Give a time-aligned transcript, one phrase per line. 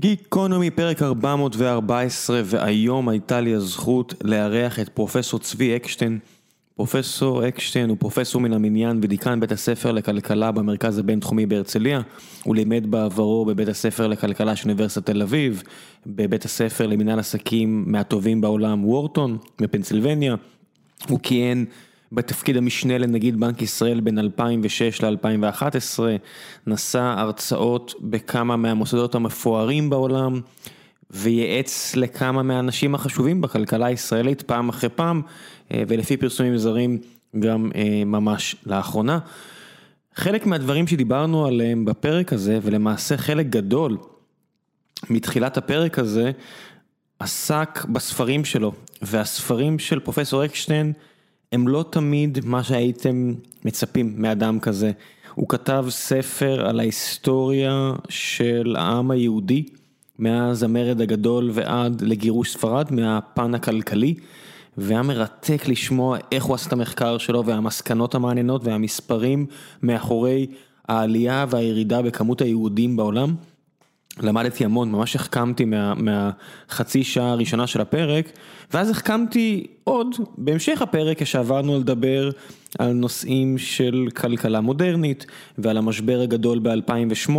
[0.00, 6.18] גיקונומי פרק 414 והיום הייתה לי הזכות לארח את פרופסור צבי אקשטיין.
[6.76, 12.00] פרופסור אקשטיין הוא פרופסור מן המניין ודיקן בית הספר לכלכלה במרכז הבינתחומי בהרצליה.
[12.42, 15.62] הוא לימד בעברו בבית הספר לכלכלה של אוניברסיטת תל אביב,
[16.06, 20.34] בבית הספר למנהל עסקים מהטובים בעולם וורטון בפנסילבניה.
[21.08, 21.64] הוא כיהן
[22.12, 26.00] בתפקיד המשנה לנגיד בנק ישראל בין 2006 ל-2011,
[26.66, 30.40] נשא הרצאות בכמה מהמוסדות המפוארים בעולם
[31.10, 35.22] וייעץ לכמה מהאנשים החשובים בכלכלה הישראלית פעם אחרי פעם
[35.70, 36.98] ולפי פרסומים זרים
[37.38, 37.70] גם
[38.06, 39.18] ממש לאחרונה.
[40.14, 43.98] חלק מהדברים שדיברנו עליהם בפרק הזה ולמעשה חלק גדול
[45.10, 46.30] מתחילת הפרק הזה
[47.18, 50.92] עסק בספרים שלו והספרים של פרופסור אקשטיין
[51.52, 54.92] הם לא תמיד מה שהייתם מצפים מאדם כזה.
[55.34, 59.64] הוא כתב ספר על ההיסטוריה של העם היהודי,
[60.18, 64.14] מאז המרד הגדול ועד לגירוש ספרד מהפן הכלכלי,
[64.76, 69.46] והיה מרתק לשמוע איך הוא עשה את המחקר שלו והמסקנות המעניינות והמספרים
[69.82, 70.46] מאחורי
[70.88, 73.34] העלייה והירידה בכמות היהודים בעולם.
[74.18, 75.64] למדתי המון, ממש החכמתי
[75.96, 78.32] מהחצי שעה הראשונה של הפרק,
[78.72, 82.30] ואז החכמתי עוד בהמשך הפרק כשעברנו לדבר
[82.78, 85.26] על נושאים של כלכלה מודרנית
[85.58, 87.32] ועל המשבר הגדול ב-2008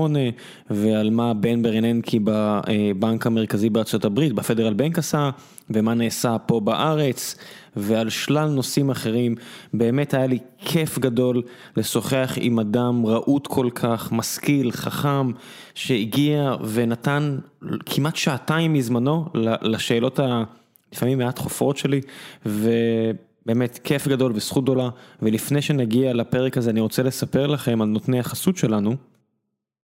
[0.69, 5.29] ועל מה בן ברננקי בבנק המרכזי בארצות הברית, בפדרל בנק עשה
[5.69, 7.35] ומה נעשה פה בארץ
[7.75, 9.35] ועל שלל נושאים אחרים,
[9.73, 11.41] באמת היה לי כיף גדול
[11.77, 15.31] לשוחח עם אדם רהוט כל כך, משכיל, חכם,
[15.75, 17.39] שהגיע ונתן
[17.85, 19.25] כמעט שעתיים מזמנו
[19.61, 22.01] לשאלות הלפעמים מעט חופרות שלי
[22.45, 24.89] ובאמת כיף גדול וזכות גדולה
[25.21, 28.95] ולפני שנגיע לפרק הזה אני רוצה לספר לכם על נותני החסות שלנו.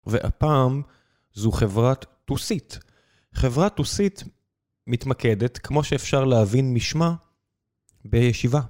[0.06, 0.82] והפעם
[1.34, 2.80] זו חברת טוסית.
[3.34, 4.24] חברת טוסית
[4.88, 7.14] מתמקדת, כמו שאפשר להבין משמה,
[8.06, 8.62] בישיבה,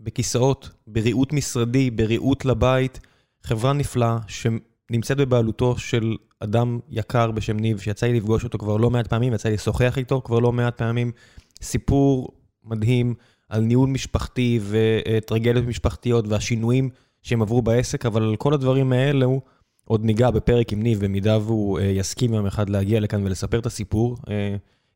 [0.00, 3.00] בכיסאות, בריהוט משרדי, בריהוט לבית,
[3.42, 8.90] חברה נפלאה שנמצאת בבעלותו של אדם יקר בשם ניב, שיצא לי לפגוש אותו כבר לא
[8.90, 11.12] מעט פעמים, יצא לי לשוחח איתו כבר לא מעט פעמים,
[11.62, 12.28] סיפור
[12.64, 13.14] מדהים
[13.48, 16.90] על ניהול משפחתי וטרגדיות משפחתיות והשינויים
[17.22, 19.40] שהם עברו בעסק, אבל על כל הדברים האלו
[19.84, 24.16] עוד ניגע בפרק עם ניב, במידה והוא יסכים יום אחד להגיע לכאן ולספר את הסיפור.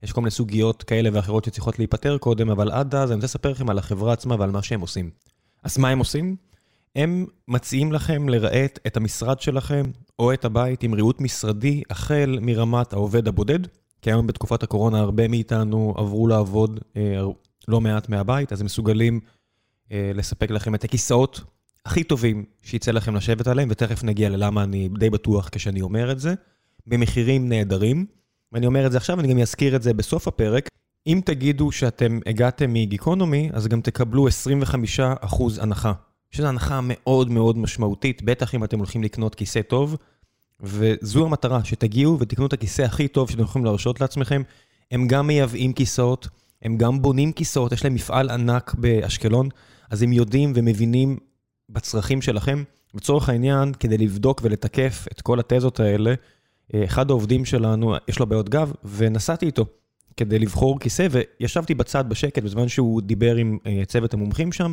[0.02, 3.50] יש כל מיני סוגיות כאלה ואחרות שצריכות להיפטר קודם, אבל עד אז אני רוצה לספר
[3.50, 5.10] לכם על החברה עצמה ועל מה שהם עושים.
[5.62, 6.36] אז מה הם עושים?
[6.96, 9.82] הם מציעים לכם לרהט את המשרד שלכם
[10.18, 13.58] או את הבית עם ריהוט משרדי החל מרמת העובד הבודד,
[14.02, 17.20] כי היום בתקופת הקורונה הרבה מאיתנו עברו לעבוד אה,
[17.68, 19.20] לא מעט מהבית, אז הם מסוגלים
[19.92, 21.40] אה, לספק לכם את הכיסאות
[21.86, 26.18] הכי טובים שיצא לכם לשבת עליהם, ותכף נגיע ללמה אני די בטוח כשאני אומר את
[26.18, 26.34] זה,
[26.86, 28.06] במחירים נהדרים.
[28.52, 30.68] ואני אומר את זה עכשיו, אני גם אזכיר את זה בסוף הפרק.
[31.06, 34.30] אם תגידו שאתם הגעתם מגיקונומי, אז גם תקבלו 25%
[35.60, 35.92] הנחה.
[36.32, 39.96] שזו הנחה מאוד מאוד משמעותית, בטח אם אתם הולכים לקנות כיסא טוב.
[40.60, 44.42] וזו המטרה, שתגיעו ותקנו את הכיסא הכי טוב שאתם יכולים להרשות לעצמכם.
[44.90, 46.28] הם גם מייבאים כיסאות,
[46.62, 49.48] הם גם בונים כיסאות, יש להם מפעל ענק באשקלון,
[49.90, 51.18] אז הם יודעים ומבינים
[51.68, 52.62] בצרכים שלכם.
[52.94, 56.14] לצורך העניין, כדי לבדוק ולתקף את כל התזות האלה,
[56.76, 59.66] אחד העובדים שלנו, יש לו בעיות גב, ונסעתי איתו
[60.16, 64.72] כדי לבחור כיסא, וישבתי בצד בשקט בזמן שהוא דיבר עם צוות המומחים שם.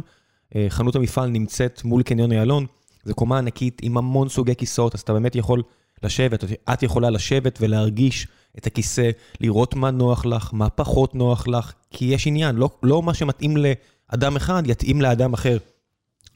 [0.69, 2.65] חנות המפעל נמצאת מול קניון איילון,
[3.05, 5.63] זו קומה ענקית עם המון סוגי כיסאות, אז אתה באמת יכול
[6.03, 6.43] לשבת,
[6.73, 8.27] את יכולה לשבת ולהרגיש
[8.57, 9.09] את הכיסא,
[9.41, 13.57] לראות מה נוח לך, מה פחות נוח לך, כי יש עניין, לא, לא מה שמתאים
[13.57, 15.57] לאדם אחד יתאים לאדם אחר.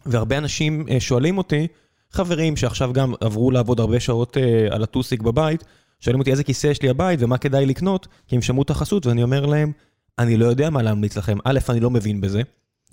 [0.05, 1.67] והרבה אנשים שואלים אותי,
[2.11, 5.63] חברים שעכשיו גם עברו לעבוד הרבה שעות uh, על הטוסיק בבית,
[5.99, 9.05] שואלים אותי איזה כיסא יש לי הבית ומה כדאי לקנות, כי הם שמעו את החסות
[9.05, 9.71] ואני אומר להם,
[10.19, 12.41] אני לא יודע מה להמליץ לכם, א', אני לא מבין בזה,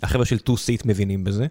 [0.02, 1.46] החבר'ה של טו-סיט מבינים בזה,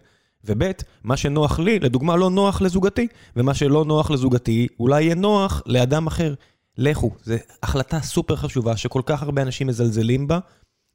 [0.46, 0.64] וב',
[1.04, 6.08] מה שנוח לי, לדוגמה לא נוח לזוגתי, ומה שלא נוח לזוגתי, אולי יהיה נוח לאדם
[6.08, 6.34] אחר.
[6.78, 10.40] לכו, זו החלטה סופר חשובה שכל כך הרבה אנשים מזלזלים בה,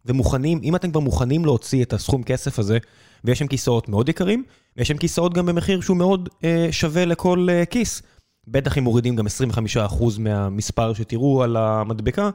[0.06, 2.78] ומוכנים, אם אתם כבר מוכנים להוציא את הסכום כסף הזה,
[3.24, 4.44] ויש שם כיסאות מאוד יקרים,
[4.76, 8.02] ויש שם כיסאות גם במחיר שהוא מאוד אה, שווה לכל אה, כיס.
[8.48, 12.30] בטח אם מורידים גם 25% מהמספר שתראו על המדבקה,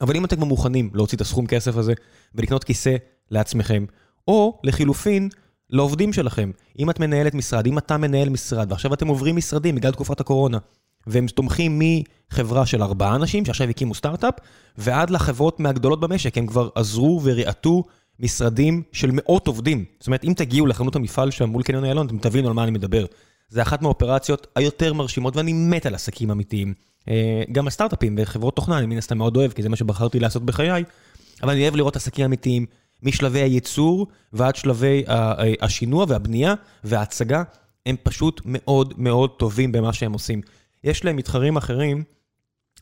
[0.00, 1.92] אבל אם אתם כבר מוכנים להוציא את הסכום כסף הזה
[2.34, 2.96] ולקנות כיסא
[3.30, 3.84] לעצמכם,
[4.28, 5.28] או לחילופין,
[5.70, 6.50] לעובדים שלכם.
[6.78, 10.58] אם את מנהלת משרד, אם אתה מנהל משרד, ועכשיו אתם עוברים משרדים בגלל תקופת הקורונה,
[11.06, 11.82] והם תומכים
[12.32, 14.34] מחברה של ארבעה אנשים שעכשיו הקימו סטארט-אפ,
[14.78, 17.84] ועד לחברות מהגדולות במשק, הם כבר עזרו וריאטו
[18.20, 19.84] משרדים של מאות עובדים.
[20.00, 22.70] זאת אומרת, אם תגיעו לחנות המפעל שם מול קניון איילון, אתם תבינו על מה אני
[22.70, 23.04] מדבר.
[23.48, 26.74] זה אחת מהאופרציות היותר מרשימות, ואני מת על עסקים אמיתיים.
[27.52, 30.84] גם הסטארט-אפים וחברות תוכנה, אני מן הסתם מאוד אוהב, כי זה מה שבחרתי לעשות בחיי,
[31.42, 32.66] אבל אני אוהב לראות עסקים אמיתיים,
[33.02, 35.04] משלבי הייצור ועד שלבי
[35.60, 36.54] השינוע והבנייה
[36.84, 37.42] וההצגה,
[37.86, 40.40] הם פשוט מאוד מאוד טובים במה שהם עושים.
[40.84, 42.04] יש להם מתחרים אחרים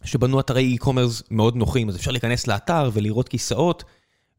[0.05, 3.85] שבנו אתרי e-commerce מאוד נוחים, אז אפשר להיכנס לאתר ולראות כיסאות,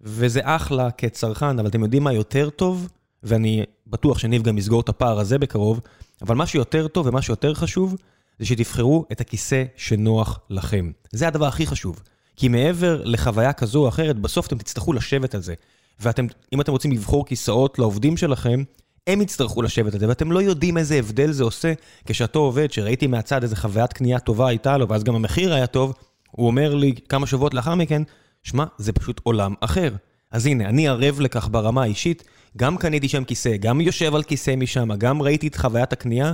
[0.02, 2.90] וזה אחלה כצרכן, אבל אתם יודעים מה יותר טוב?
[3.24, 5.82] ואני בטוח שניב גם יסגור את הפער הזה בקרוב,
[6.22, 7.96] אבל מה שיותר טוב ומה שיותר חשוב,
[8.40, 10.92] זה שתבחרו את הכיסא שנוח לכם.
[11.12, 12.02] זה הדבר הכי חשוב.
[12.36, 15.54] כי מעבר לחוויה כזו או אחרת, בסוף אתם תצטרכו לשבת על זה.
[16.00, 18.64] ואם אתם רוצים לבחור כיסאות לעובדים שלכם,
[19.08, 21.74] הם יצטרכו לשבת על זה, ואתם לא יודעים איזה הבדל זה עושה
[22.06, 25.94] כשאותו עובד, שראיתי מהצד איזה חוויית קנייה טובה הייתה לו, ואז גם המחיר היה טוב,
[26.32, 28.02] הוא אומר לי כמה שבועות לאחר מכן,
[28.44, 29.94] שמע, זה פשוט עולם אחר.
[30.32, 32.24] אז הנה, אני ערב לכך ברמה האישית,
[32.58, 36.32] גם קניתי שם כיסא, גם יושב על כיסא משם, גם ראיתי את חוויית הקנייה,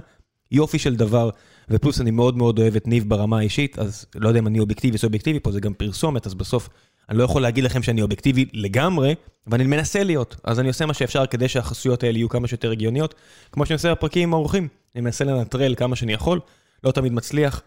[0.52, 1.30] יופי של דבר.
[1.70, 4.98] ופלוס אני מאוד מאוד אוהב את ניב ברמה האישית, אז לא יודע אם אני אובייקטיבי
[4.98, 6.70] או אובייקטיבי פה, זה גם פרסומת, אז בסוף
[7.10, 9.16] אני לא יכול להגיד לכם שאני אובייקטיבי לגמרי,
[9.48, 10.36] ואני מנסה להיות.
[10.44, 13.16] אז אני עושה מה שאפשר כדי שהחסויות האלה יהיו כמה שיותר הגיוניות.
[13.52, 16.40] כמו שאני עושה בפרקים עם האורחים, אני מנסה לנטרל כמה שאני יכול,
[16.84, 17.62] לא תמיד מצליח,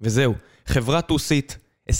[0.00, 0.34] וזהו.
[0.66, 1.58] חברה טוסית,
[1.90, 1.94] 25%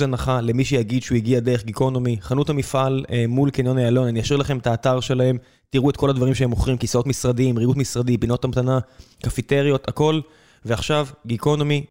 [0.00, 4.38] הנחה למי שיגיד שהוא הגיע דרך גיקונומי, חנות המפעל אה, מול קניון איילון, אני אשאיר
[4.38, 5.38] לכם את האתר שלהם,
[5.70, 8.78] תראו את כל הדברים שהם מוכרים, כיסאות משרדיים, ריהוט משרדי, פינות המתנה,
[9.22, 10.20] קפיטריות, הכל.
[10.64, 11.84] ועכשיו, גיקונומי.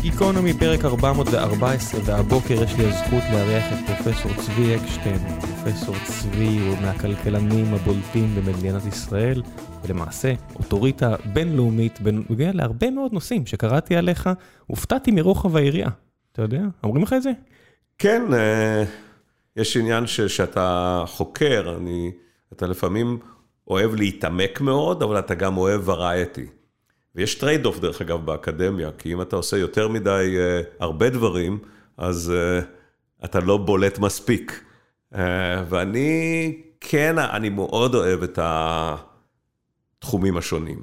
[0.00, 5.18] גיקונומי פרק 414, והבוקר יש לי הזכות לארח את פרופסור צבי אקשטיין.
[5.40, 9.42] פרופסור צבי הוא מהכלכלנים הבולטים במדינת ישראל,
[9.84, 14.30] ולמעשה אוטוריטה בינלאומית בנוגע להרבה מאוד נושאים שקראתי עליך,
[14.66, 15.90] הופתעתי מרוחב היריעה.
[16.34, 16.62] אתה יודע?
[16.84, 17.30] אומרים לך את זה?
[17.98, 18.84] כן, אה,
[19.56, 22.12] יש עניין שאתה חוקר, אני,
[22.52, 23.18] אתה לפעמים
[23.68, 26.46] אוהב להתעמק מאוד, אבל אתה גם אוהב variety.
[27.14, 31.58] ויש trade off, דרך אגב, באקדמיה, כי אם אתה עושה יותר מדי uh, הרבה דברים,
[31.96, 34.64] אז uh, אתה לא בולט מספיק.
[35.68, 38.38] ואני, כן, אני מאוד אוהב את
[39.98, 40.82] התחומים השונים.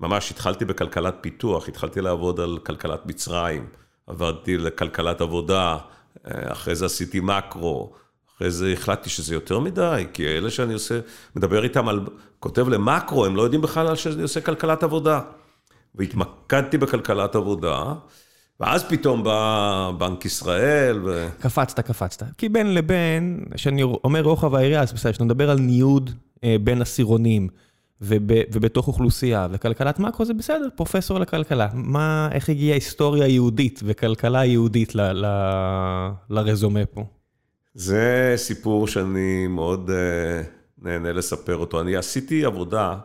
[0.00, 3.66] ממש התחלתי בכלכלת פיתוח, התחלתי לעבוד על כלכלת מצרים,
[4.10, 5.76] עברתי לכלכלת עבודה,
[6.24, 7.92] אחרי זה עשיתי מקרו,
[8.36, 11.00] אחרי זה החלטתי שזה יותר מדי, כי אלה שאני עושה,
[11.36, 12.00] מדבר איתם על,
[12.40, 15.20] כותב למקרו, הם לא יודעים בכלל שאני עושה כלכלת עבודה.
[15.94, 17.94] והתמקדתי בכלכלת עבודה,
[18.60, 21.28] ואז פתאום בא בנק ישראל ו...
[21.40, 22.26] קפצת, קפצת.
[22.38, 26.10] כי בין לבין, כשאני אומר רוחב העירייה, אז בסדר, כשאתה מדבר על ניוד
[26.44, 27.48] אה, בין עשירונים,
[28.00, 31.68] ובתוך אוכלוסייה, וכלכלת מאקרו זה בסדר, פרופסור לכלכלה.
[31.74, 35.26] מה, איך הגיעה היסטוריה יהודית וכלכלה יהודית ל, ל,
[36.30, 37.04] לרזומה פה?
[37.74, 40.46] זה סיפור שאני מאוד uh,
[40.78, 41.80] נהנה לספר אותו.
[41.80, 42.96] אני עשיתי עבודה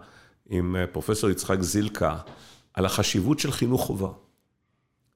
[0.49, 2.17] עם uh, פרופסור יצחק זילקה
[2.73, 4.09] על החשיבות של חינוך חובה.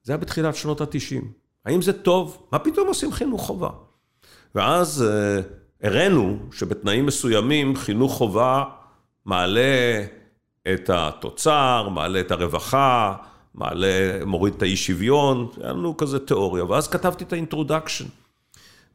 [0.02, 1.24] זה היה בתחילת שנות ה-90.
[1.64, 2.46] האם זה טוב?
[2.52, 3.70] מה פתאום עושים חינוך חובה?
[4.54, 8.64] ואז uh, הראינו שבתנאים מסוימים חינוך חובה
[9.24, 10.04] מעלה
[10.74, 13.16] את התוצר, מעלה את הרווחה,
[13.54, 16.64] מעלה, מוריד את האי שוויון, היה לנו כזה תיאוריה.
[16.64, 18.04] ואז כתבתי את ה introduction.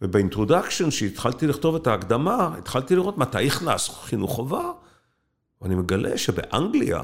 [0.01, 4.71] וב introduction, כשהתחלתי לכתוב את ההקדמה, התחלתי לראות מתי הכנס חינוך חובה,
[5.61, 7.03] ואני מגלה שבאנגליה,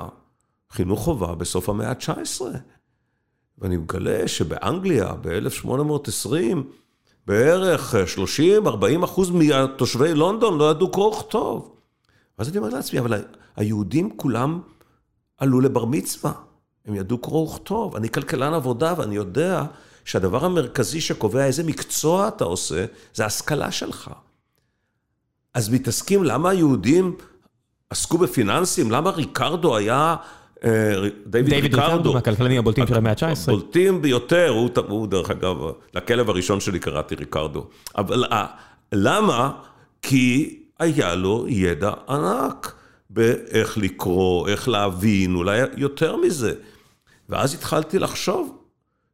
[0.71, 2.41] חינוך חובה בסוף המאה ה-19.
[3.57, 6.33] ואני מגלה שבאנגליה, ב-1820,
[7.27, 7.95] בערך
[8.65, 11.75] 30-40 אחוז מתושבי לונדון לא ידעו קרוא וכתוב.
[12.41, 13.23] ואז אני אומר לעצמי, אבל
[13.55, 14.59] היהודים כולם
[15.37, 16.31] עלו לבר מצווה,
[16.85, 17.95] הם ידעו קרוא וכתוב.
[17.95, 19.63] אני כלכלן עבודה ואני יודע
[20.05, 24.11] שהדבר המרכזי שקובע איזה מקצוע אתה עושה, זה ההשכלה שלך.
[25.53, 27.15] אז מתעסקים, למה היהודים
[27.89, 28.91] עסקו בפיננסים?
[28.91, 30.15] למה ריקרדו היה...
[30.63, 30.93] אה,
[31.25, 33.23] דיוויד ריקרדו, מהכלכלנים הבולטים של המאה ה-19.
[33.47, 35.57] הבולטים ביותר, הוא, הוא דרך אגב,
[35.93, 37.67] לכלב הראשון שלי קראתי ריקרדו.
[37.95, 38.45] אבל אה,
[38.91, 39.51] למה?
[40.01, 42.75] כי היה לו ידע ענק
[43.09, 46.53] באיך לקרוא, איך להבין, אולי יותר מזה.
[47.29, 48.57] ואז התחלתי לחשוב,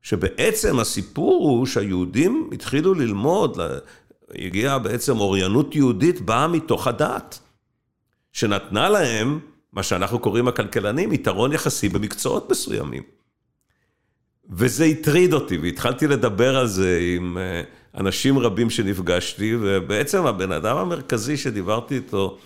[0.01, 3.59] שבעצם הסיפור הוא שהיהודים התחילו ללמוד,
[4.35, 7.39] הגיעה בעצם אוריינות יהודית באה מתוך הדת,
[8.33, 9.39] שנתנה להם,
[9.73, 13.03] מה שאנחנו קוראים הכלכלנים, יתרון יחסי במקצועות מסוימים.
[14.49, 17.61] וזה הטריד אותי, והתחלתי לדבר על זה עם אה,
[17.97, 22.37] אנשים רבים שנפגשתי, ובעצם הבן אדם המרכזי שדיברתי איתו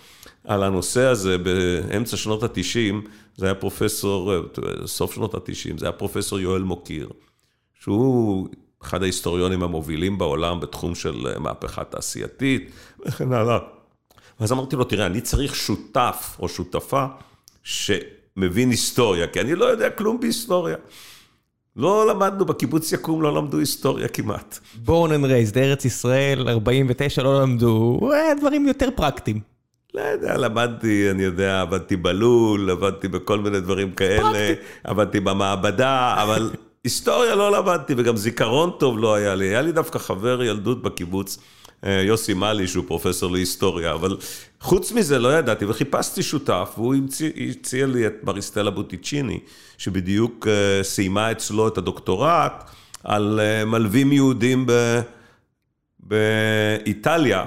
[0.44, 2.94] על הנושא הזה באמצע שנות ה-90,
[3.36, 4.32] זה היה פרופסור,
[4.86, 7.08] סוף שנות ה-90, זה היה פרופסור יואל מוקיר.
[7.80, 8.48] שהוא
[8.82, 12.70] אחד ההיסטוריונים המובילים בעולם בתחום של מהפכה תעשייתית
[13.06, 13.58] וכן הלאה.
[14.40, 17.06] ואז אמרתי לו, תראה, אני צריך שותף או שותפה
[17.62, 20.76] שמבין היסטוריה, כי אני לא יודע כלום בהיסטוריה.
[21.76, 24.58] לא למדנו, בקיבוץ יקום לא למדו היסטוריה כמעט.
[24.86, 29.40] born and raised, ארץ ישראל, 49 לא למדו, אה, דברים יותר פרקטיים.
[29.94, 36.50] לא יודע, למדתי, אני יודע, עבדתי בלול, עבדתי בכל מיני דברים כאלה, עבדתי במעבדה, אבל
[36.84, 39.48] היסטוריה לא למדתי, וגם זיכרון טוב לא היה לי.
[39.48, 41.38] היה לי דווקא חבר ילדות בקיבוץ,
[41.82, 44.16] יוסי מאלי, שהוא פרופסור להיסטוריה, אבל
[44.60, 49.38] חוץ מזה לא ידעתי, וחיפשתי שותף, והוא הציע, הציע לי את מריסטלה בוטיצ'יני,
[49.78, 52.70] שבדיוק אה, סיימה אצלו את הדוקטורט
[53.04, 55.00] על אה, מלווים יהודים ב...
[56.00, 57.44] באיטליה.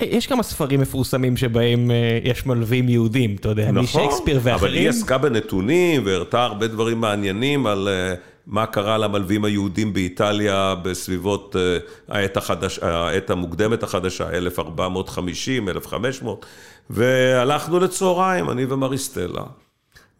[0.00, 4.54] יש כמה ספרים מפורסמים שבהם אה, יש מלווים יהודים, אתה יודע, נכון, משייקספיר ואחרים.
[4.54, 8.14] אבל היא עסקה בנתונים והראתה הרבה דברים מעניינים על אה,
[8.46, 16.46] מה קרה למלווים היהודים באיטליה בסביבות אה, העת, החדש, העת המוקדמת החדשה, 1450, 1500,
[16.90, 19.42] והלכנו לצהריים, אני ומריסטלה,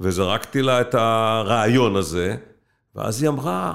[0.00, 2.36] וזרקתי לה את הרעיון הזה,
[2.94, 3.72] ואז היא אמרה,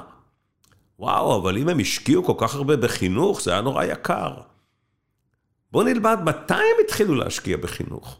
[0.98, 4.34] וואו, אבל אם הם השקיעו כל כך הרבה בחינוך, זה היה נורא יקר.
[5.72, 8.18] בואו נלמד מתי הם התחילו להשקיע בחינוך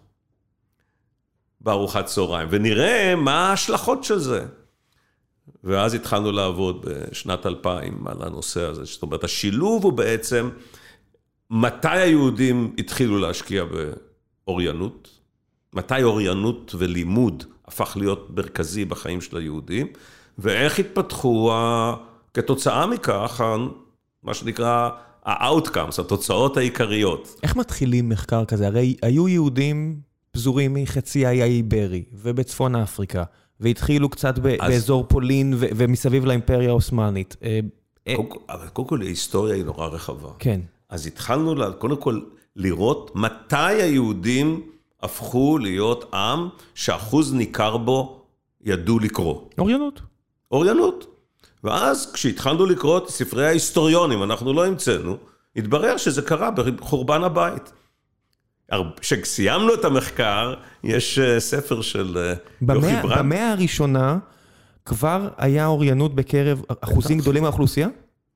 [1.61, 4.47] בארוחת צהריים, ונראה מה ההשלכות של זה.
[5.65, 8.85] ואז התחלנו לעבוד בשנת 2000 על הנושא הזה.
[8.85, 10.49] זאת אומרת, השילוב הוא בעצם
[11.51, 13.65] מתי היהודים התחילו להשקיע
[14.47, 15.09] באוריינות,
[15.75, 19.87] מתי אוריינות ולימוד הפך להיות מרכזי בחיים של היהודים,
[20.39, 21.53] ואיך התפתחו
[22.35, 23.45] כתוצאה מכך,
[24.23, 24.91] מה שנקרא
[25.25, 27.41] ה-outcomes, התוצאות העיקריות.
[27.43, 28.67] איך מתחילים מחקר כזה?
[28.67, 30.01] הרי היו יהודים
[30.31, 33.25] פזורים מחצי האי האיברי ובצפון אפריקה,
[33.61, 34.71] והתחילו קצת ב- אז...
[34.71, 37.37] באזור פולין ו- ומסביב לאימפריה העות'מאנית.
[37.43, 37.61] אה,
[38.49, 40.29] אבל קודם כל ההיסטוריה היא נורא רחבה.
[40.39, 40.61] כן.
[40.89, 42.21] אז התחלנו קודם כל
[42.57, 44.63] לראות מתי היהודים
[45.03, 48.23] הפכו להיות עם שאחוז ניכר בו
[48.65, 49.41] ידעו לקרוא.
[49.59, 50.01] אוריינות.
[50.53, 51.07] אוריינות.
[51.65, 55.17] ואז כשהתחלנו לקרוא את ספרי ההיסטוריונים, אנחנו לא המצאנו,
[55.57, 57.73] התברר שזה קרה בחורבן הבית.
[59.01, 62.29] כשסיימנו את המחקר, יש אה, ספר של אה,
[62.75, 63.19] יוכי ברנד.
[63.19, 64.19] במאה הראשונה
[64.85, 67.89] כבר היה אוריינות בקרב אחוזים גדולים מהאוכלוסייה?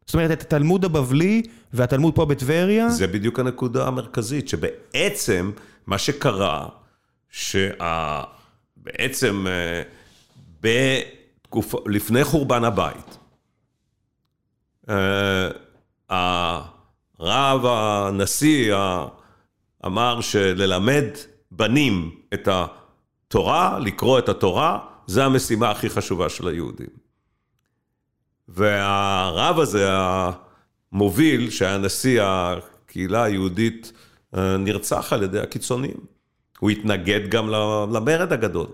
[0.06, 2.88] זאת אומרת, את התלמוד הבבלי והתלמוד פה בטבריה?
[2.88, 5.50] זה בדיוק הנקודה המרכזית, שבעצם
[5.86, 6.66] מה שקרה,
[7.30, 7.86] שבעצם
[9.46, 9.82] אה,
[10.60, 13.18] בתקופה, לפני חורבן הבית,
[16.10, 18.74] הרב הנשיא
[19.86, 21.04] אמר שללמד
[21.50, 27.04] בנים את התורה, לקרוא את התורה, זה המשימה הכי חשובה של היהודים.
[28.48, 29.88] והרב הזה,
[30.92, 33.92] המוביל, שהיה נשיא הקהילה היהודית,
[34.58, 35.96] נרצח על ידי הקיצונים.
[36.58, 37.48] הוא התנגד גם
[37.92, 38.66] למרד הגדול.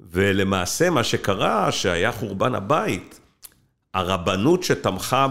[0.00, 3.20] ולמעשה מה שקרה, שהיה חורבן הבית,
[3.94, 5.26] הרבנות שתמכה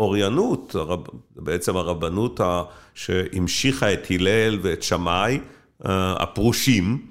[0.00, 1.00] באוריינות, הרב,
[1.36, 2.40] בעצם הרבנות
[2.94, 5.40] שהמשיכה את הלל ואת שמאי,
[5.86, 7.06] אה, הפרושים,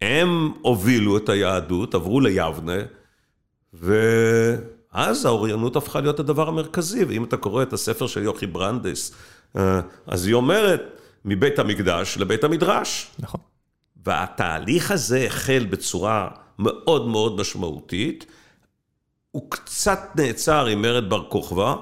[0.00, 2.78] הם הובילו את היהדות, עברו ליבנה,
[3.72, 9.14] ואז האוריינות הפכה להיות הדבר המרכזי, ואם אתה קורא את הספר של יוכי ברנדס,
[9.56, 10.82] אה, אז היא אומרת,
[11.24, 13.10] מבית המקדש לבית המדרש.
[13.18, 13.40] נכון.
[14.06, 18.26] והתהליך הזה החל בצורה מאוד מאוד משמעותית.
[19.30, 21.74] הוא קצת נעצר עם מרד בר כוכבא,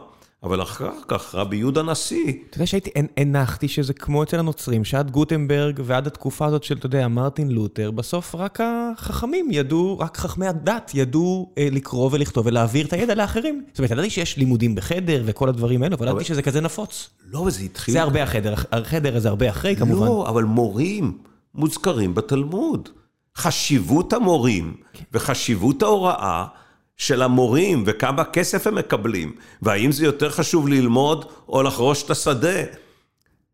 [0.43, 2.33] אבל אחר כך רבי יהודה נשיא.
[2.51, 6.87] אתה יודע שהייתי, הנחתי שזה כמו אצל הנוצרים, שעד גוטנברג ועד התקופה הזאת של, אתה
[6.87, 12.87] יודע, מרטין לותר, בסוף רק החכמים ידעו, רק חכמי הדת ידעו אה, לקרוא ולכתוב ולהעביר
[12.87, 13.65] את הידע לאחרים.
[13.69, 17.11] זאת אומרת, ידעתי שיש לימודים בחדר וכל הדברים האלו, אבל ידעתי שזה כזה נפוץ.
[17.27, 17.93] לא, זה התחיל...
[17.93, 20.07] זה הרבה החדר, החדר הזה הרבה אחרי כמובן.
[20.07, 21.19] לא, אבל מורים
[21.55, 22.89] מוזכרים בתלמוד.
[23.37, 24.75] חשיבות המורים
[25.13, 26.47] וחשיבות ההוראה
[27.01, 32.63] של המורים וכמה כסף הם מקבלים, והאם זה יותר חשוב ללמוד או לחרוש את השדה.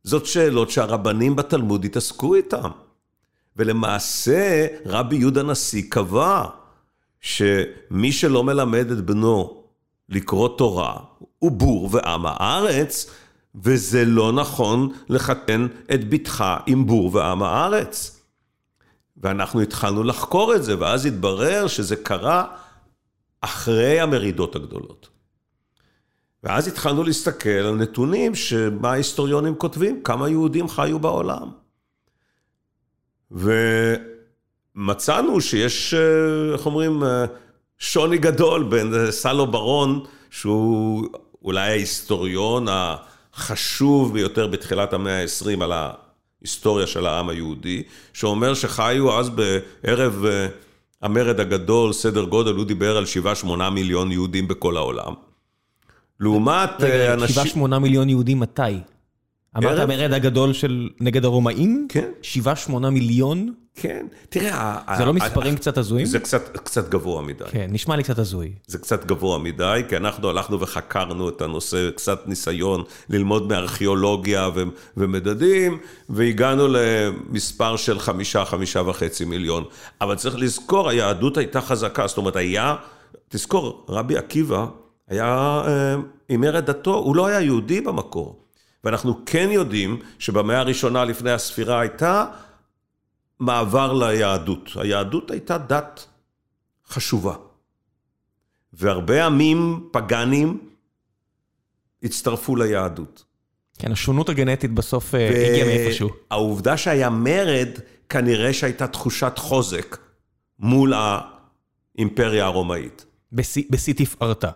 [0.04, 2.70] זאת שאלות שהרבנים בתלמוד התעסקו איתם.
[3.56, 6.44] ולמעשה רבי יהודה נשיא קבע
[7.20, 9.62] שמי שלא מלמד את בנו
[10.08, 10.96] לקרוא תורה
[11.38, 13.10] הוא בור ועם הארץ,
[13.54, 18.20] וזה לא נכון לחתן את בתך עם בור ועם הארץ.
[19.16, 22.44] ואנחנו התחלנו לחקור את זה, ואז התברר שזה קרה
[23.46, 25.08] אחרי המרידות הגדולות.
[26.44, 31.50] ואז התחלנו להסתכל על נתונים שמה ההיסטוריונים כותבים, כמה יהודים חיו בעולם.
[34.74, 35.94] ומצאנו שיש,
[36.52, 37.02] איך אומרים,
[37.78, 41.08] שוני גדול בין סלו ברון, שהוא
[41.42, 49.30] אולי ההיסטוריון החשוב ביותר בתחילת המאה ה-20 על ההיסטוריה של העם היהודי, שאומר שחיו אז
[49.30, 50.46] בערב אה,
[51.02, 53.04] המרד הגדול, סדר גודל, הוא דיבר על
[53.44, 55.12] 7-8 מיליון יהודים בכל העולם.
[56.20, 57.28] לעומת רגע, אנשים...
[57.28, 58.62] שבעה שמונה מיליון יהודים מתי?
[59.56, 61.86] אמרת המרד הגדול של נגד הרומאים?
[61.88, 62.10] כן.
[62.22, 63.52] שבעה שמונה מיליון?
[63.74, 64.78] כן, תראה...
[64.98, 66.06] זה לא מספרים קצת הזויים?
[66.06, 66.18] זה
[66.64, 67.44] קצת, גבוה מדי.
[67.50, 68.52] כן, נשמע לי קצת הזוי.
[68.66, 74.48] זה קצת גבוה מדי, כי אנחנו הלכנו וחקרנו את הנושא, קצת ניסיון ללמוד מארכיאולוגיה
[74.96, 79.64] ומדדים, והגענו למספר של חמישה, חמישה וחצי מיליון.
[80.00, 82.76] אבל צריך לזכור, היהדות הייתה חזקה, זאת אומרת, היה,
[83.28, 84.66] תזכור, רבי עקיבא
[85.08, 85.96] היה אה,
[86.28, 88.45] הימר את דתו, הוא לא היה יהודי במקור.
[88.86, 92.24] ואנחנו כן יודעים שבמאה הראשונה לפני הספירה הייתה
[93.40, 94.70] מעבר ליהדות.
[94.74, 96.06] היהדות הייתה דת
[96.88, 97.34] חשובה.
[98.72, 100.68] והרבה עמים פגאנים
[102.02, 103.24] הצטרפו ליהדות.
[103.78, 106.10] כן, השונות הגנטית בסוף אה, הגיעה מאיפשהו.
[106.30, 107.68] העובדה שהיה מרד,
[108.08, 109.96] כנראה שהייתה תחושת חוזק
[110.58, 110.92] מול
[111.96, 113.06] האימפריה הרומאית.
[113.70, 114.50] בשיא תפארתה.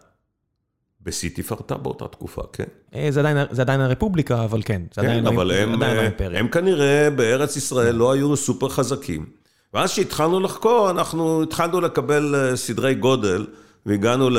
[1.02, 2.64] בשיא תפארתה באותה תקופה, כן.
[2.95, 4.83] אה, זה עדיין- זה עדיין הרפובליקה, אבל כן.
[4.95, 6.40] זה עדיין כן, לא- אבל הם, עדיין לא אה, האימפריה.
[6.40, 9.26] הם כנראה בארץ ישראל לא היו סופר חזקים.
[9.75, 13.47] ואז כשהתחלנו לחקור, אנחנו התחלנו לקבל אה, סדרי גודל,
[13.87, 14.38] והגענו ל...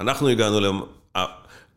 [0.00, 0.66] אנחנו הגענו ל...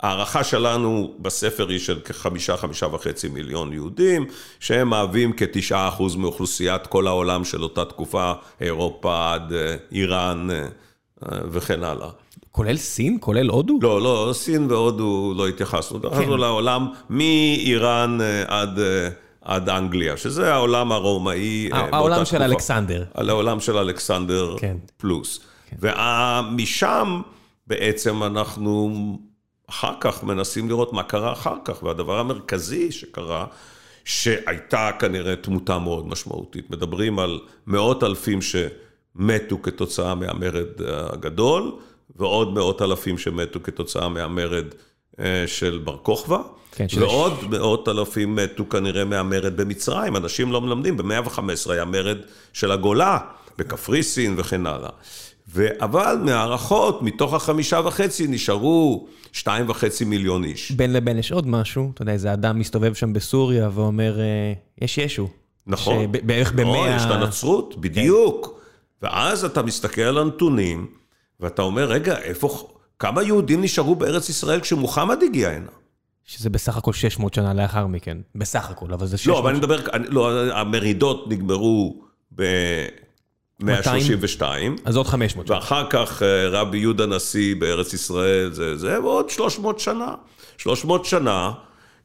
[0.03, 4.25] ההערכה שלנו בספר היא של כחמישה, חמישה וחצי מיליון יהודים,
[4.59, 10.55] שהם מהווים כתשעה אחוז מאוכלוסיית כל העולם של אותה תקופה, אירופה עד אה, איראן אה,
[11.31, 12.09] אה, וכן הלאה.
[12.51, 13.17] כולל סין?
[13.21, 13.79] כולל הודו?
[13.81, 15.99] לא, לא, סין והודו לא התייחסנו.
[15.99, 19.09] דרכנו לעולם מאיראן אה, עד, אה,
[19.41, 21.69] עד אנגליה, שזה העולם הרומאי.
[21.73, 22.41] אה, העולם של.
[22.41, 23.05] אלכסנדר.
[23.15, 24.77] העולם של אלכסנדר כן.
[24.97, 25.39] פלוס.
[25.79, 27.21] ומשם
[27.67, 28.91] בעצם אנחנו
[29.69, 33.45] אחר כך מנסים לראות מה קרה אחר כך, והדבר המרכזי שקרה,
[34.05, 36.69] שהייתה כנראה תמותה מאוד משמעותית.
[36.69, 40.81] מדברים על מאות אלפים שמתו כתוצאה מהמרד
[41.13, 41.71] הגדול,
[42.15, 44.65] ועוד מאות אלפים שמתו כתוצאה מהמרד
[45.19, 46.37] אה, של בר כוכבא.
[46.71, 52.17] כן, ועוד מאות אלפים מתו כנראה מהמרד במצרים, אנשים לא מלמדים, ב-115 היה מרד
[52.53, 53.17] של הגולה,
[53.57, 54.89] בקפריסין וכן הלאה.
[55.53, 60.71] ו- אבל מהערכות, מתוך החמישה וחצי נשארו שתיים וחצי מיליון איש.
[60.71, 64.25] בין לבין יש עוד משהו, אתה יודע, איזה אדם מסתובב שם בסוריה ואומר, אה,
[64.81, 65.29] יש ישו.
[65.67, 66.03] נכון.
[66.03, 66.95] שב- בערך נכון, במאה...
[66.95, 68.59] יש את הנצרות, בדיוק.
[69.01, 70.87] ואז אתה מסתכל על הנתונים,
[71.41, 72.67] ואתה אומר, רגע, איפה,
[72.99, 75.69] כמה יהודים נשארו בארץ ישראל כשמוחמד הגיע הנה?
[76.25, 78.17] שזה בסך הכל 600 שנה לאחר מכן.
[78.35, 79.35] בסך הכל, אבל זה 600...
[79.35, 82.01] לא, אבל אני מדבר, אני- לא, המרידות נגמרו
[82.35, 84.41] ב-132,
[84.85, 85.55] אז עוד 500 שנה.
[85.55, 90.15] ואחר כך אה, רבי יהודה נשיא בארץ ישראל, זה, זה ועוד 300 שנה.
[90.57, 91.51] 300 שנה,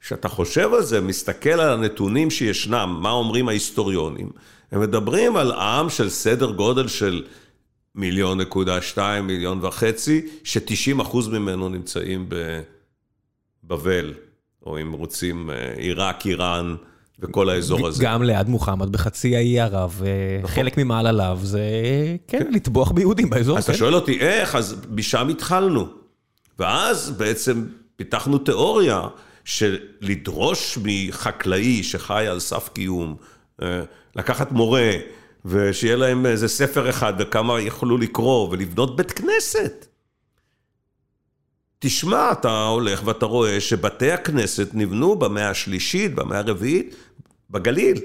[0.01, 4.31] כשאתה חושב על זה, מסתכל על הנתונים שישנם, מה אומרים ההיסטוריונים,
[4.73, 7.25] הם מדברים על עם של סדר גודל של
[7.97, 12.29] מיליון נקודה שתיים, מיליון וחצי, ש-90 אחוז ממנו נמצאים
[13.65, 14.15] בבבל,
[14.67, 16.77] או אם רוצים, אה, עיראק, איראן
[17.19, 18.05] וכל האזור הזה.
[18.05, 20.03] גם ליד מוחמד בחצי האי ערב,
[20.43, 20.55] נכון.
[20.57, 21.61] חלק ממעלליו זה,
[22.29, 23.59] כן, לטבוח ביהודים באזור.
[23.59, 23.79] אז אתה כן.
[23.79, 25.87] שואל אותי איך, אז משם התחלנו.
[26.59, 29.03] ואז בעצם פיתחנו תיאוריה
[29.45, 33.17] של לדרוש מחקלאי שחי על סף קיום,
[33.63, 33.83] אה,
[34.17, 34.91] לקחת מורה,
[35.47, 39.87] ושיהיה להם איזה ספר אחד וכמה יכלו לקרוא, ולבנות בית כנסת.
[41.79, 46.95] תשמע, אתה הולך ואתה רואה שבתי הכנסת נבנו במאה השלישית, במאה הרביעית,
[47.51, 48.01] בגליל.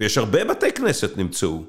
[0.00, 1.64] ויש הרבה בתי כנסת נמצאו.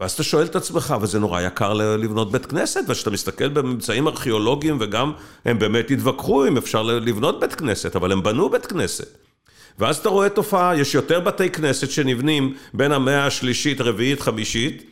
[0.00, 4.78] ואז אתה שואל את עצמך, וזה נורא יקר לבנות בית כנסת, וכשאתה מסתכל בממצאים ארכיאולוגיים,
[4.80, 5.12] וגם
[5.44, 9.25] הם באמת התווכחו אם אפשר לבנות בית כנסת, אבל הם בנו בית כנסת.
[9.78, 14.90] ואז אתה רואה תופעה, יש יותר בתי כנסת שנבנים בין המאה השלישית, רביעית, חמישית,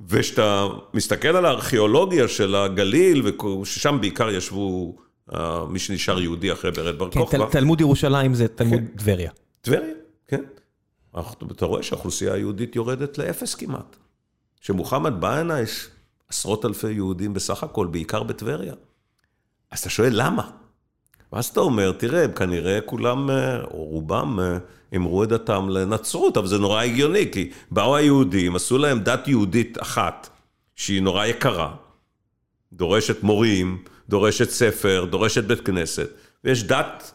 [0.00, 3.22] וכשאתה מסתכל על הארכיאולוגיה של הגליל,
[3.64, 4.96] ששם בעיקר ישבו
[5.34, 7.44] אה, מי שנשאר יהודי אחרי ברד בר כן, כוכבא.
[7.44, 9.30] תל- תלמוד ירושלים זה תלמוד טבריה.
[9.60, 9.94] טבריה,
[10.28, 10.42] כן.
[11.50, 13.96] אתה רואה שהאוכלוסייה היהודית יורדת לאפס כמעט.
[14.60, 15.88] כשמוחמד בא הנה, יש
[16.28, 18.74] עשרות אלפי יהודים בסך הכל, בעיקר בטבריה.
[19.70, 20.50] אז אתה שואל למה?
[21.32, 24.58] ואז אתה אומר, תראה, הם כנראה כולם, אה, או רובם, אה,
[24.96, 29.82] אמרו את דתם לנצרות, אבל זה נורא הגיוני, כי באו היהודים, עשו להם דת יהודית
[29.82, 30.28] אחת,
[30.76, 31.74] שהיא נורא יקרה,
[32.72, 36.08] דורשת מורים, דורשת ספר, דורשת בית כנסת,
[36.44, 37.12] ויש דת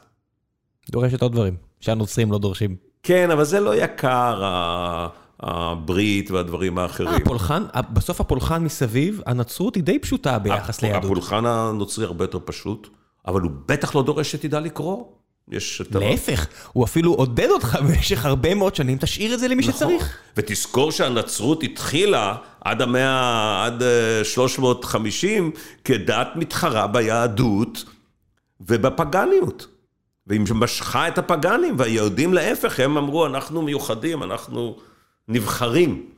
[0.92, 2.76] דורשת עוד דברים, שהנוצרים לא דורשים.
[3.04, 4.44] כן, אבל זה לא יקר,
[5.42, 7.22] הברית והדברים האחרים.
[7.22, 11.04] הפולחן, בסוף הפולחן מסביב, הנצרות היא די פשוטה ביחס ליהדות.
[11.04, 12.90] הפולחן הנוצרי הרבה יותר פשוט,
[13.28, 15.04] אבל הוא בטח לא דורש שתדע לקרוא.
[15.50, 15.96] יש את...
[15.96, 19.74] להפך, הוא אפילו עודד אותך במשך הרבה מאוד שנים, תשאיר את זה למי נכון.
[19.74, 20.18] שצריך.
[20.38, 23.84] ותזכור שהנצרות התחילה עד המאה, עד
[24.24, 27.86] 350, אה, כדת מתחרה ביהדות
[28.62, 29.68] ובפגניות.
[30.28, 34.78] והיא משכה את הפגנים, והיהודים להפך, הם אמרו, אנחנו מיוחדים, אנחנו
[35.28, 36.11] נבחרים.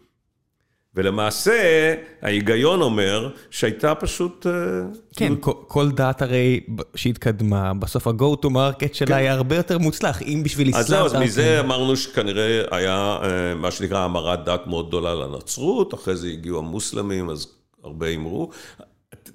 [0.95, 4.47] ולמעשה, ההיגיון אומר שהייתה פשוט...
[4.47, 4.53] אה,
[5.15, 6.59] כן, כל, כל דת הרי
[6.95, 9.13] שהתקדמה, בסוף ה-go to market שלה כן.
[9.13, 10.79] היה הרבה יותר מוצלח, אם בשביל אסלאם...
[10.79, 11.65] אז זהו, אז מזה כן.
[11.65, 17.29] אמרנו שכנראה היה אה, מה שנקרא המרת דת מאוד גדולה לנצרות, אחרי זה הגיעו המוסלמים,
[17.29, 17.47] אז
[17.83, 18.49] הרבה אמרו.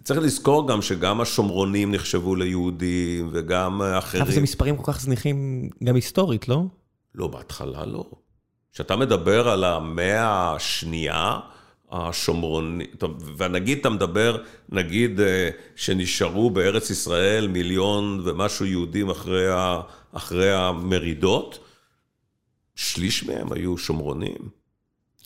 [0.04, 4.22] צריך לזכור גם שגם השומרונים נחשבו ליהודים, וגם אחרים.
[4.22, 6.62] אבל זה מספרים כל כך זניחים גם היסטורית, לא?
[7.14, 8.04] לא, בהתחלה לא.
[8.72, 11.40] כשאתה מדבר על המאה השנייה,
[11.90, 12.86] השומרוני,
[13.36, 19.80] ונגיד אתה מדבר, נגיד אה, שנשארו בארץ ישראל מיליון ומשהו יהודים אחרי, ה,
[20.12, 21.58] אחרי המרידות,
[22.74, 24.38] שליש מהם היו שומרונים.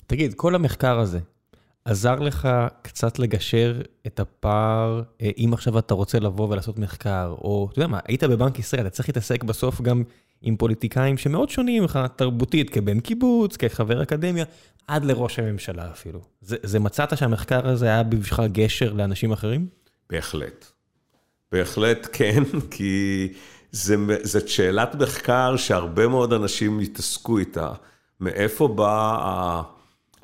[0.06, 1.18] תגיד, כל המחקר הזה
[1.84, 2.48] עזר לך
[2.82, 7.88] קצת לגשר את הפער, אה, אם עכשיו אתה רוצה לבוא ולעשות מחקר, או אתה יודע
[7.88, 10.02] מה, היית בבנק ישראל, אתה צריך להתעסק בסוף גם
[10.42, 14.44] עם פוליטיקאים שמאוד שונים ממך תרבותית, כבן קיבוץ, כחבר אקדמיה,
[14.86, 16.20] עד לראש הממשלה אפילו.
[16.40, 19.66] זה, זה מצאת שהמחקר הזה היה בשבילך גשר לאנשים אחרים?
[20.10, 20.66] בהחלט.
[21.52, 23.28] בהחלט כן, כי
[24.22, 27.72] זאת שאלת מחקר שהרבה מאוד אנשים התעסקו איתה.
[28.20, 29.62] מאיפה באה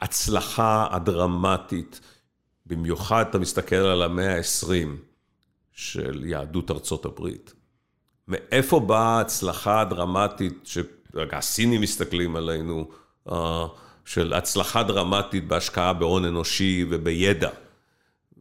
[0.00, 2.00] ההצלחה הדרמטית?
[2.66, 4.88] במיוחד אתה מסתכל על המאה ה-20
[5.72, 7.52] של יהדות ארצות הברית.
[8.28, 10.68] מאיפה באה ההצלחה הדרמטית,
[11.14, 12.88] שהסינים מסתכלים עלינו,
[13.32, 13.66] אה,
[14.04, 17.50] של הצלחה דרמטית בהשקעה בהון אנושי ובידע.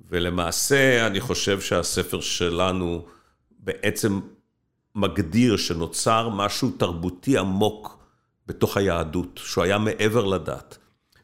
[0.10, 3.06] ולמעשה, אני חושב שהספר שלנו
[3.60, 4.20] בעצם
[4.96, 7.98] מגדיר שנוצר משהו תרבותי עמוק
[8.48, 10.78] בתוך היהדות, שהוא היה מעבר לדת.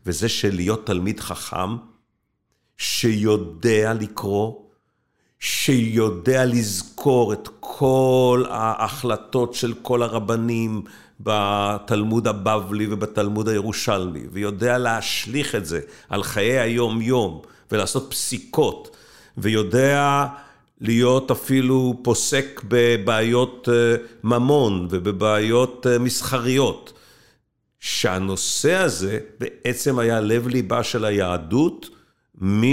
[0.06, 1.78] וזה של להיות תלמיד חכם,
[2.78, 4.63] שיודע לקרוא,
[5.46, 10.82] שיודע לזכור את כל ההחלטות של כל הרבנים
[11.20, 15.80] בתלמוד הבבלי ובתלמוד הירושלמי, ויודע להשליך את זה
[16.10, 18.96] על חיי היום-יום ולעשות פסיקות,
[19.38, 20.26] ויודע
[20.82, 26.94] להיות אפילו פוסק בבעיות אה, ממון ובבעיות אה, מסחריות.
[27.80, 31.90] שהנושא הזה בעצם היה לב ליבה של היהדות
[32.42, 32.64] מ...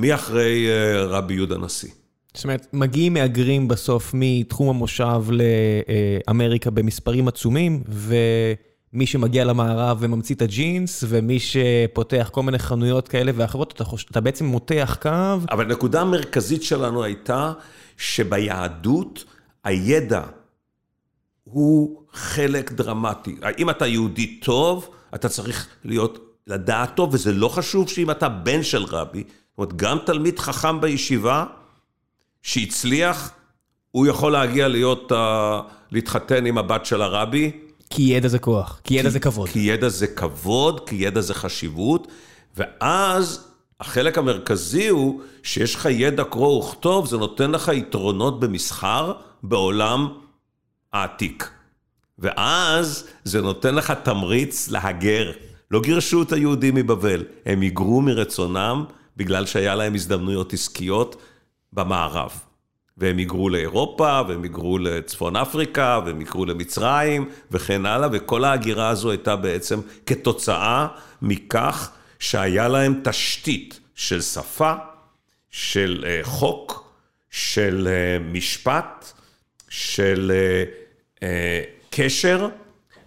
[0.00, 1.90] מי אחרי אה, רבי יהודה הנשיא.
[2.34, 5.22] זאת אומרת, מגיעים מהגרים בסוף מתחום המושב
[6.28, 13.32] לאמריקה במספרים עצומים, ומי שמגיע למערב וממציא את הג'ינס, ומי שפותח כל מיני חנויות כאלה
[13.34, 14.06] ואחרות, אתה, חוש...
[14.10, 15.10] אתה בעצם מותח קו.
[15.50, 17.52] אבל הנקודה המרכזית שלנו הייתה
[17.96, 19.24] שביהדות
[19.64, 20.22] הידע
[21.44, 23.36] הוא חלק דרמטי.
[23.58, 28.62] אם אתה יהודי טוב, אתה צריך להיות, לדעת טוב, וזה לא חשוב שאם אתה בן
[28.62, 29.24] של רבי,
[29.60, 31.44] אומרת, גם תלמיד חכם בישיבה
[32.42, 33.30] שהצליח,
[33.90, 35.14] הוא יכול להגיע להיות, uh,
[35.90, 37.52] להתחתן עם הבת של הרבי.
[37.90, 39.48] כי ידע זה כוח, כי ידע כי, זה כבוד.
[39.48, 42.08] כי ידע זה כבוד, כי ידע זה חשיבות,
[42.56, 43.48] ואז
[43.80, 50.08] החלק המרכזי הוא שיש לך ידע קרוא וכתוב, זה נותן לך יתרונות במסחר בעולם
[50.92, 51.50] העתיק.
[52.18, 55.32] ואז זה נותן לך תמריץ להגר.
[55.70, 58.84] לא גירשו את היהודים מבבל, הם היגרו מרצונם
[59.20, 61.22] בגלל שהיה להם הזדמנויות עסקיות
[61.72, 62.40] במערב.
[62.96, 69.10] והם היגרו לאירופה, והם היגרו לצפון אפריקה, והם היגרו למצרים, וכן הלאה, וכל ההגירה הזו
[69.10, 70.86] הייתה בעצם כתוצאה
[71.22, 74.72] מכך שהיה להם תשתית של שפה,
[75.50, 76.92] של אה, חוק,
[77.30, 79.12] של אה, משפט,
[79.68, 80.32] של
[81.22, 82.48] אה, קשר,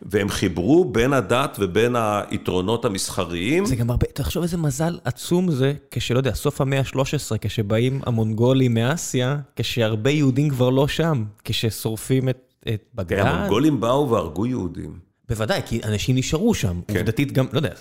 [0.06, 3.66] והם חיברו בין הדת ובין היתרונות המסחריים.
[3.66, 8.74] זה גם הרבה, תחשוב איזה מזל עצום זה, כשלא יודע, סוף המאה ה-13, כשבאים המונגולים
[8.74, 13.20] מאסיה, כשהרבה יהודים כבר לא שם, כששורפים את, את בגדד.
[13.20, 15.00] המונגולים באו והרגו יהודים.
[15.30, 16.82] בוודאי, כי אנשים נשארו שם.
[16.88, 16.98] כן.
[16.98, 17.74] עובדתית גם, לא יודע,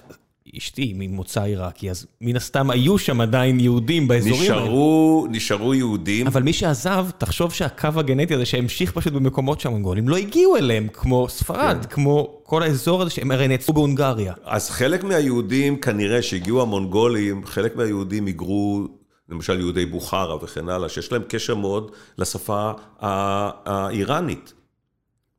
[0.58, 5.36] אשתי ממוצא עיראקי, אז מן הסתם היו שם עדיין יהודים באזורים נשארו, האלה.
[5.36, 6.26] נשארו יהודים.
[6.26, 11.28] אבל מי שעזב, תחשוב שהקו הגנטי הזה שהמשיך פשוט במקומות שהמונגולים לא הגיעו אליהם, כמו
[11.28, 11.88] ספרד, כן.
[11.88, 14.34] כמו כל האזור הזה שהם הרי נעצרו בהונגריה.
[14.44, 18.88] אז חלק מהיהודים, כנראה שהגיעו המונגולים, חלק מהיהודים היגרו,
[19.28, 24.52] למשל יהודי בוכרה וכן הלאה, שיש להם קשר מאוד לשפה האיראנית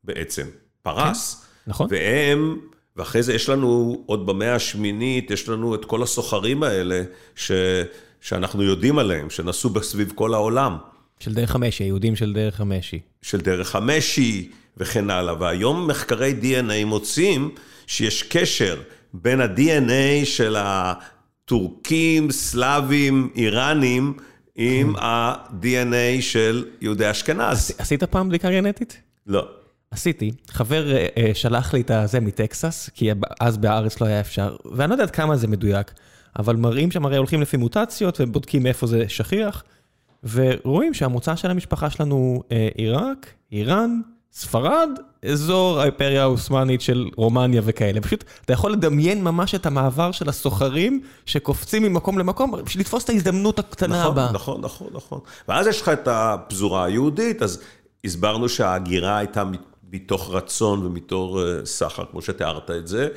[0.04, 0.46] בעצם,
[0.82, 1.34] פרס.
[1.34, 1.86] כן, נכון.
[1.90, 2.58] והם...
[2.96, 7.02] ואחרי זה יש לנו, עוד במאה השמינית, יש לנו את כל הסוחרים האלה,
[7.36, 7.52] ש,
[8.20, 10.76] שאנחנו יודעים עליהם, שנסעו סביב כל העולם.
[11.20, 13.00] של דרך המשי, היהודים של דרך המשי.
[13.22, 15.34] של דרך המשי וכן הלאה.
[15.40, 17.54] והיום מחקרי DNA מוצאים
[17.86, 18.80] שיש קשר
[19.14, 24.14] בין ה-DNA של הטורקים, סלאבים, איראנים,
[24.56, 27.72] עם ה-DNA של יהודי אשכנז.
[27.78, 29.00] עשית פעם בדיקה גנטית?
[29.26, 29.63] לא.
[29.94, 30.30] עשיתי.
[30.50, 34.90] חבר אה, אה, שלח לי את הזה מטקסס, כי אז בארץ לא היה אפשר, ואני
[34.90, 35.92] לא יודע עד כמה זה מדויק,
[36.38, 39.62] אבל מראים שם, הרי הולכים לפי מוטציות ובודקים איפה זה שכיח,
[40.32, 44.00] ורואים שהמוצא של המשפחה שלנו אה, עיראק, איראן,
[44.32, 44.88] ספרד,
[45.32, 48.00] אזור האימפריה העות'מאנית של רומניה וכאלה.
[48.00, 53.10] פשוט, אתה יכול לדמיין ממש את המעבר של הסוחרים שקופצים ממקום למקום, בשביל לתפוס את
[53.10, 54.32] ההזדמנות הקטנה נכון, הבאה.
[54.32, 55.20] נכון, נכון, נכון.
[55.48, 57.62] ואז יש לך את הפזורה היהודית, אז
[58.04, 59.42] הסברנו שההגירה הייתה
[59.94, 63.08] מתוך רצון ומתוך אה, סחר, כמו שתיארת את זה,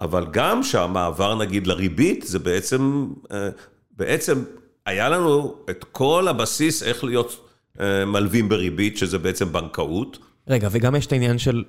[0.00, 3.48] אבל גם שהמעבר נגיד לריבית, זה בעצם, אה,
[3.96, 4.44] בעצם
[4.86, 7.48] היה לנו את כל הבסיס איך להיות
[7.80, 10.18] אה, מלווים בריבית, שזה בעצם בנקאות.
[10.48, 11.64] רגע, וגם יש את העניין של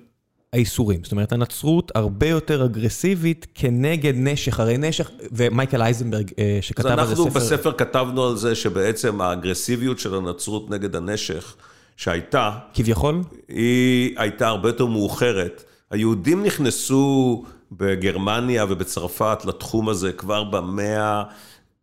[0.54, 1.04] האיסורים.
[1.04, 4.60] זאת אומרת, הנצרות הרבה יותר אגרסיבית כנגד נשך.
[4.60, 7.22] הרי נשך, ומייקל אייזנברג שכתב על זה ספר...
[7.22, 11.56] אז אנחנו בספר כתבנו על זה שבעצם האגרסיביות של הנצרות נגד הנשך,
[11.98, 12.52] שהייתה...
[12.74, 13.22] כביכול?
[13.48, 15.64] היא הייתה הרבה יותר מאוחרת.
[15.92, 21.24] היהודים נכנסו בגרמניה ובצרפת לתחום הזה כבר במאה,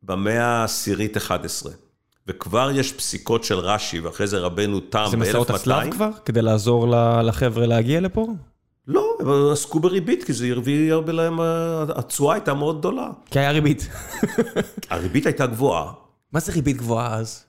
[0.03, 1.73] במאה העשירית 11.
[2.29, 5.11] וכבר יש פסיקות של רש"י, ואחרי זה רבנו תם ב-1200.
[5.11, 6.11] זה מסעות הצלב כבר?
[6.25, 6.87] כדי לעזור
[7.23, 8.27] לחבר'ה להגיע לפה?
[8.87, 11.41] לא, הם עסקו בריבית, כי זה הרביא הרבה להם,
[11.89, 13.09] התשואה הייתה מאוד גדולה.
[13.31, 13.89] כי היה ריבית.
[14.91, 15.93] הריבית הייתה גבוהה.
[16.33, 17.45] מה זה ריבית גבוהה אז?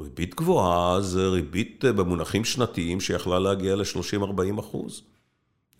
[0.00, 5.02] ריבית גבוהה זה ריבית במונחים שנתיים שיכלה להגיע ל-30-40 אחוז.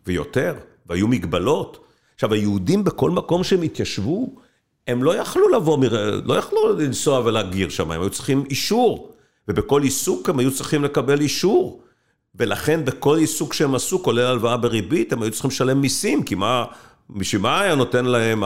[0.06, 0.54] ויותר,
[0.86, 1.84] והיו מגבלות.
[2.14, 4.34] עכשיו, היהודים בכל מקום שהם התיישבו,
[4.86, 5.78] הם לא יכלו לבוא,
[6.24, 9.14] לא יכלו לנסוע ולהגיר שם, הם היו צריכים אישור.
[9.48, 11.80] ובכל עיסוק הם היו צריכים לקבל אישור.
[12.34, 16.64] ולכן בכל עיסוק שהם עשו, כולל הלוואה בריבית, הם היו צריכים לשלם מיסים, כי מה,
[17.10, 18.42] בשביל מה היה נותן להם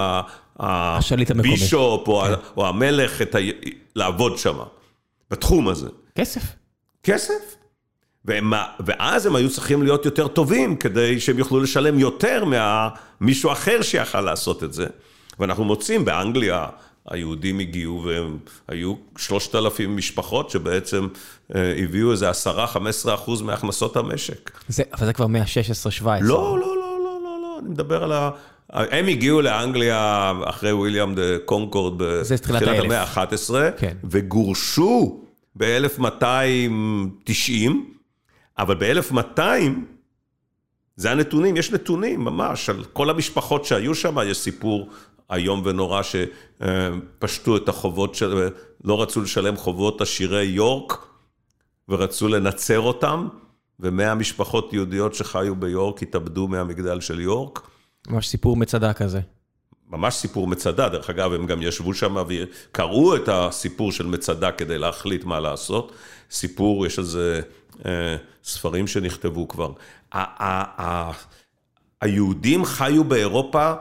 [1.41, 2.35] הבישופ או, כן.
[2.57, 3.39] או המלך ה...
[3.97, 4.57] לעבוד שם,
[5.31, 5.89] בתחום הזה?
[6.15, 6.43] כסף.
[7.03, 7.57] כסף.
[8.25, 12.45] ומה, ואז הם היו צריכים להיות יותר טובים, כדי שהם יוכלו לשלם יותר
[13.21, 14.87] ממישהו אחר שיכל לעשות את זה.
[15.39, 16.67] ואנחנו מוצאים באנגליה,
[17.11, 18.39] היהודים הגיעו והם
[18.69, 21.09] היו שלושת אלפים משפחות שבעצם
[21.55, 24.51] אה, הביאו איזה עשרה, חמש עשרה אחוז מהכנסות המשק.
[24.69, 26.07] זה, אבל זה כבר מאה ה-16-17.
[26.21, 26.98] לא, לא, לא,
[27.59, 28.31] לא, אני מדבר על ה...
[28.71, 33.97] הם הגיעו לאנגליה אחרי וויליאם דה קונקורד בתחילת המאה ה-11, כן.
[34.05, 35.21] וגורשו
[35.57, 37.71] ב-1290,
[38.59, 39.41] אבל ב-1200,
[40.97, 44.89] זה הנתונים, יש נתונים ממש על כל המשפחות שהיו שם, יש סיפור
[45.33, 48.49] איום ונורא שפשטו את החובות, של,
[48.85, 51.07] לא רצו לשלם חובות עשירי יורק
[51.89, 53.29] ורצו לנצר אותם,
[53.81, 57.71] ומאה משפחות יהודיות שחיו ביורק התאבדו מהמגדל של יורק.
[58.09, 59.21] ממש סיפור מצדה כזה.
[59.91, 64.79] ממש סיפור מצדה, דרך אגב, הם גם ישבו שם וקראו את הסיפור של מצדה כדי
[64.79, 65.93] להחליט מה לעשות.
[66.31, 67.41] סיפור, יש על זה
[67.87, 69.73] אה, ספרים שנכתבו כבר.
[72.01, 73.73] היהודים חיו באירופה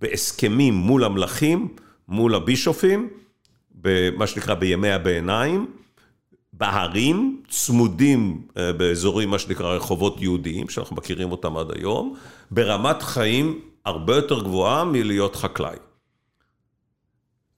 [0.00, 1.68] בהסכמים מול המלכים,
[2.08, 3.08] מול הבישופים,
[3.74, 5.66] במה שנקרא בימי הביניים,
[6.58, 12.16] בהרים, צמודים אה, באזורים, מה שנקרא רחובות יהודיים, שאנחנו מכירים אותם עד היום,
[12.50, 15.76] ברמת חיים הרבה יותר גבוהה מלהיות חקלאי.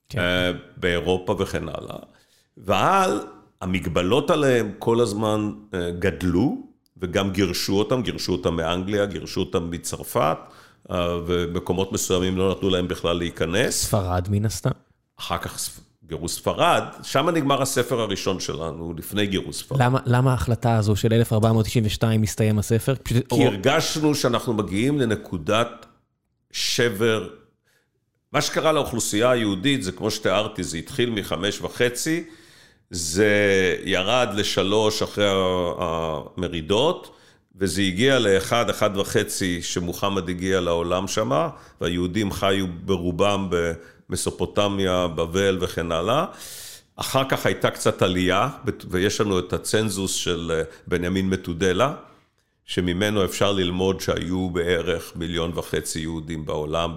[0.09, 0.19] כן.
[0.19, 1.99] אה, באירופה וכן הלאה.
[2.67, 3.21] אבל
[3.61, 6.57] המגבלות עליהם כל הזמן אה, גדלו,
[6.97, 10.39] וגם גירשו אותם, גירשו אותם מאנגליה, גירשו אותם מצרפת.
[11.27, 13.85] ומקומות מסוימים לא נתנו להם בכלל להיכנס.
[13.85, 14.71] ספרד מן הסתם.
[15.19, 15.59] אחר כך
[16.09, 19.83] גירוש ספרד, שם נגמר הספר הראשון שלנו, לפני גירוש ספרד.
[19.83, 22.95] למה, למה ההחלטה הזו של 1492 מסתיים הספר?
[23.05, 23.43] כי או...
[23.43, 25.87] הרגשנו שאנחנו מגיעים לנקודת
[26.51, 27.29] שבר.
[28.33, 32.25] מה שקרה לאוכלוסייה היהודית, זה כמו שתיארתי, זה התחיל מחמש וחצי,
[32.91, 33.33] זה
[33.85, 35.29] ירד לשלוש אחרי
[35.79, 37.17] המרידות,
[37.57, 41.49] וזה הגיע לאחד, אחד וחצי שמוחמד הגיע לעולם שמה,
[41.81, 43.51] והיהודים חיו ברובם
[44.09, 46.25] במסופוטמיה, בבל וכן הלאה.
[46.97, 48.49] אחר כך הייתה קצת עלייה,
[48.91, 51.95] ויש לנו את הצנזוס של אה, בנימין מתודלה,
[52.65, 56.97] שממנו אפשר ללמוד שהיו בערך מיליון וחצי יהודים בעולם.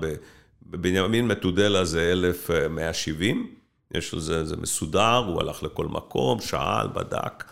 [0.66, 3.56] בבנימין מתודלה זה 1170,
[3.94, 7.44] יש לזה, זה מסודר, הוא הלך לכל מקום, שאל, בדק.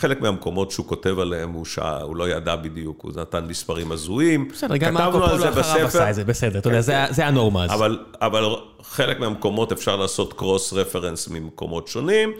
[0.00, 4.48] חלק מהמקומות שהוא כותב עליהם, הוא, שע, הוא לא ידע בדיוק, הוא נתן מספרים הזויים.
[4.48, 7.70] בסדר, גם מרקו פולו אחריו עשה את זה, בסדר, אתה יודע, זה, זה הנורמה אז.
[7.72, 8.44] אבל, אבל
[8.82, 12.32] חלק מהמקומות אפשר לעשות קרוס רפרנס ממקומות שונים,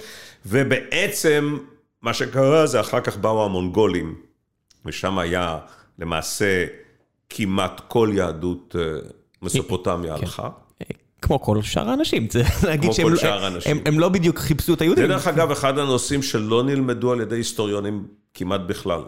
[0.46, 1.58] ובעצם
[2.02, 4.14] מה שקרה זה אחר כך באו המונגולים,
[4.84, 5.58] ושם היה
[5.98, 6.66] למעשה
[7.30, 8.82] כמעט כל יהדות אה,
[9.42, 10.22] מסופוטמיה כן.
[10.22, 10.48] הלכה.
[11.30, 13.08] כמו כל שאר האנשים, צריך להגיד שהם
[13.84, 15.06] לא- לא בדיוק חיפשו את היהודים.
[15.06, 19.02] זה דרך אגב אחד הנושאים שלא נלמדו על ידי היסטוריונים כמעט בכלל.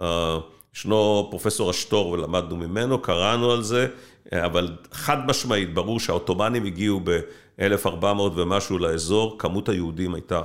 [0.00, 0.38] אה,
[0.74, 3.86] ישנו פרופסור אשטור ולמדנו ממנו, קראנו על זה,
[4.32, 8.04] אה, אבל חד משמעית, ברור שהעות'מאנים הגיעו ב-1400
[8.34, 10.40] ומשהו לאזור, כמות היהודים הייתה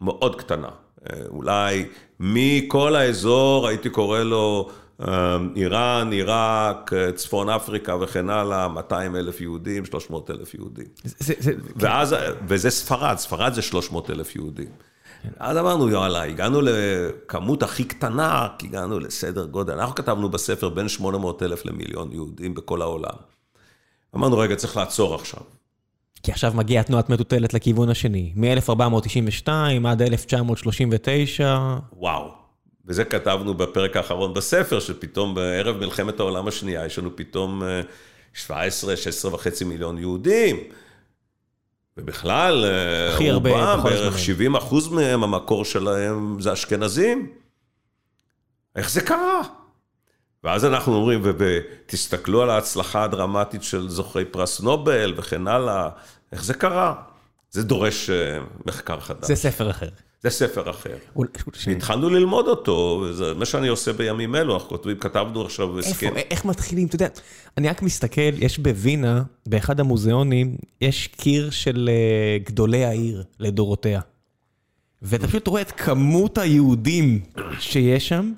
[0.00, 0.68] מאוד קטנה.
[1.10, 1.84] אה, אולי
[2.20, 4.68] מכל האזור, הייתי קורא לו
[5.56, 10.86] איראן, עיראק, אה, צפון אפריקה וכן הלאה, 200 אלף יהודים, 300 אלף יהודים.
[11.04, 12.14] זה- זה- ואז,
[12.48, 14.68] וזה ספרד, ספרד זה 300 אלף יהודים.
[15.38, 19.72] אז אמרנו, יאללה, הגענו לכמות הכי קטנה, כי הגענו לסדר גודל.
[19.72, 23.14] אנחנו כתבנו בספר בין 800 אלף למיליון יהודים בכל העולם.
[24.16, 25.40] אמרנו, רגע, צריך לעצור עכשיו.
[26.22, 29.48] כי עכשיו מגיעה תנועת מטוטלת לכיוון השני, מ-1492
[29.88, 31.56] עד 1939.
[31.92, 32.30] וואו.
[32.86, 37.80] וזה כתבנו בפרק האחרון בספר, שפתאום בערב מלחמת העולם השנייה, יש לנו פתאום אה,
[38.34, 40.56] 17, 16 וחצי מיליון יהודים.
[41.96, 44.18] ובכלל, אה, רובם, בערך הזמנים.
[44.18, 47.32] 70 אחוז מהם, המקור שלהם זה אשכנזים.
[48.76, 49.42] איך זה קרה?
[50.44, 55.88] ואז אנחנו אומרים, ותסתכלו על ההצלחה הדרמטית של זוכי פרס נובל וכן הלאה,
[56.32, 56.94] איך זה קרה?
[57.50, 59.26] זה דורש אה, מחקר חדש.
[59.26, 59.88] זה ספר אחר.
[60.30, 60.96] זה ספר אחר.
[61.76, 66.06] התחלנו ללמוד אותו, וזה מה שאני עושה בימים אלו, אנחנו כותבים, כתבנו עכשיו הסכם.
[66.06, 67.08] איפה, איך מתחילים, אתה יודע,
[67.58, 74.00] אני רק מסתכל, יש בווינה, באחד המוזיאונים, יש קיר של אה, גדולי העיר לדורותיה.
[75.02, 77.20] ואתה פשוט רואה את כמות היהודים
[77.58, 78.32] שיש שם.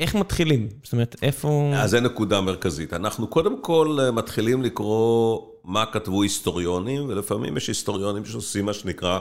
[0.00, 0.68] איך מתחילים?
[0.82, 1.72] זאת אומרת, איפה...
[1.76, 2.92] אז זה נקודה מרכזית.
[2.92, 9.18] אנחנו קודם כל אה, מתחילים לקרוא מה כתבו היסטוריונים, ולפעמים יש היסטוריונים שעושים מה שנקרא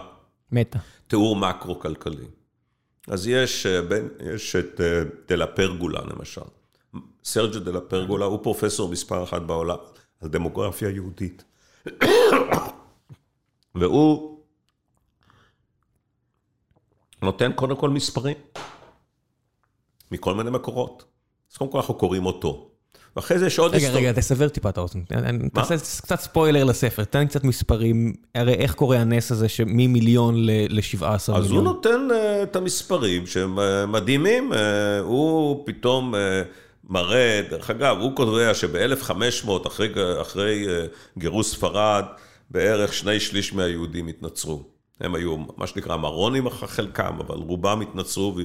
[0.51, 0.79] מתה.
[1.07, 2.25] תיאור מקרו-כלכלי.
[3.07, 6.41] אז יש, אה, בין, יש את אה, דלה פרגולה למשל.
[7.23, 9.77] סרג'ו דלה פרגולה הוא פרופסור מספר אחת בעולם
[10.21, 11.43] על דמוגרפיה יהודית.
[13.75, 14.41] והוא
[17.21, 18.37] נותן קודם כל מספרים,
[20.11, 21.03] מכל מיני מקורות.
[21.51, 22.70] אז קודם כל אנחנו קוראים אותו.
[23.15, 24.09] ואחרי זה יש עוד רגע, היסטוריה.
[24.09, 24.99] רגע, תסבר טיפה את האוזן.
[25.53, 28.13] תעשה קצת ספוילר לספר, תן קצת מספרים.
[28.35, 31.63] הרי איך קורה הנס הזה שממיליון ל-17 אז הוא מיליון?
[31.63, 36.41] נותן אה, את המספרים שהם אה, מדהימים, אה, הוא פתאום אה,
[36.89, 39.49] מראה, דרך אגב, הוא קובע שב-1500,
[40.21, 40.67] אחרי,
[41.17, 42.05] גירוש ספרד,
[42.49, 44.63] בערך שני שליש מהיהודים התנצרו.
[44.99, 48.37] הם היו מה שנקרא מרונים חלקם, אבל רובם התנצרו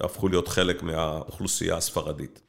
[0.00, 2.40] והפכו להיות חלק מהאוכלוסייה הספרדית.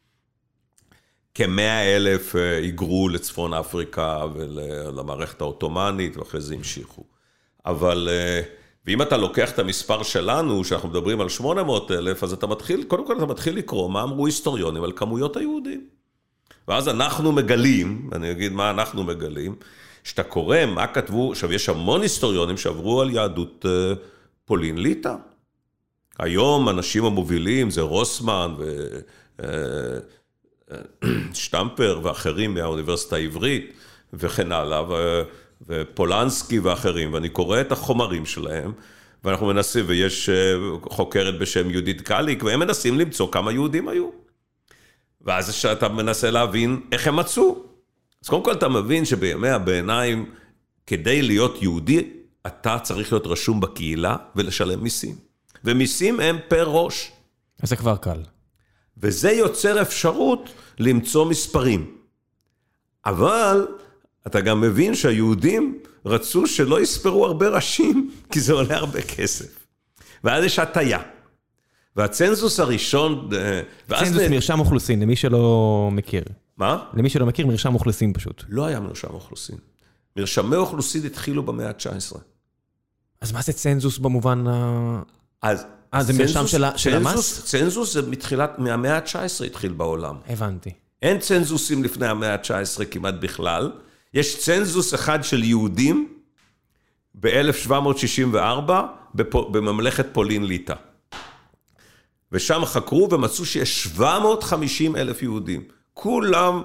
[1.35, 7.03] כמאה אלף אה, היגרו לצפון אפריקה ולמערכת העות'מאנית, ואחרי זה המשיכו.
[7.65, 8.41] אבל, אה,
[8.85, 13.07] ואם אתה לוקח את המספר שלנו, שאנחנו מדברים על 800 אלף, אז אתה מתחיל, קודם
[13.07, 15.85] כל אתה מתחיל לקרוא מה אמרו היסטוריונים על כמויות היהודים.
[16.67, 19.55] ואז אנחנו מגלים, אני אגיד מה אנחנו מגלים,
[20.03, 23.93] שאתה קורא מה כתבו, עכשיו יש המון היסטוריונים שעברו על יהדות אה,
[24.45, 25.15] פולין ליטא.
[26.19, 28.55] היום האנשים המובילים זה רוסמן
[31.31, 33.73] ושטמפר ואחרים מהאוניברסיטה העברית
[34.13, 35.21] וכן הלאה, ו-
[35.67, 38.71] ופולנסקי ואחרים, ואני קורא את החומרים שלהם,
[39.23, 40.53] ואנחנו מנסים, ויש אה,
[40.83, 44.09] חוקרת בשם יהודית קליק, והם מנסים למצוא כמה יהודים היו.
[45.21, 47.63] ואז שאתה מנסה להבין איך הם מצאו.
[48.23, 50.31] אז קודם כל אתה מבין שבימי הביניים,
[50.87, 52.09] כדי להיות יהודי,
[52.47, 55.15] אתה צריך להיות רשום בקהילה ולשלם מיסים.
[55.63, 57.11] ומיסים הם פר ראש.
[57.63, 58.21] אז זה כבר קל.
[59.01, 61.95] וזה יוצר אפשרות למצוא מספרים.
[63.05, 63.67] אבל
[64.27, 69.65] אתה גם מבין שהיהודים רצו שלא יספרו הרבה ראשים, כי זה עולה הרבה כסף.
[70.23, 70.99] ואז יש הטיה.
[71.95, 73.29] והצנזוס הראשון...
[73.33, 76.23] אה, ואז צנזוס נ- מרשם אוכלוסין, למי שלא מכיר.
[76.57, 76.85] מה?
[76.93, 78.43] למי שלא מכיר, מרשם אוכלוסין פשוט.
[78.49, 79.55] לא היה מרשם אוכלוסין.
[80.17, 82.17] מרשמי אוכלוסין התחילו במאה ה-19.
[83.21, 85.01] אז מה זה צנזוס במובן ה...
[85.41, 85.65] אז...
[85.93, 87.43] אה, זה מרשם של המס?
[87.45, 90.15] צנזוס- זה מתחילת, מהמאה ה-19 התחיל בעולם.
[90.29, 90.69] הבנתי.
[91.01, 93.71] אין צנזוסים לפני המאה ה-19 כמעט בכלל.
[94.13, 96.07] יש צנזוס אחד של יהודים
[97.15, 98.71] ב-1764
[99.51, 100.73] בממלכת פולין ליטא.
[102.31, 105.63] ושם חקרו ומצאו שיש 750 אלף יהודים.
[105.93, 106.61] כולם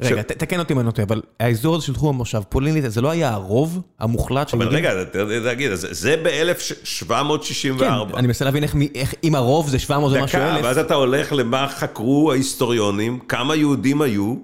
[0.00, 2.88] רגע, ת- תקן אותי אם אני לא טועה, אבל האזור הזה של תחום המושב, פולין
[2.90, 4.78] זה לא היה הרוב המוחלט של אבל יהודים?
[4.84, 7.78] רגע, אתה יודע להגיד, זה- זה ב-1764.
[7.78, 7.84] כן,
[8.16, 11.68] אני מנסה להבין איך אם הרוב זה 700 ומשהו דקה, אלף, ואז אתה הולך למה
[11.68, 14.34] חקרו ההיסטוריונים, כמה יהודים היו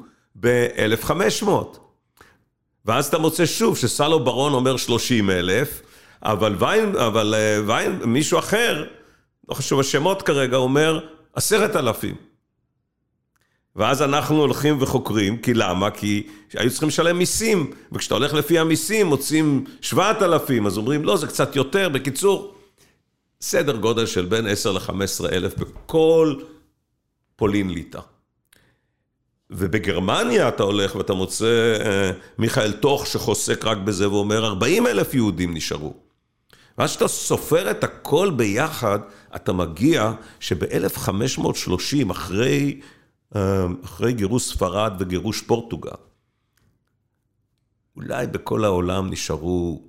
[0.41, 1.49] ב-1500.
[2.85, 5.83] ואז אתה מוצא שוב שסלו ברון אומר 30 אלף,
[6.23, 8.85] אבל ויין, אבל אה, ויין, מישהו אחר,
[9.49, 11.01] לא חשוב השמות כרגע, אומר
[11.35, 12.15] עשרת אלפים.
[13.77, 15.91] ואז אנחנו הולכים וחוקרים, כי למה?
[15.91, 21.17] כי היו צריכים לשלם מיסים, וכשאתה הולך לפי המיסים מוצאים שבעת אלפים, אז אומרים לא,
[21.17, 22.55] זה קצת יותר, בקיצור,
[23.41, 26.35] סדר גודל של בין 10 ל-15 אלף בכל
[27.37, 28.01] פולין ליטא.
[29.51, 35.55] ובגרמניה אתה הולך ואתה מוצא אה, מיכאל טוך שחוסק רק בזה ואומר 40 אלף יהודים
[35.55, 35.95] נשארו.
[36.79, 38.99] ואז כשאתה סופר את הכל ביחד,
[39.37, 42.81] אתה מגיע שב-1530, אחרי,
[43.85, 45.91] אחרי גירוש ספרד וגירוש פורטוגל,
[47.97, 49.83] אולי בכל העולם נשארו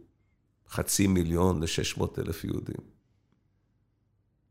[0.70, 2.96] חצי מיליון ל-600 אלף יהודים.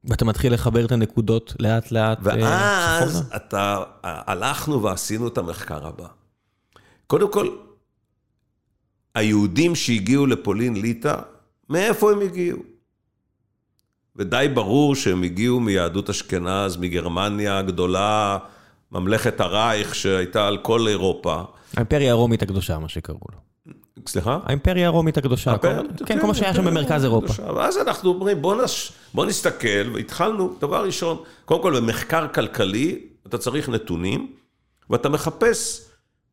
[0.05, 3.37] ואתה מתחיל לחבר את הנקודות לאט לאט אה, ואז צפונה?
[3.37, 6.07] אתה, הלכנו ועשינו את המחקר הבא.
[7.07, 7.57] קודם כל,
[9.15, 11.17] היהודים שהגיעו לפולין ליטא,
[11.69, 12.59] מאיפה הם הגיעו?
[14.17, 18.39] ודי ברור שהם הגיעו מיהדות אשכנז, מגרמניה הגדולה,
[18.95, 21.43] ממלכת הרייך שהייתה על כל אירופה.
[21.77, 23.39] האימפריה הרומית הקדושה, מה שקראו לו.
[24.07, 24.39] סליחה?
[24.45, 25.69] האימפריה הרומית הקדושה, כל-
[26.07, 27.53] כן, כל מה שהיה שם במרכז אירופה.
[27.55, 28.93] ואז אנחנו אומרים, בוא, נש...
[29.15, 34.33] בוא נסתכל, והתחלנו, דבר ראשון, קודם כל במחקר כלכלי, אתה צריך נתונים,
[34.91, 35.89] ואתה מחפש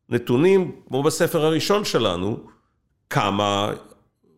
[0.08, 2.36] נתונים, כמו בספר הראשון שלנו,
[3.10, 3.70] כמה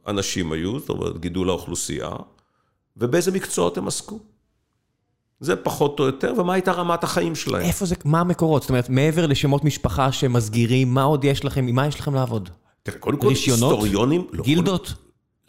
[0.07, 2.11] אנשים היו, זאת אומרת, גידול האוכלוסייה,
[2.97, 4.19] ובאיזה מקצועות הם עסקו.
[5.41, 7.63] זה פחות או יותר, ומה הייתה רמת החיים שלהם.
[7.63, 8.63] איפה זה, מה המקורות?
[8.63, 12.51] זאת אומרת, מעבר לשמות משפחה שמסגירים, מה עוד יש לכם, עם מה יש לכם לעבוד?
[12.83, 13.73] תראה, קודם כל, רישיונות?
[13.73, 14.27] היסטוריונים...
[14.33, 14.95] לא, גילדות?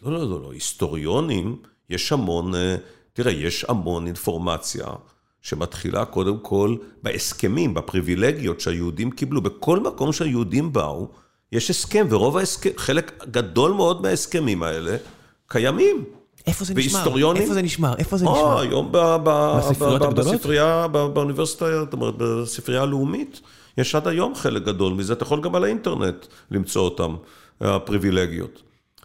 [0.01, 1.57] לא, לא, לא, לא, היסטוריונים,
[1.89, 2.75] יש המון, אה,
[3.13, 4.85] תראה, יש המון אינפורמציה
[5.41, 9.41] שמתחילה קודם כל בהסכמים, בפריבילגיות שהיהודים קיבלו.
[9.41, 11.07] בכל מקום שהיהודים באו,
[11.51, 14.97] יש הסכם, ורוב ההסכם, חלק גדול מאוד מההסכמים האלה
[15.47, 16.03] קיימים.
[16.47, 16.93] איפה זה נשמר?
[16.93, 17.41] והיסטוריונים?
[17.41, 17.93] איפה זה נשמר?
[17.97, 18.59] איפה זה או, נשמר?
[18.59, 20.15] היום ב- הגדולות?
[20.15, 23.41] בספרייה, באוניברסיטה, זאת אומרת, בספרייה הלאומית,
[23.77, 27.15] יש עד היום חלק גדול מזה, אתה יכול גם על האינטרנט למצוא אותם,
[27.61, 28.61] הפריבילגיות.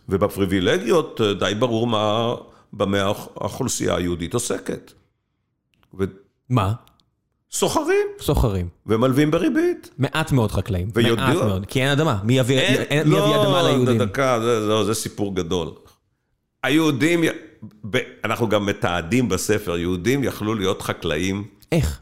[0.08, 2.34] ובפריבילגיות אה, די ברור מה,
[2.72, 4.92] במה האוכ- האוכלוסייה היהודית עוסקת.
[6.48, 6.72] מה?
[7.52, 8.68] וסוחרים, סוחרים.
[8.86, 9.90] ומלווים בריבית.
[9.98, 10.88] מעט מאוד חקלאים.
[10.94, 11.66] ויודע- מעט מאוד.
[11.66, 12.18] כי אין אדמה.
[12.24, 13.98] מי יביא אין- מי יביא אדמה ליהודים?
[13.98, 15.68] לא, דקה, זה, זה, זה סיפור גדול.
[16.62, 17.20] היהודים,
[18.24, 21.44] אנחנו גם מתעדים בספר, יהודים יכלו להיות חקלאים.
[21.72, 22.00] איך?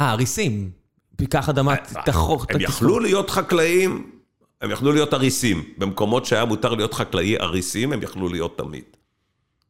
[0.00, 0.70] אה, אריסים.
[1.30, 1.74] קח אדמה,
[2.06, 4.10] תחוך, הם יכלו להיות חקלאים,
[4.60, 5.64] הם יכלו להיות אריסים.
[5.78, 8.84] במקומות שהיה מותר להיות חקלאי אריסים, הם יכלו להיות תמיד.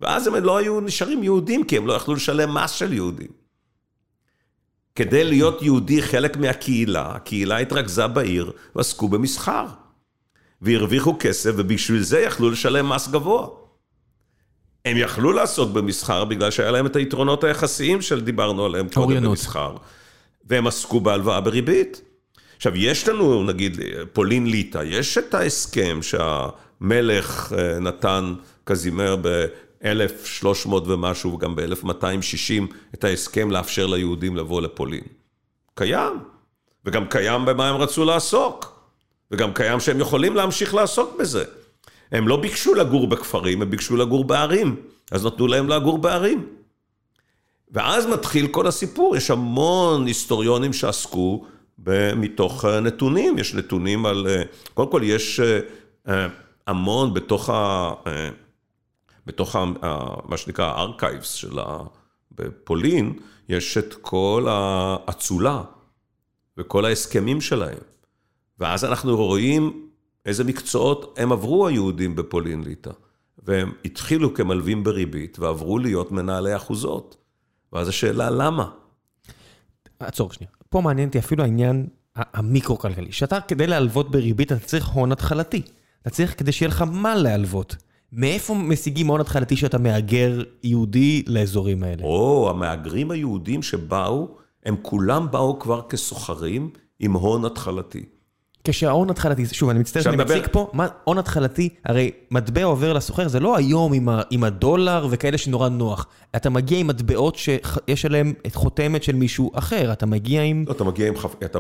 [0.01, 3.29] ואז הם לא היו נשארים יהודים, כי הם לא יכלו לשלם מס של יהודים.
[4.95, 9.67] כדי להיות יהודי חלק מהקהילה, הקהילה התרכזה בעיר ועסקו במסחר.
[10.63, 13.47] והרוויחו כסף, ובשביל זה יכלו לשלם מס גבוה.
[14.85, 19.23] הם יכלו לעסוק במסחר בגלל שהיה להם את היתרונות היחסיים שדיברנו עליהם קודם.
[19.23, 19.77] במסחר.
[20.45, 22.03] והם עסקו בהלוואה בריבית.
[22.57, 23.81] עכשיו, יש לנו, נגיד,
[24.13, 33.51] פולין ליטא, יש את ההסכם שהמלך אה, נתן, קזימר, ב-1300 ומשהו, וגם ב-1260, את ההסכם
[33.51, 35.05] לאפשר ליהודים לבוא לפולין.
[35.75, 36.13] קיים.
[36.85, 38.81] וגם קיים במה הם רצו לעסוק.
[39.31, 41.45] וגם קיים שהם יכולים להמשיך לעסוק בזה.
[42.13, 44.77] הם לא ביקשו לגור בכפרים, הם ביקשו לגור בערים.
[45.11, 46.47] אז נתנו להם לגור בערים.
[47.71, 51.45] ואז מתחיל כל הסיפור, יש המון היסטוריונים שעסקו
[52.17, 54.43] מתוך אה, נתונים, יש נתונים על, אה,
[54.75, 55.41] קודם כל יש
[56.09, 56.27] אה,
[56.67, 57.93] המון בתוך, ה,
[59.27, 59.65] בתוך ה-
[60.29, 61.79] מה שנקרא הארכייבס של ה...
[62.33, 65.63] בפולין, יש את כל האצולה
[66.59, 67.79] וכל ההסכמים שלהם.
[68.59, 69.90] ואז אנחנו רואים
[70.27, 72.91] איזה מקצועות הם עברו היהודים בפולין ליטא.
[73.43, 77.17] והם התחילו כמלווים בריבית ועברו להיות מנהלי אחוזות.
[77.73, 78.71] ואז השאלה למה?
[80.01, 80.53] עצור שנייה.
[80.69, 83.13] פה מעניין אותי אפילו העניין המיקרו-כלכלי.
[83.13, 85.63] שאתה כדי להלוות בריבית, אתה צריך הון התחלתי.
[86.03, 87.77] אתה צריך כדי שיהיה לך מה להלוות.
[88.13, 92.03] מאיפה משיגים הון התחלתי שאתה מהגר יהודי לאזורים האלה?
[92.03, 94.29] או, המהגרים היהודים שבאו,
[94.65, 98.05] הם כולם באו כבר כסוחרים עם הון התחלתי.
[98.65, 103.29] כשההון התחלתי, שוב, אני מצטער שאני מציג פה, מה, הון התחלתי, הרי מטבע עובר לסוחר,
[103.29, 103.93] זה לא היום
[104.31, 106.07] עם, הדולר וכאלה שנורא נוח.
[106.37, 110.73] אתה מגיע עם מטבעות שיש עליהן את חותמת של מישהו אחר, אתה מגיע עם לא,
[110.73, 111.59] אתה מגיע עם, אתה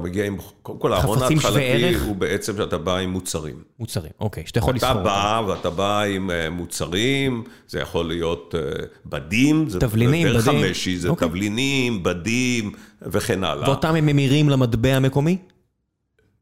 [0.62, 1.94] קודם כל ההון ההתחלתי?
[1.94, 3.56] הוא בעצם שאתה בא עם מוצרים.
[3.78, 5.00] מוצרים, אוקיי, שאתה יכול אתה לסחור.
[5.00, 5.04] אותם.
[5.04, 10.72] בא ואתה בא עם אה, מוצרים, זה יכול להיות אה, בדים, זה תבלינים, בדים.
[10.96, 11.28] זה אוקיי.
[11.28, 12.72] תבלינים, בדים
[13.02, 13.68] וכן הלאה.
[13.68, 15.38] ואותם הם ממירים למטבע המקומי?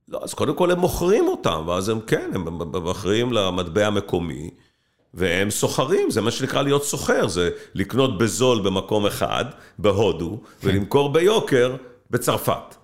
[0.09, 2.49] לא, אז קודם כל הם מוכרים אותם, ואז הם כן, הם
[2.85, 4.51] מוכרים למטבע המקומי,
[5.15, 9.45] והם סוחרים, זה מה שנקרא להיות סוחר, זה לקנות בזול במקום אחד,
[9.79, 10.69] בהודו, כן.
[10.69, 11.77] ולמכור ביוקר
[12.11, 12.75] בצרפת.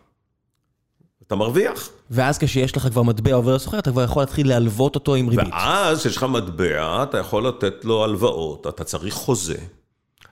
[1.27, 1.89] אתה מרוויח.
[2.11, 5.49] ואז כשיש לך כבר מטבע עובר לסוחר, אתה כבר יכול להתחיל להלוות אותו עם ריבית.
[5.53, 9.59] ואז כשיש לך מטבע, אתה יכול לתת לו הלוואות, אתה צריך חוזה,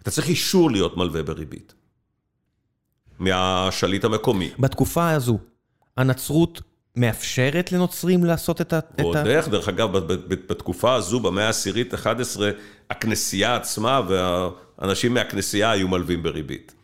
[0.03, 1.75] אתה צריך אישור להיות מלווה בריבית.
[3.19, 4.51] מהשליט המקומי.
[4.59, 5.39] בתקופה הזו,
[5.97, 6.61] הנצרות
[6.97, 8.81] מאפשרת לנוצרים לעשות את ה...
[8.99, 9.17] ועוד.
[9.17, 9.97] איך, דרך אגב,
[10.29, 12.51] בתקופה הזו, במאה העשירית, 11,
[12.91, 16.75] הכנסייה עצמה והאנשים מהכנסייה היו מלווים בריבית.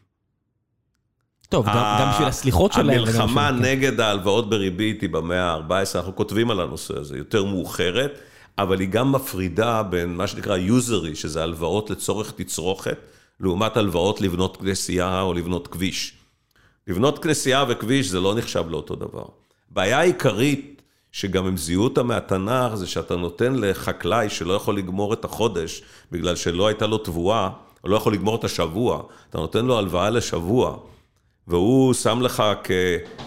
[1.48, 2.90] טוב, גם, בשביל הסליחות שלהם.
[2.90, 3.64] המלחמה כן.
[3.64, 8.18] נגד ההלוואות בריבית היא במאה ה-14, אנחנו כותבים על הנושא הזה, יותר מאוחרת,
[8.58, 12.98] אבל היא גם מפרידה בין מה שנקרא יוזרי, שזה הלוואות לצורך תצרוכת,
[13.40, 16.14] לעומת הלוואות לבנות כנסייה או לבנות כביש.
[16.86, 19.24] לבנות כנסייה וכביש זה לא נחשב לאותו דבר.
[19.70, 25.24] בעיה העיקרית, שגם הם זיהו אותה מהתנ"ך, זה שאתה נותן לחקלאי שלא יכול לגמור את
[25.24, 27.50] החודש, בגלל שלא הייתה לו תבואה,
[27.84, 30.76] או לא יכול לגמור את השבוע, אתה נותן לו הלוואה לשבוע,
[31.46, 32.42] והוא שם לך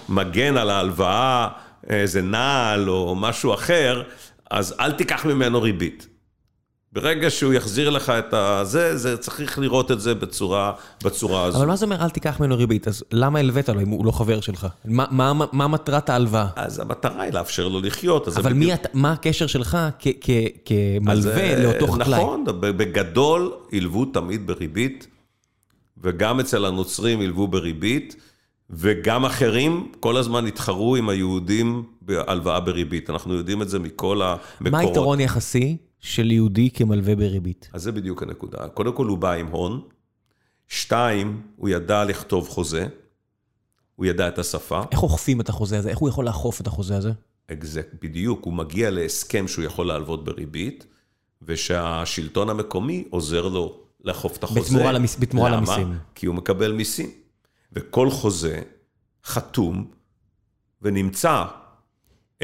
[0.07, 1.47] כמגן על ההלוואה
[1.87, 4.03] איזה נעל או משהו אחר,
[4.49, 6.07] אז אל תיקח ממנו ריבית.
[6.93, 10.71] ברגע שהוא יחזיר לך את הזה, זה צריך לראות את זה בצורה,
[11.03, 11.57] בצורה הזו.
[11.57, 12.87] אבל מה זה אומר אל תיקח ממנו ריבית?
[12.87, 14.67] אז למה הלווית לו אם הוא לא חבר שלך?
[14.85, 16.47] מה, מה, מה מטרת ההלוואה?
[16.55, 18.27] אז המטרה היא לאפשר לו לחיות.
[18.27, 22.19] אבל בדיוק- מי, אתה- מה הקשר שלך כ- כ- אז, כמלווה אה, לאותו חקלאי?
[22.19, 25.07] נכון, בגדול הלוו תמיד בריבית,
[26.03, 28.15] וגם אצל הנוצרים הלוו בריבית,
[28.69, 33.09] וגם אחרים כל הזמן התחרו עם היהודים בהלוואה בריבית.
[33.09, 34.71] אנחנו יודעים את זה מכל המקורות.
[34.71, 37.69] מה היתרון יחסי של יהודי כמלווה בריבית?
[37.73, 38.67] אז זה בדיוק הנקודה.
[38.67, 39.81] קודם כל הוא בא עם הון,
[40.67, 42.87] שתיים, הוא ידע לכתוב חוזה,
[43.95, 44.81] הוא ידע את השפה.
[44.91, 45.89] איך אוכפים את החוזה הזה?
[45.89, 47.11] איך הוא יכול לאכוף את החוזה הזה?
[47.51, 50.85] אקזק, בדיוק, הוא מגיע להסכם שהוא יכול להלוות בריבית,
[51.41, 54.61] ושהשלטון המקומי עוזר לו לאכוף את החוזה.
[54.61, 55.57] בתמורה למס- בתמורה למה?
[55.57, 55.97] למיסים.
[56.15, 57.09] כי הוא מקבל מיסים.
[57.73, 58.61] וכל חוזה
[59.25, 59.91] חתום
[60.81, 61.45] ונמצא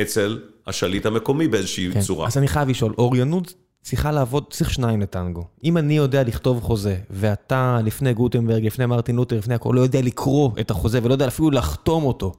[0.01, 2.01] אצל השליט המקומי באיזושהי כן.
[2.01, 2.28] צורה.
[2.28, 5.47] אז אני חייב לשאול, אוריינות צריכה לעבוד, צריך שניים לטנגו.
[5.63, 10.01] אם אני יודע לכתוב חוזה, ואתה לפני גוטנברג, לפני מרטין לותר, לפני הכל, לא יודע
[10.01, 12.34] לקרוא את החוזה ולא יודע אפילו לחתום אותו,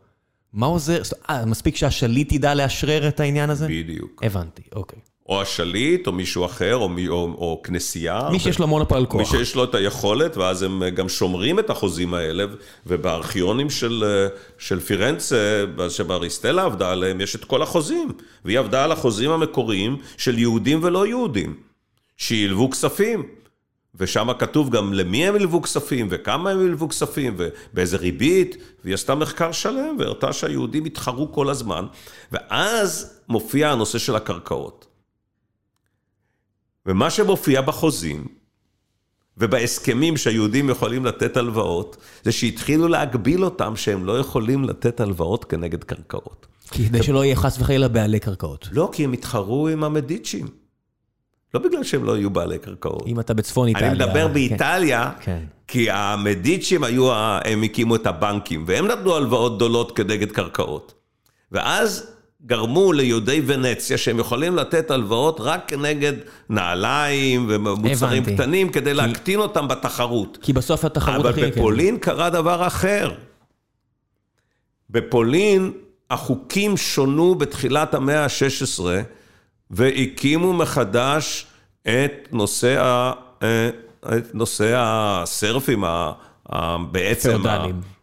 [0.52, 1.02] מה עוזר?
[1.30, 3.68] אה, מספיק שהשליט ידע לאשרר את העניין הזה?
[3.68, 4.22] בדיוק.
[4.24, 4.98] הבנתי, אוקיי.
[5.28, 8.28] או השליט, או מישהו אחר, או, מי, או, או כנסייה.
[8.32, 9.30] מי שיש לו מונופול על מי כוח.
[9.30, 12.44] שיש לו את היכולת, ואז הם גם שומרים את החוזים האלה,
[12.86, 14.04] ובארכיונים של,
[14.58, 18.12] של פירנצה, שבאריסטלה עבדה עליהם, יש את כל החוזים.
[18.44, 21.54] והיא עבדה על החוזים המקוריים של יהודים ולא יהודים,
[22.16, 23.22] שילבו כספים.
[23.94, 29.14] ושם כתוב גם למי הם ילבו כספים, וכמה הם ילבו כספים, ובאיזה ריבית, והיא עשתה
[29.14, 31.86] מחקר שלם, והראתה שהיהודים התחרו כל הזמן.
[32.32, 34.87] ואז מופיע הנושא של הקרקעות.
[36.88, 38.26] ומה שמופיע בחוזים,
[39.36, 45.84] ובהסכמים שהיהודים יכולים לתת הלוואות, זה שהתחילו להגביל אותם שהם לא יכולים לתת הלוואות כנגד
[45.84, 46.46] קרקעות.
[46.70, 48.68] כדי שלא יהיה חס וחלילה בעלי קרקעות.
[48.72, 50.46] לא, כי הם התחרו עם המדיצ'ים.
[51.54, 53.06] לא בגלל שהם לא יהיו בעלי קרקעות.
[53.06, 53.88] אם אתה בצפון איטליה.
[53.88, 54.34] אני מדבר כן.
[54.34, 55.44] באיטליה, כן.
[55.66, 57.12] כי המדיצ'ים היו,
[57.44, 60.94] הם הקימו את הבנקים, והם נתנו הלוואות גדולות כנגד קרקעות.
[61.52, 66.12] ואז גרמו ליהודי ונציה שהם יכולים לתת הלוואות רק כנגד
[66.48, 68.34] נעליים ומוצרים הבנתי.
[68.34, 70.38] קטנים, כדי להקטין אותם בתחרות.
[70.42, 71.40] כי בסוף התחרות אבל הכי...
[71.40, 71.50] כן.
[71.50, 73.14] בפולין קרה דבר אחר.
[74.90, 75.72] בפולין
[76.10, 78.82] החוקים שונו בתחילת המאה ה-16
[79.70, 81.46] והקימו מחדש
[81.82, 83.12] את נושא, ה,
[83.42, 83.68] אה,
[84.16, 86.12] את נושא הסרפים, ה,
[86.90, 87.32] בעצם...
[87.32, 87.97] פאודלים.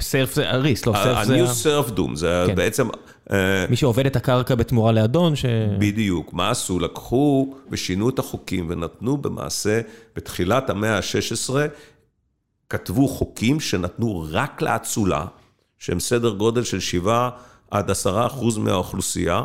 [0.00, 1.34] סרף זה אריס, לא, סרף זה...
[1.34, 2.54] ה-new ה- serfdom, זה כן.
[2.54, 2.88] בעצם...
[3.32, 5.44] אה, מי שעובד את הקרקע בתמורה לאדון, ש...
[5.78, 6.32] בדיוק.
[6.32, 6.78] מה עשו?
[6.78, 9.80] לקחו ושינו את החוקים ונתנו במעשה,
[10.16, 11.54] בתחילת המאה ה-16,
[12.68, 15.24] כתבו חוקים שנתנו רק לאצולה,
[15.78, 17.30] שהם סדר גודל של 7
[17.70, 19.42] עד 10 אחוז מהאוכלוסייה,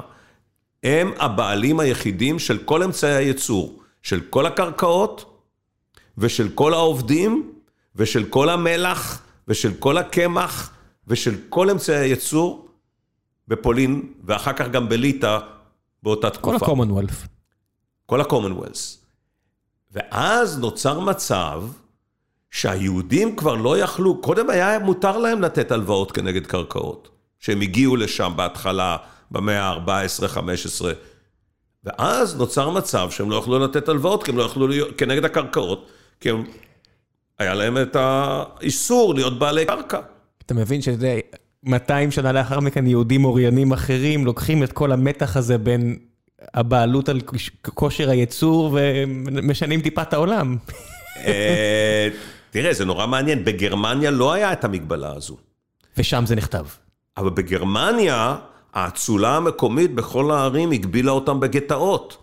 [0.84, 5.42] הם הבעלים היחידים של כל אמצעי הייצור, של כל הקרקעות
[6.18, 7.52] ושל כל העובדים
[7.96, 10.74] ושל כל המלח ושל כל הקמח
[11.08, 12.68] ושל כל אמצעי הייצור,
[13.48, 15.40] בפולין, ואחר כך גם בליטא
[16.04, 16.66] באותה כל תקופה.
[16.66, 17.28] ה-commonwealth.
[18.06, 18.98] כל ה-commonwealth.
[19.92, 21.64] ואז נוצר מצב
[22.52, 28.34] שהיהודים כבר לא יכלו, קודם היה מותר להם לתת הלוואות כנגד קרקעות, שהם הגיעו לשם
[28.36, 28.98] בהתחלה,
[29.32, 30.86] במאה ה-14-15,
[31.84, 35.88] ואז נוצר מצב שהם לא יכלו לתת הלוואות, כי הם לא יכלו להיות כנגד הקרקעות,
[36.20, 36.44] כי הם,
[37.40, 40.00] היה להם את האיסור להיות בעלי קרקע.
[40.46, 41.20] אתה מבין שזה
[41.64, 45.98] 200 שנה לאחר מכן יהודים אוריינים אחרים לוקחים את כל המתח הזה בין
[46.54, 48.78] הבעלות על כוש- כושר הייצור
[49.28, 50.58] ומשנים טיפה את העולם.
[51.18, 52.08] אה,
[52.52, 55.38] תראה, זה נורא מעניין, בגרמניה לא היה את המגבלה הזו.
[55.98, 56.66] ושם זה נכתב.
[57.18, 58.36] אבל בגרמניה,
[58.74, 62.18] האצולה המקומית בכל הערים הגבילה אותם בגטאות.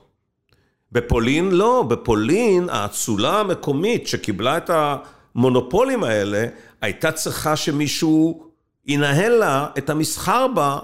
[0.95, 4.71] בפולין לא, בפולין האצולה המקומית שקיבלה את
[5.35, 6.47] המונופולים האלה,
[6.81, 8.47] הייתה צריכה שמישהו
[8.87, 10.79] ינהל לה את המסחר בה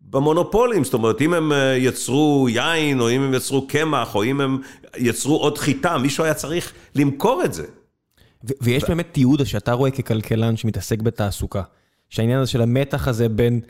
[0.00, 0.84] במונופולים.
[0.84, 4.58] זאת אומרת, אם הם אה, יצרו יין, או אם הם יצרו קמח, או אם הם
[4.96, 7.66] יצרו עוד חיטה, מישהו היה צריך למכור את זה.
[8.44, 11.62] ו- ויש באמת תיעוד שאתה רואה ככלכלן שמתעסק בתעסוקה,
[12.10, 13.60] שהעניין הזה של המתח הזה בין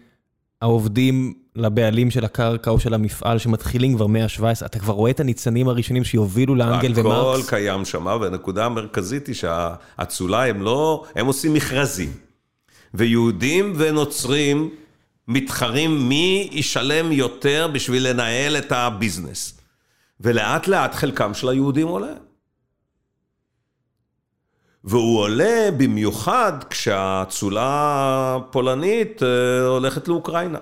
[0.63, 5.21] העובדים לבעלים של הקרקע או של המפעל שמתחילים כבר מאה ה-17, אתה כבר רואה את
[5.21, 7.49] הניצנים הראשונים שיובילו לאנגל הכל ומרקס?
[7.49, 12.13] קיים שם, והנקודה המרכזית היא שהאצולה הם לא, הם עושים מכרזים.
[12.95, 14.71] ויהודים ונוצרים
[15.29, 19.61] מתחרים מי ישלם יותר בשביל לנהל את הביזנס.
[20.21, 22.13] ולאט לאט חלקם של היהודים עולה.
[24.85, 30.59] והוא עולה במיוחד כשהאצולה הפולנית אה, הולכת לאוקראינה.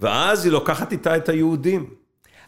[0.00, 1.86] ואז היא לוקחת איתה את היהודים.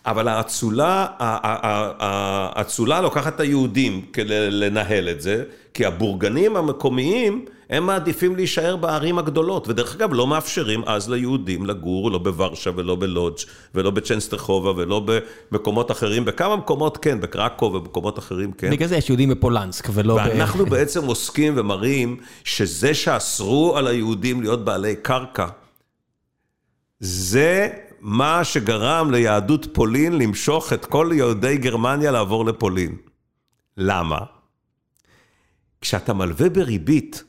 [0.06, 5.44] אבל האצולה, האצולה לוקחת את היהודים כדי לנהל את זה,
[5.74, 12.10] כי הבורגנים המקומיים, הם מעדיפים להישאר בערים הגדולות, ודרך אגב לא מאפשרים אז ליהודים לגור,
[12.10, 13.38] לא בוורשה ולא בלודג'
[13.74, 15.06] ולא בצ'נסטרחובה ולא
[15.50, 18.70] במקומות אחרים, בכמה מקומות כן, בקרקו ובמקומות אחרים כן.
[18.70, 20.26] בגלל זה יש יהודים בפולנסק ולא ב...
[20.28, 25.46] ואנחנו בעצם עוסקים ומראים שזה שאסרו על היהודים להיות בעלי קרקע,
[27.00, 27.68] זה
[28.00, 32.96] מה שגרם ליהדות פולין למשוך את כל יהודי גרמניה לעבור לפולין.
[33.76, 34.18] למה?
[35.80, 37.24] כשאתה מלווה בריבית,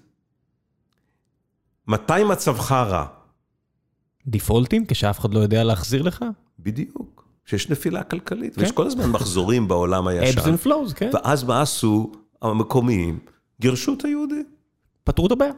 [1.87, 3.05] מתי מצבך רע?
[4.27, 6.25] דיפולטים, כשאף אחד לא יודע להחזיר לך?
[6.59, 7.27] בדיוק.
[7.45, 8.61] שיש נפילה כלכלית, כן.
[8.61, 10.39] ויש כל הזמן מחזורים בעולם הישן.
[10.39, 11.09] Ebbs and flows, כן.
[11.13, 12.11] ואז מה עשו
[12.41, 13.19] המקומיים?
[13.61, 14.45] גירשו את היהודים.
[15.03, 15.51] פתרו את הבעיה.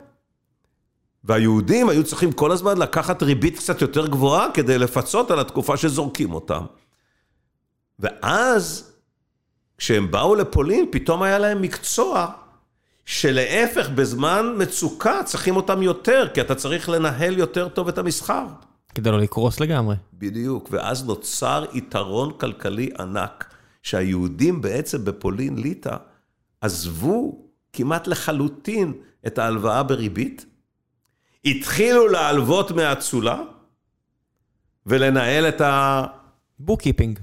[1.23, 6.33] והיהודים היו צריכים כל הזמן לקחת ריבית קצת יותר גבוהה כדי לפצות על התקופה שזורקים
[6.33, 6.65] אותם.
[7.99, 8.93] ואז,
[9.77, 12.31] כשהם באו לפולין, פתאום היה להם מקצוע
[13.05, 18.45] שלהפך, בזמן מצוקה צריכים אותם יותר, כי אתה צריך לנהל יותר טוב את המסחר.
[18.95, 19.95] כדי לא לקרוס לגמרי.
[20.13, 23.53] בדיוק, ואז נוצר יתרון כלכלי ענק,
[23.83, 25.95] שהיהודים בעצם בפולין ליטא
[26.61, 28.93] עזבו כמעט לחלוטין
[29.27, 30.45] את ההלוואה בריבית,
[31.45, 33.41] התחילו להלוות מהאצולה
[34.85, 36.03] ולנהל את ה...
[36.59, 37.19] בוק-קיפינג.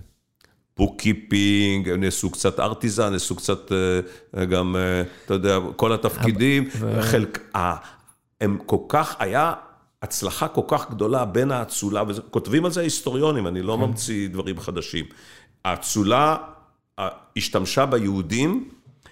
[0.77, 6.69] בוק-קיפינג, הם נעשו קצת artisan, נעשו קצת אה, גם, אה, אתה יודע, כל התפקידים.
[6.79, 7.53] ו- חלק,
[8.41, 9.53] הם כל כך, היה
[10.03, 15.05] הצלחה כל כך גדולה בין האצולה, וכותבים על זה היסטוריונים, אני לא ממציא דברים חדשים.
[15.65, 16.37] האצולה
[16.99, 18.69] אה, השתמשה ביהודים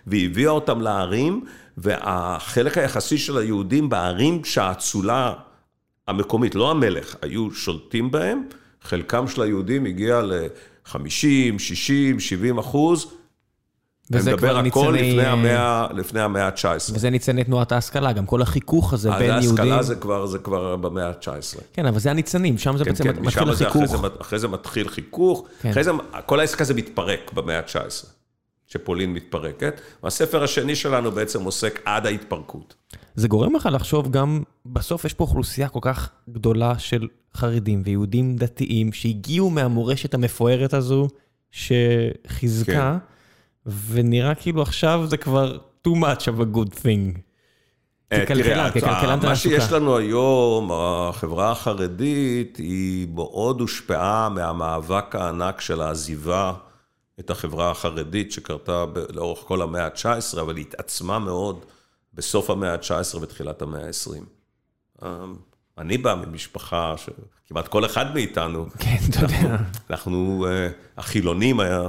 [0.07, 1.45] והביאה אותם לערים,
[1.79, 5.33] והחלק היחסי של היהודים בערים שהאצולה
[6.09, 8.43] המקומית, לא המלך, היו שולטים בהם,
[8.83, 10.99] חלקם של היהודים הגיע ל-50,
[11.59, 13.07] 60, 70 אחוז.
[14.11, 15.11] אני וזה מדבר כבר הכל ניצני...
[15.11, 16.95] לפני המאה, לפני המאה ה-19.
[16.95, 19.49] וזה ניצני תנועת ההשכלה, גם כל החיכוך הזה בין יהודים.
[19.49, 21.61] ההשכלה זה כבר, זה כבר במאה ה-19.
[21.73, 24.01] כן, אבל זה הניצנים, שם זה כן, בעצם כן, מתחיל משם זה אחרי החיכוך.
[24.01, 25.71] זה, אחרי זה מתחיל חיכוך, כן.
[25.71, 25.91] אחרי זה,
[26.27, 28.07] כל העסק הזה מתפרק במאה ה-19,
[28.75, 32.75] שפולין מתפרקת, והספר השני שלנו בעצם עוסק עד ההתפרקות.
[33.15, 38.37] זה גורם לך לחשוב גם, בסוף יש פה אוכלוסייה כל כך גדולה של חרדים ויהודים
[38.37, 41.09] דתיים שהגיעו מהמורשת המפוארת הזו,
[41.51, 42.99] שחיזקה,
[43.67, 45.59] ונראה כאילו עכשיו זה כבר
[45.89, 47.19] too much of a good thing.
[48.13, 49.37] אה, ככלכלן, מה.
[49.37, 56.53] שיש לנו היום, החברה החרדית, היא מאוד הושפעה מהמאבק הענק של העזיבה
[57.21, 58.85] את החברה החרדית, שקרתה
[59.15, 61.65] לאורך כל המאה ה-19, אבל היא התעצמה מאוד
[62.15, 65.07] בסוף המאה ה-19 ותחילת המאה ה-20.
[65.79, 69.57] אני בא ממשפחה שכמעט כל אחד מאיתנו, כן, אתה יודע.
[69.91, 71.89] אנחנו, אה, החילונים היה...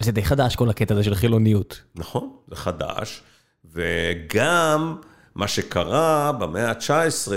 [0.00, 1.80] זה די חדש כל הקטע הזה של חילוניות.
[1.94, 3.22] נכון, זה חדש,
[3.64, 4.96] וגם
[5.34, 7.32] מה שקרה במאה ה-19,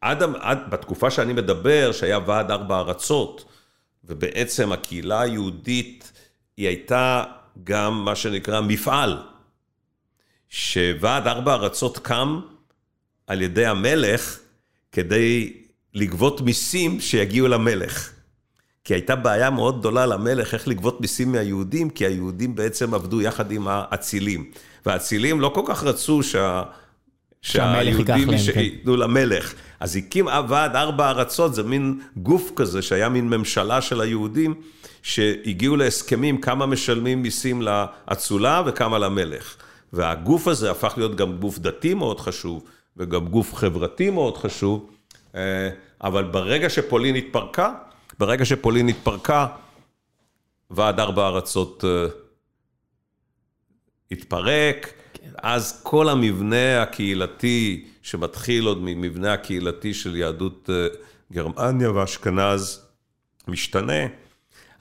[0.00, 3.44] עד, עד, בתקופה שאני מדבר, שהיה ועד ארבע ארצות,
[4.04, 6.12] ובעצם הקהילה היהודית,
[6.56, 7.24] היא הייתה
[7.64, 9.18] גם מה שנקרא מפעל,
[10.48, 12.40] שוועד ארבע ארצות קם
[13.26, 14.38] על ידי המלך
[14.92, 15.52] כדי
[15.94, 18.10] לגבות מיסים שיגיעו למלך.
[18.84, 23.50] כי הייתה בעיה מאוד גדולה למלך איך לגבות מיסים מהיהודים, כי היהודים בעצם עבדו יחד
[23.50, 24.50] עם האצילים.
[24.86, 26.62] והאצילים לא כל כך רצו שה...
[28.08, 28.60] להם, כן.
[28.60, 29.54] ייתנו למלך.
[29.80, 34.54] אז הקים ועד ארבע ארצות, זה מין גוף כזה, שהיה מין ממשלה של היהודים,
[35.04, 39.56] שהגיעו להסכמים כמה משלמים מיסים לאצולה וכמה למלך.
[39.92, 42.64] והגוף הזה הפך להיות גם גוף דתי מאוד חשוב,
[42.96, 44.90] וגם גוף חברתי מאוד חשוב,
[45.34, 45.70] אה,
[46.02, 47.74] אבל ברגע שפולין התפרקה,
[48.18, 49.46] ברגע שפולין התפרקה,
[50.70, 52.06] ועד ארבע ארצות אה,
[54.10, 55.30] התפרק, כן.
[55.42, 60.86] אז כל המבנה הקהילתי, שמתחיל עוד ממבנה הקהילתי של יהדות אה,
[61.32, 62.80] גרמניה ואשכנז,
[63.48, 64.23] משתנה.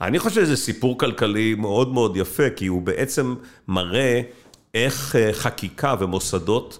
[0.07, 3.35] אני חושב שזה סיפור כלכלי מאוד מאוד יפה, כי הוא בעצם
[3.67, 4.21] מראה
[4.73, 6.79] איך אה, חקיקה ומוסדות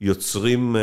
[0.00, 0.76] יוצרים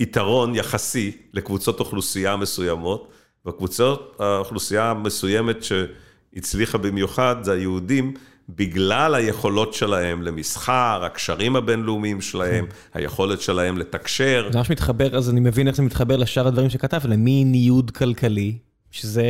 [0.00, 3.08] יתרון יחסי לקבוצות אוכלוסייה מסוימות,
[3.46, 8.14] והקבוצות האוכלוסייה המסוימת שהצליחה במיוחד זה היהודים,
[8.48, 12.66] בגלל היכולות שלהם למסחר, הקשרים הבינלאומיים שלהם.
[12.94, 14.48] היכולת שלהם לתקשר.
[14.52, 18.58] זה ממש מתחבר, אז אני מבין איך זה מתחבר לשאר הדברים שכתב, למי ניוד כלכלי,
[18.90, 19.24] שזה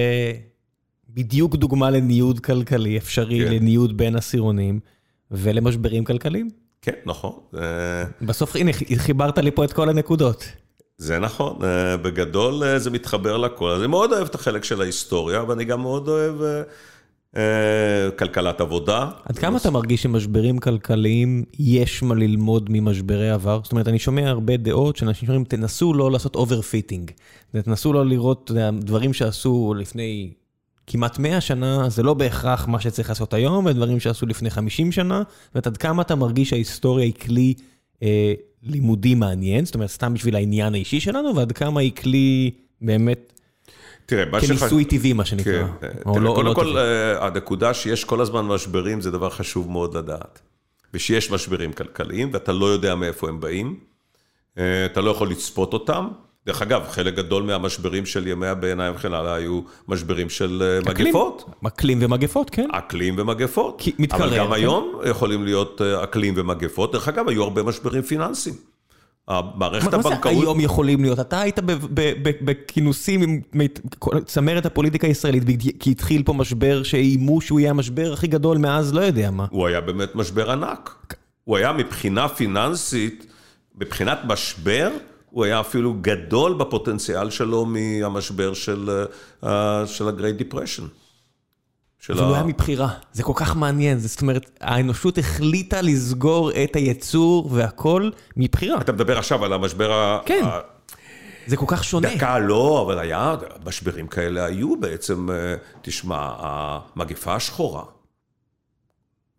[1.15, 3.53] בדיוק דוגמה לניוד כלכלי, אפשרי כן.
[3.53, 4.81] לניוד בין עשירונים,
[5.31, 6.51] ולמשברים כלכליים.
[6.83, 7.33] כן, נכון.
[8.23, 10.45] בסוף, הנה, חיברת לי פה את כל הנקודות.
[10.99, 13.71] זה נכון, אה, בגדול אה, זה מתחבר לכל.
[13.71, 16.35] אני מאוד אוהב את החלק של ההיסטוריה, ואני גם מאוד אוהב
[17.37, 19.11] אה, כלכלת עבודה.
[19.25, 23.61] עד כמה אתה מרגיש שמשברים כלכליים, יש מה ללמוד ממשברי עבר?
[23.63, 27.11] זאת אומרת, אני שומע הרבה דעות שאנשים אומרים, תנסו לא לעשות overfitting.
[27.63, 28.51] תנסו לא לראות
[28.81, 30.33] דברים שעשו לפני
[30.93, 35.23] כמעט 100 שנה, זה לא בהכרח מה שצריך לעשות היום, ודברים שעשו לפני 50 שנה.
[35.55, 37.55] זאת עד כמה אתה מרגיש שההיסטוריה היא כלי...
[38.63, 43.33] לימודי מעניין, זאת אומרת, סתם בשביל העניין האישי שלנו, ועד כמה היא כלי באמת,
[44.07, 45.67] תראה, מה כניסוי טבעי, מה שנקרא.
[45.81, 45.89] כן.
[46.05, 49.97] תראה, לא, קודם לא כל, אה, הנקודה שיש כל הזמן משברים, זה דבר חשוב מאוד
[49.97, 50.41] לדעת.
[50.95, 53.77] ושיש משברים כלכליים, ואתה לא יודע מאיפה הם באים,
[54.59, 56.09] אה, אתה לא יכול לצפות אותם.
[56.47, 61.09] דרך אגב, חלק גדול מהמשברים של ימי הביניים וכן הלאה היו משברים של אה, אקלים,
[61.09, 61.45] מגפות.
[61.67, 62.69] אקלים ומגפות, כן.
[62.73, 63.75] אקלים ומגפות.
[63.79, 64.23] כי מתקרב.
[64.23, 64.53] אבל גם כן.
[64.53, 66.93] היום יכולים להיות אה, אקלים ומגפות.
[66.93, 68.55] דרך אגב, היו הרבה משברים פיננסיים.
[69.29, 70.15] המערכת הבנקאות...
[70.15, 71.21] מה זה היום יכולים להיות?
[71.21, 71.59] אתה היית
[72.45, 73.41] בכינוסים עם
[74.25, 75.43] צמרת הפוליטיקה הישראלית,
[75.81, 79.47] כי התחיל פה משבר שאיימו שהוא יהיה המשבר הכי גדול מאז לא יודע מה.
[79.51, 81.15] הוא היה באמת משבר ענק.
[81.45, 83.27] הוא היה מבחינה פיננסית,
[83.79, 84.91] מבחינת משבר,
[85.33, 89.07] הוא היה אפילו גדול בפוטנציאל שלו מהמשבר של
[89.45, 89.49] אה,
[89.81, 90.83] ה-Great Depression.
[92.11, 97.49] אבל הוא היה מבחירה, זה כל כך מעניין, זאת אומרת, האנושות החליטה לסגור את הייצור
[97.53, 98.81] והכל מבחירה.
[98.81, 100.19] אתה מדבר עכשיו על המשבר ה...
[100.27, 100.45] כן,
[101.47, 102.17] זה כל כך שונה.
[102.17, 107.85] דקה לא, אבל היה, משברים כאלה היו בעצם, אה, תשמע, המגפה השחורה,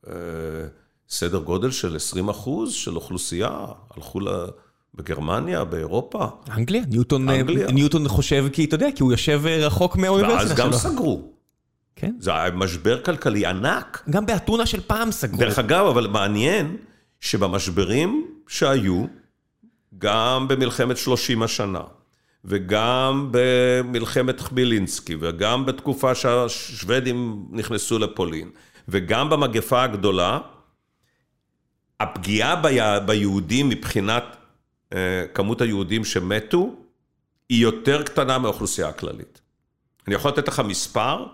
[0.07, 0.13] אה,
[1.09, 3.65] סדר גודל של 20 אחוז של אוכלוסייה,
[3.95, 4.27] הלכו ל...
[4.95, 6.25] בגרמניה, באירופה.
[6.49, 6.83] אנגליה?
[6.87, 7.71] ניוטון, אנגליה.
[7.71, 10.65] ניוטון חושב כי, אתה יודע, כי הוא יושב רחוק מהאוניברסיטה שלו.
[10.65, 11.21] ואז גם סגרו.
[11.95, 12.15] כן.
[12.19, 14.03] זה היה משבר כלכלי ענק.
[14.09, 15.39] גם באתונה של פעם סגרו.
[15.39, 16.77] דרך אגב, אבל מעניין
[17.21, 19.05] שבמשברים שהיו,
[19.97, 21.81] גם במלחמת 30 השנה,
[22.45, 28.49] וגם במלחמת חבילינסקי, וגם בתקופה שהשוודים נכנסו לפולין,
[28.87, 30.39] וגם במגפה הגדולה,
[31.99, 32.55] הפגיעה
[33.05, 34.42] ביהודים מבחינת אה,
[35.33, 36.75] כמות היהודים שמתו
[37.49, 39.41] היא יותר קטנה מהאוכלוסייה הכללית.
[40.07, 41.25] אני יכול לתת לך מספר,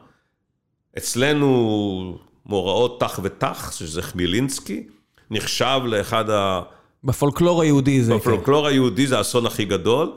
[0.98, 4.88] אצלנו מאורעות תח ותח, שזה חמילינסקי,
[5.32, 6.62] נחשב לאחד ה...
[7.04, 8.16] בפולקלור היהודי זה...
[8.16, 8.70] בפולקלור כן.
[8.70, 10.12] היהודי זה האסון הכי גדול.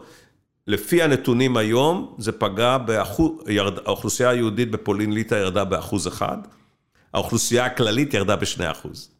[0.67, 6.39] לפי הנתונים היום, זה פגע באחוז, ירד, האוכלוסייה היהודית בפולין ליטא ירדה באחוז אחד,
[7.15, 9.11] האוכלוסייה הכללית ירדה בשני אחוז.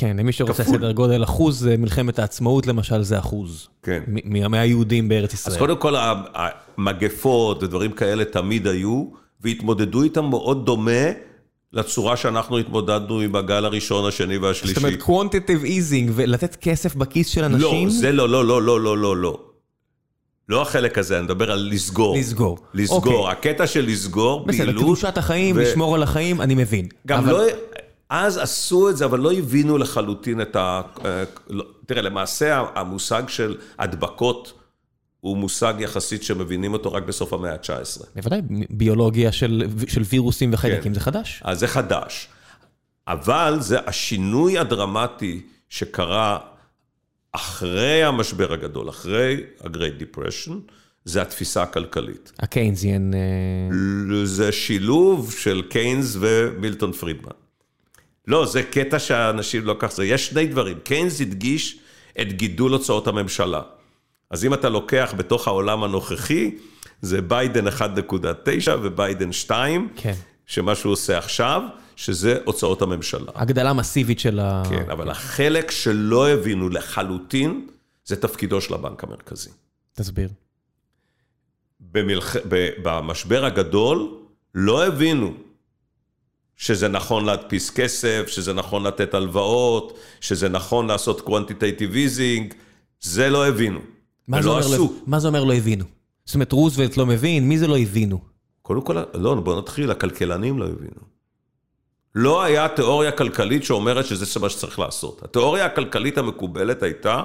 [0.00, 3.68] כן, למי שרוצה סדר גודל אחוז, מלחמת העצמאות למשל זה אחוז.
[3.82, 4.02] כן.
[4.24, 5.54] מהיהודים בארץ ישראל.
[5.54, 5.94] אז קודם כל
[6.78, 9.04] המגפות ודברים כאלה תמיד היו,
[9.40, 11.10] והתמודדו איתם מאוד דומה
[11.72, 14.74] לצורה שאנחנו התמודדנו עם הגל הראשון, השני והשלישי.
[14.74, 17.88] זאת אומרת, quantitative easing ולתת כסף בכיס של אנשים?
[17.88, 19.40] לא, זה לא, לא, לא, לא, לא, לא, לא.
[20.48, 22.16] לא החלק הזה, אני מדבר על לסגור.
[22.16, 22.58] לסגור.
[22.74, 23.32] לסגור, okay.
[23.32, 24.74] הקטע של לסגור, בסדר, פעילות.
[24.74, 25.60] בסדר, קדושת החיים, ו...
[25.60, 26.86] לשמור על החיים, אני מבין.
[27.06, 27.32] גם אבל...
[27.32, 27.42] לא...
[28.10, 30.80] אז עשו את זה, אבל לא הבינו לחלוטין את ה...
[31.04, 34.52] אה, לא, תראה, למעשה המושג של הדבקות
[35.20, 38.04] הוא מושג יחסית שמבינים אותו רק בסוף המאה ה-19.
[38.14, 38.40] בוודאי,
[38.70, 40.94] ביולוגיה של, של וירוסים וחיידקים כן.
[40.94, 41.42] זה חדש.
[41.44, 42.28] אז זה חדש.
[43.08, 46.38] אבל זה השינוי הדרמטי שקרה
[47.32, 50.52] אחרי המשבר הגדול, אחרי ה-Great Depression,
[51.04, 52.32] זה התפיסה הכלכלית.
[52.38, 53.14] הקיינזיאן...
[53.14, 53.18] אה,
[54.24, 57.39] זה שילוב של קיינס ומילטון פרידמן.
[58.30, 60.04] לא, זה קטע שהאנשים לא כך זה.
[60.04, 60.78] יש שני דברים.
[60.78, 61.78] קיינס הדגיש
[62.20, 63.62] את גידול הוצאות הממשלה.
[64.30, 66.56] אז אם אתה לוקח בתוך העולם הנוכחי,
[67.02, 67.72] זה ביידן 1.9
[68.82, 70.14] וביידן 2, כן.
[70.46, 71.62] שמה שהוא עושה עכשיו,
[71.96, 73.32] שזה הוצאות הממשלה.
[73.34, 74.62] הגדלה מסיבית של ה...
[74.70, 77.66] כן, אבל החלק שלא הבינו לחלוטין,
[78.04, 79.50] זה תפקידו של הבנק המרכזי.
[79.92, 80.28] תסביר.
[81.80, 82.36] במלח...
[82.82, 84.14] במשבר הגדול
[84.54, 85.34] לא הבינו
[86.60, 92.54] שזה נכון להדפיס כסף, שזה נכון לתת הלוואות, שזה נכון לעשות quantitative easing,
[93.00, 93.80] זה לא הבינו.
[94.28, 94.76] מה זה, אומר עשו.
[94.76, 95.84] לא, מה זה אומר לא הבינו?
[96.24, 98.20] זאת אומרת, רוזוולט לא מבין, מי זה לא הבינו?
[98.62, 101.00] קודם כל, לא, בוא נתחיל, הכלכלנים לא הבינו.
[102.14, 105.22] לא היה תיאוריה כלכלית שאומרת שזה מה שצריך לעשות.
[105.24, 107.22] התיאוריה הכלכלית המקובלת הייתה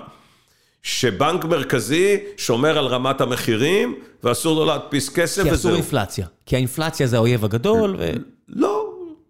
[0.83, 5.75] שבנק מרכזי שומר על רמת המחירים ואסור לו להדפיס כסף כי אסור וזהו.
[5.75, 6.27] אינפלציה.
[6.45, 8.11] כי האינפלציה זה האויב הגדול, ו...
[8.47, 8.84] לא,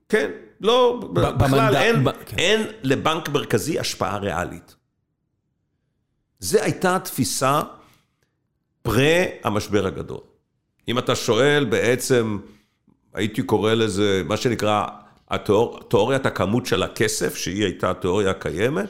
[0.09, 0.31] כן,
[0.61, 2.37] לא, בכלל אין, כן.
[2.37, 4.75] אין לבנק מרכזי השפעה ריאלית.
[6.39, 7.61] זה הייתה התפיסה
[8.81, 10.19] פרה המשבר הגדול.
[10.87, 12.37] אם אתה שואל בעצם,
[13.13, 14.87] הייתי קורא לזה, מה שנקרא,
[15.29, 18.89] התיאור, תיאוריית הכמות של הכסף, שהיא הייתה התיאוריה הקיימת,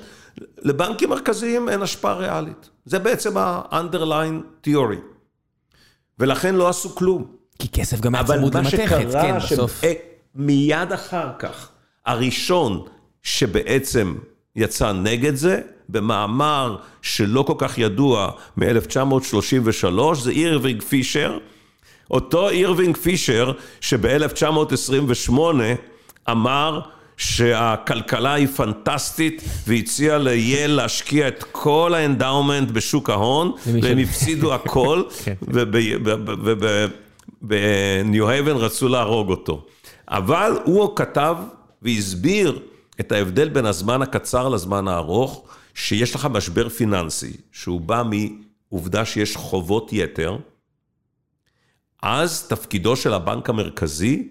[0.57, 2.69] לבנקים מרכזיים אין השפעה ריאלית.
[2.85, 4.99] זה בעצם ה- underlying theory.
[6.19, 7.35] ולכן לא עשו כלום.
[7.59, 9.81] כי כסף גם היה אבל צמוד מה למתכת, שקרה, כן, בסוף.
[10.35, 11.69] שמיד אחר כך,
[12.05, 12.81] הראשון
[13.23, 14.15] שבעצם
[14.55, 21.37] יצא נגד זה, במאמר שלא כל כך ידוע מ-1933, זה אירווינג פישר.
[22.11, 25.33] אותו אירווינג פישר שב-1928
[26.31, 26.79] אמר
[27.17, 34.53] שהכלכלה היא פנטסטית והציע ל Yale להשקיע את כל ה endowment בשוק ההון והם הפסידו
[34.53, 35.03] הכל.
[37.41, 39.65] ובניו הייבן רצו להרוג אותו.
[40.07, 41.37] אבל הוא כתב
[41.81, 42.59] והסביר
[42.99, 48.03] את ההבדל בין הזמן הקצר לזמן הארוך, שיש לך משבר פיננסי, שהוא בא
[48.71, 50.37] מעובדה שיש חובות יתר,
[52.01, 54.27] אז תפקידו של הבנק המרכזי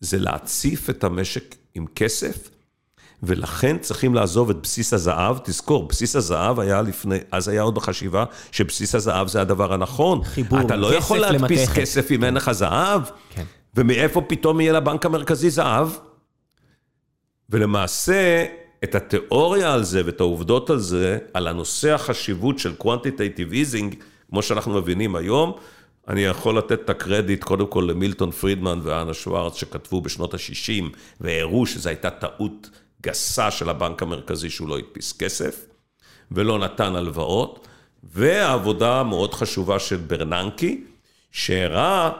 [0.00, 2.48] זה להציף את המשק עם כסף,
[3.22, 5.38] ולכן צריכים לעזוב את בסיס הזהב.
[5.44, 10.24] תזכור, בסיס הזהב היה לפני, אז היה עוד בחשיבה שבסיס הזהב זה הדבר הנכון.
[10.24, 11.80] חיבור, אתה לא כסף יכול להדפיס למתכת.
[11.80, 13.44] כסף אם אין לך זהב, כן.
[13.76, 15.88] ומאיפה פתאום יהיה לבנק המרכזי זהב?
[17.50, 18.46] ולמעשה,
[18.84, 23.96] את התיאוריה על זה ואת העובדות על זה, על הנושא החשיבות של quantitative easing,
[24.30, 25.52] כמו שאנחנו מבינים היום,
[26.08, 30.84] אני יכול לתת את הקרדיט קודם כל למילטון פרידמן ואנה שוורץ שכתבו בשנות ה-60
[31.20, 32.70] והראו שזו הייתה טעות
[33.02, 35.66] גסה של הבנק המרכזי שהוא לא הדפיס כסף
[36.30, 37.68] ולא נתן הלוואות,
[38.02, 40.84] והעבודה המאוד חשובה של ברננקי,
[41.32, 42.10] שהראה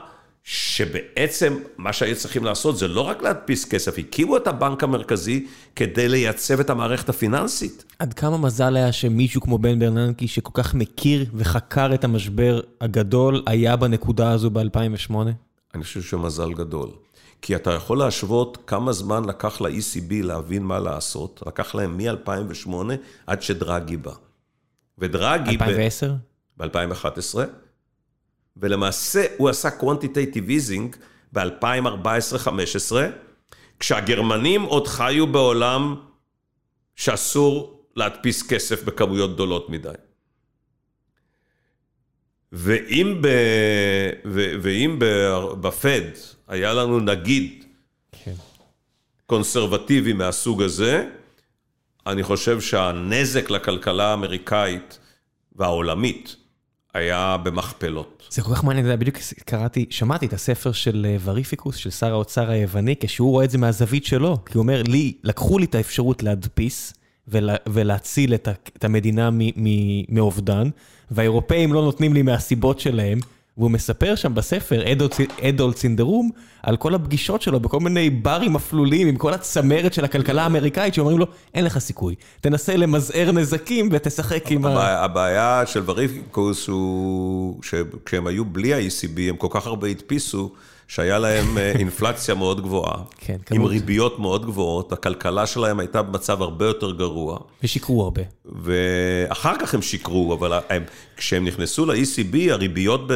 [0.45, 6.09] שבעצם מה שהיו צריכים לעשות זה לא רק להדפיס כסף, הקימו את הבנק המרכזי כדי
[6.09, 7.85] לייצב את המערכת הפיננסית.
[7.99, 13.43] עד כמה מזל היה שמישהו כמו בן ברננקי, שכל כך מכיר וחקר את המשבר הגדול,
[13.45, 15.13] היה בנקודה הזו ב-2008?
[15.75, 16.89] אני חושב שמזל גדול.
[17.41, 22.71] כי אתה יכול להשוות כמה זמן לקח ל-ECB להבין מה לעשות, לקח להם מ-2008
[23.27, 24.11] עד שדרגי בא.
[24.97, 25.57] ודרגי...
[25.57, 26.13] ב- 2010?
[26.57, 27.35] ב-2011,
[28.57, 30.97] ולמעשה הוא עשה quantitative easing
[31.33, 32.95] ב-2014-2015,
[33.79, 35.95] כשהגרמנים עוד חיו בעולם
[36.95, 39.89] שאסור להדפיס כסף בכמויות גדולות מדי.
[42.51, 43.27] ואם, ב...
[44.25, 44.51] ו...
[44.61, 45.05] ואם ב...
[45.61, 46.11] בפד
[46.47, 47.65] היה לנו נגיד
[48.11, 48.33] כן.
[49.25, 51.09] קונסרבטיבי מהסוג הזה,
[52.07, 54.99] אני חושב שהנזק לכלכלה האמריקאית
[55.55, 56.35] והעולמית
[56.95, 58.27] היה במכפלות.
[58.29, 62.49] זה כל כך מעניין, בדיוק קראתי, שמעתי את הספר של אה, וריפיקוס, של שר האוצר
[62.49, 66.23] היווני, כשהוא רואה את זה מהזווית שלו, כי הוא אומר, לי, לקחו לי את האפשרות
[66.23, 66.93] להדפיס
[67.27, 69.29] ולה, ולהציל את, את המדינה
[70.09, 70.69] מאובדן,
[71.11, 73.19] והאירופאים לא נותנים לי מהסיבות שלהם,
[73.57, 74.83] והוא מספר שם בספר,
[75.49, 76.31] אדולטס אין דה רום,
[76.63, 81.17] על כל הפגישות שלו בכל מיני ברים אפלוליים, עם כל הצמרת של הכלכלה האמריקאית, שאומרים
[81.17, 85.03] לו, אין לך סיכוי, תנסה למזער נזקים ותשחק עם ה...
[85.03, 90.51] הבעיה, של וריפיקוס הוא שכשהם היו בלי ה-ECB, הם כל כך הרבה הדפיסו,
[90.87, 93.69] שהיה להם אה, אינפלציה מאוד גבוהה, כן, עם כמות.
[93.71, 97.39] ריביות מאוד גבוהות, הכלכלה שלהם הייתה במצב הרבה יותר גרוע.
[97.63, 98.21] ושיקרו הרבה.
[98.45, 100.83] ואחר כך הם שיקרו, אבל הם,
[101.17, 103.13] כשהם נכנסו ל-ECB, הריביות ב,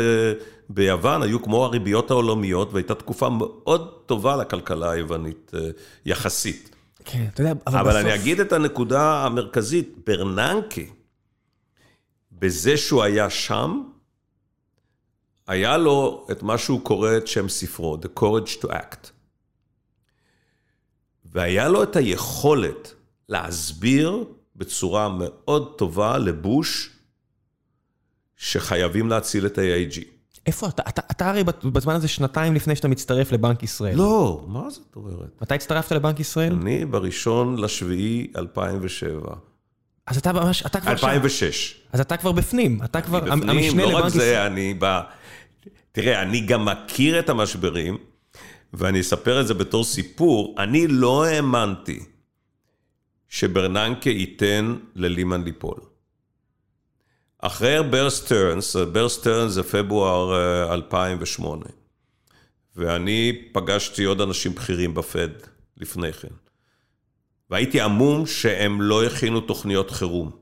[0.70, 5.60] ביוון היו כמו הריביות העולמיות, והייתה תקופה מאוד טובה לכלכלה היוונית, אה,
[6.06, 6.76] יחסית.
[7.06, 8.02] כן, אתה יודע, אבל, אבל בסוף...
[8.02, 10.90] אני אגיד את הנקודה המרכזית, ברננקי,
[12.32, 13.82] בזה שהוא היה שם,
[15.50, 19.08] היה לו את מה שהוא קורא את שם ספרו, The Courage to Act.
[21.26, 22.93] והיה לו את היכולת
[23.30, 24.24] להסביר
[24.56, 26.89] בצורה מאוד טובה לבוש
[28.38, 30.04] שחייבים להציל את ה-AIG.
[30.45, 30.84] איפה אתה?
[30.89, 33.95] אתה, אתה הרי בזמן הזה שנתיים לפני שאתה מצטרף לבנק ישראל.
[33.95, 35.41] לא, מה זאת אומרת?
[35.41, 36.54] מתי הצטרפת לבנק ישראל?
[36.54, 39.36] אני בראשון לשביעי 2007.
[40.08, 41.08] אז אתה ממש, אתה כבר שם.
[41.08, 41.76] 2006.
[41.91, 44.26] אז אתה כבר בפנים, אתה כבר בפנים, המשנה לא רק לבנק ישראל.
[44.26, 45.02] זה, אני בא...
[46.02, 47.97] תראה, אני גם מכיר את המשברים,
[48.74, 50.56] ואני אספר את זה בתור סיפור.
[50.58, 52.00] אני לא האמנתי
[53.30, 55.80] שברננקה ייתן ללימן ליפול.
[57.39, 61.66] אחרי בר סטרנס, בר סטרנס זה פברואר אה, 2008,
[62.76, 65.30] ואני פגשתי עוד אנשים בכירים בפד
[65.78, 66.34] לפני כן,
[67.50, 70.39] והייתי עמום שהם לא הכינו תוכניות חירום.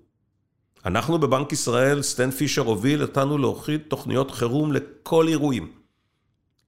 [0.87, 5.67] אנחנו בבנק ישראל, סטן פישר הוביל אותנו להוכיד תוכניות חירום לכל אירועים.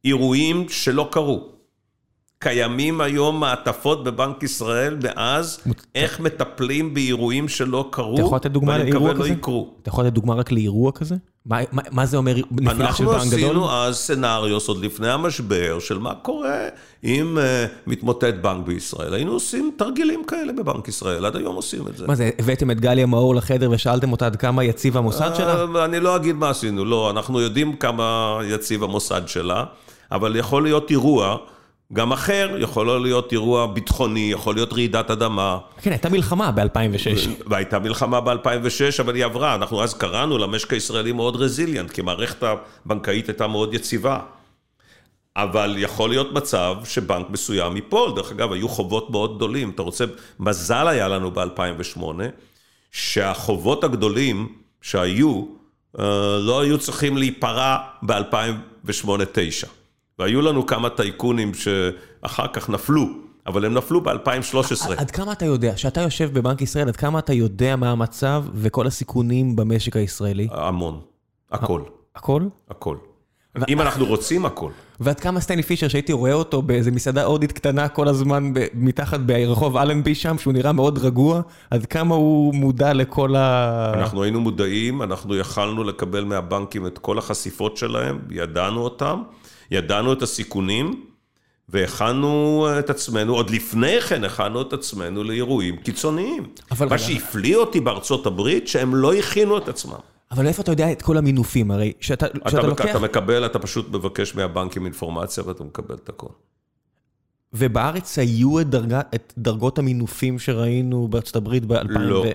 [0.05, 1.49] אירועים שלא קרו.
[2.39, 5.59] קיימים היום מעטפות בבנק ישראל מאז
[5.95, 9.30] איך מטפלים באירועים שלא קרו, אתה יכול לתת דוגמה לאירוע מקווה כזה?
[9.30, 9.74] לא יקרו.
[9.82, 11.15] אתה יכול לתת דוגמה רק לאירוע כזה?
[11.45, 13.39] מה, מה, מה זה אומר נפילה של אנחנו בנק גדול?
[13.39, 16.67] עשינו אז סצנריוס עוד לפני המשבר של מה קורה
[17.03, 17.41] אם uh,
[17.87, 19.13] מתמוטט בנק בישראל.
[19.13, 22.07] היינו עושים תרגילים כאלה בבנק ישראל, עד היום עושים את זה.
[22.07, 25.65] מה זה, הבאתם את גליה מאור לחדר ושאלתם אותה עד כמה יציב המוסד שלה?
[25.75, 29.63] אה, אני לא אגיד מה עשינו, לא, אנחנו יודעים כמה יציב המוסד שלה,
[30.11, 31.37] אבל יכול להיות אירוע,
[31.93, 37.29] גם אחר, יכול להיות אירוע ביטחוני, יכול להיות רעידת אדמה, כן, הייתה מלחמה ב-2006.
[37.49, 39.55] והייתה מלחמה ב-2006, אבל היא עברה.
[39.55, 44.19] אנחנו אז קראנו למשק הישראלי מאוד רזיליאנט, כי המערכת הבנקאית הייתה מאוד יציבה.
[45.35, 48.15] אבל יכול להיות מצב שבנק מסוים ייפול.
[48.15, 49.69] דרך אגב, היו חובות מאוד גדולים.
[49.69, 50.05] אתה רוצה,
[50.39, 52.01] מזל היה לנו ב-2008,
[52.91, 54.47] שהחובות הגדולים
[54.81, 55.45] שהיו,
[55.99, 59.78] אה, לא היו צריכים להיפרע ב-2008-2009.
[60.20, 63.05] והיו לנו כמה טייקונים שאחר כך נפלו,
[63.47, 64.91] אבל הם נפלו ב-2013.
[64.97, 68.88] עד כמה אתה יודע, כשאתה יושב בבנק ישראל, עד כמה אתה יודע מה המצב וכל
[68.88, 70.47] הסיכונים במשק הישראלי?
[70.51, 70.99] המון.
[71.51, 71.82] הכל.
[72.15, 72.43] הכל?
[72.70, 72.95] הכל.
[73.70, 74.72] אם אנחנו רוצים, הכל.
[74.99, 79.78] ועד כמה סטנלי פישר, שהייתי רואה אותו באיזה מסעדה הודית קטנה כל הזמן מתחת ברחוב
[79.78, 81.41] אלנבי שם, שהוא נראה מאוד רגוע,
[81.72, 83.91] עד כמה הוא מודע לכל ה...
[83.93, 89.22] אנחנו היינו מודעים, אנחנו יכלנו לקבל מהבנקים את כל החשיפות שלהם, ידענו אותם,
[89.72, 91.05] ידענו את הסיכונים,
[91.70, 96.47] והכנו את עצמנו, עוד לפני כן הכנו את עצמנו לאירועים קיצוניים.
[96.72, 97.03] אבל מה רגע.
[97.03, 99.99] שהפליא אותי בארצות הברית, שהם לא הכינו את עצמם.
[100.32, 101.72] אבל איפה אתה יודע את כל המינופים?
[101.72, 102.86] הרי שאתה אתה, שאתה לוקח...
[102.89, 106.28] אתה מקבל, אתה פשוט מבקש מהבנקים אינפורמציה ואתה מקבל את הכל.
[107.53, 112.26] ובארץ היו את, דרגה, את דרגות המינופים שראינו בארצות הברית ב-2000 לא.
[112.26, 112.30] ו...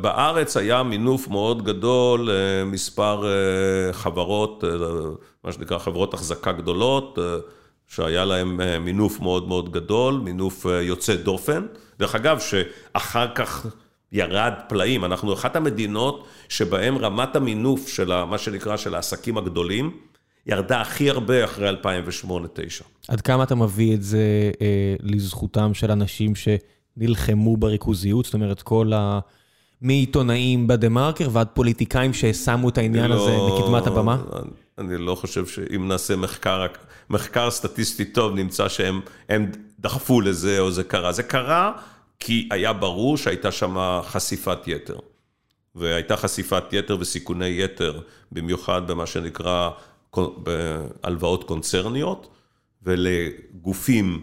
[0.00, 4.70] בארץ היה מינוף מאוד גדול, אה, מספר אה, חברות, אה,
[5.44, 7.24] מה שנקרא חברות החזקה גדולות, אה,
[7.86, 11.66] שהיה להם אה, מינוף מאוד מאוד גדול, מינוף אה, יוצא דופן.
[11.98, 13.66] דרך אגב, שאחר כך
[14.12, 15.04] ירד פלאים.
[15.04, 19.96] אנחנו אחת המדינות שבהן רמת המינוף של ה- מה שנקרא של העסקים הגדולים,
[20.46, 22.84] ירדה הכי הרבה אחרי 2008-2009.
[23.08, 28.24] עד כמה אתה מביא את זה אה, לזכותם של אנשים שנלחמו בריכוזיות?
[28.24, 29.20] זאת אומרת, כל ה...
[29.82, 34.22] מעיתונאים בדה מרקר ועד פוליטיקאים ששמו את העניין לא- הזה בקדמת הבמה?
[34.78, 36.66] אני לא חושב שאם נעשה מחקר,
[37.10, 41.12] מחקר סטטיסטי טוב, נמצא שהם הם דחפו לזה או זה קרה.
[41.12, 41.72] זה קרה
[42.18, 44.96] כי היה ברור שהייתה שם חשיפת יתר.
[45.74, 48.00] והייתה חשיפת יתר וסיכוני יתר,
[48.32, 49.70] במיוחד במה שנקרא
[50.16, 52.28] בהלוואות קונצרניות,
[52.82, 54.20] ולגופים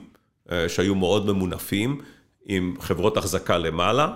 [0.52, 2.02] אה, שהיו מאוד ממונפים,
[2.46, 4.16] עם חברות החזקה למעלה,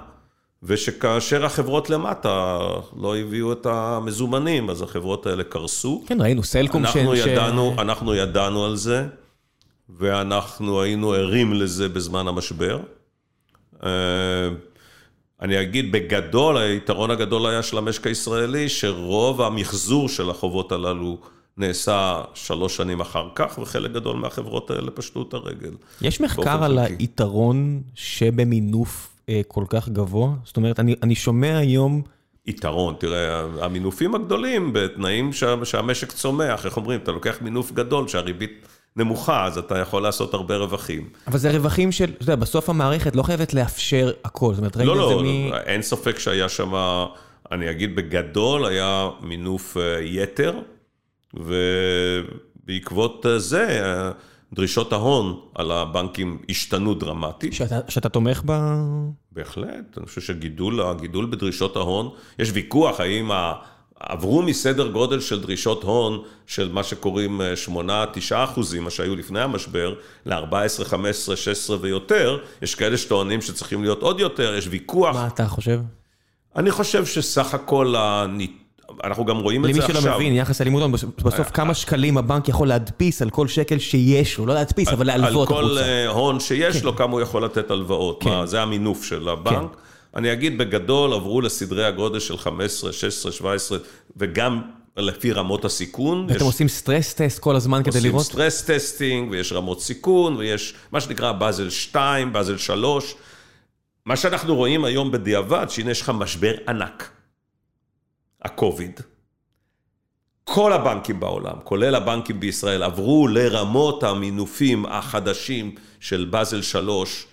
[0.66, 2.60] ושכאשר החברות למטה
[2.98, 6.04] לא הביאו את המזומנים, אז החברות האלה קרסו.
[6.08, 6.98] כן, ראינו סלקום ש...
[6.98, 9.06] אנחנו ש- ידענו, אנחנו ידענו על זה,
[9.90, 12.80] ואנחנו היינו ערים לזה בזמן המשבר.
[13.84, 13.90] אה,
[15.42, 21.18] אני אגיד, בגדול, היתרון הגדול היה של המשק הישראלי, שרוב המחזור של החובות הללו
[21.58, 25.72] נעשה שלוש שנים אחר כך, וחלק גדול מהחברות האלה פשטו את הרגל.
[26.02, 26.96] יש מחקר על חלקי.
[27.00, 29.13] היתרון שבמינוף
[29.48, 30.30] כל כך גבוה?
[30.46, 32.02] זאת אומרת, אני, אני שומע היום...
[32.46, 38.68] יתרון, תראה, המינופים הגדולים בתנאים שה, שהמשק צומח, איך אומרים, אתה לוקח מינוף גדול שהריבית
[38.96, 41.10] נמוכה, אז אתה יכול לעשות הרבה רווחים.
[41.28, 44.96] אבל זה רווחים של, אתה יודע, בסוף המערכת לא חייבת לאפשר הכל, זאת אומרת, ראינו
[44.96, 45.54] לא, את זה לא, מ...
[45.54, 46.74] אין ספק שהיה שם,
[47.52, 50.60] אני אגיד בגדול, היה מינוף אה, יתר,
[51.34, 54.12] ובעקבות אה, זה, אה,
[54.54, 57.54] דרישות ההון על הבנקים השתנו דרמטית.
[57.54, 58.74] שאתה, שאתה תומך ב...
[59.32, 63.54] בהחלט, אני חושב שגידול הגידול בדרישות ההון, יש ויכוח האם ה...
[64.00, 67.42] עברו מסדר גודל של דרישות הון של מה שקוראים
[67.76, 67.76] 8-9
[68.32, 69.96] אחוזים, מה שהיו לפני המשבר,
[70.26, 75.16] ל-14, 15, 16 ויותר, יש כאלה שטוענים שצריכים להיות עוד יותר, יש ויכוח.
[75.16, 75.82] מה אתה חושב?
[76.56, 78.63] אני חושב שסך הכל, הניט...
[79.04, 80.02] אנחנו גם רואים את למי זה עכשיו.
[80.02, 80.92] שלא מבין, יחס הלימות,
[81.24, 85.50] בסוף כמה שקלים הבנק יכול להדפיס על כל שקל שיש לו, לא להדפיס, אבל להלוות
[85.50, 85.82] על כל החוצה.
[85.84, 88.24] אה, הון שיש לו, כמה הוא יכול לתת הלוואות.
[88.24, 88.46] כן.
[88.46, 89.78] זה המינוף של הבנק.
[90.16, 93.78] אני אגיד, בגדול עברו לסדרי הגודל של 15, 16, 17,
[94.18, 94.62] וגם
[94.98, 96.26] לפי רמות הסיכון.
[96.30, 98.22] ואתם עושים stress test כל הזמן כדי לראות?
[98.22, 103.16] עושים stress testing, ויש רמות סיכון, ויש מה שנקרא באזל 2, באזל 3.
[104.06, 107.10] מה שאנחנו רואים היום בדיעבד, שהנה יש לך משבר ענק.
[108.44, 109.00] הקוביד.
[110.44, 117.28] כל הבנקים בעולם, כולל הבנקים בישראל, עברו לרמות המינופים החדשים של באזל 3,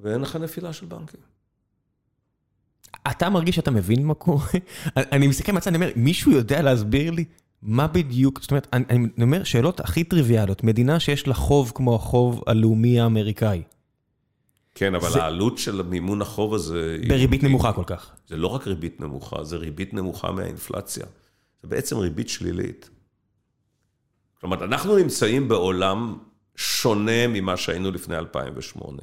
[0.00, 1.20] ואין לך נפילה של בנקים.
[3.10, 4.46] אתה מרגיש שאתה מבין מה קורה?
[4.96, 7.24] אני מסתכל מהצד, אני אומר, מישהו יודע להסביר לי
[7.62, 11.94] מה בדיוק, זאת אומרת, אני, אני אומר שאלות הכי טריוויאליות, מדינה שיש לה חוב כמו
[11.94, 13.62] החוב הלאומי האמריקאי,
[14.74, 16.98] כן, אבל זה- העלות של מימון החוב הזה...
[17.08, 18.10] בריבית היא- נמוכה כל כך.
[18.26, 21.04] זה לא רק ריבית נמוכה, זה ריבית נמוכה מהאינפלציה.
[21.62, 22.90] זה בעצם ריבית שלילית.
[24.40, 26.18] כלומר, אנחנו נמצאים בעולם
[26.56, 28.98] שונה ממה שהיינו לפני 2008.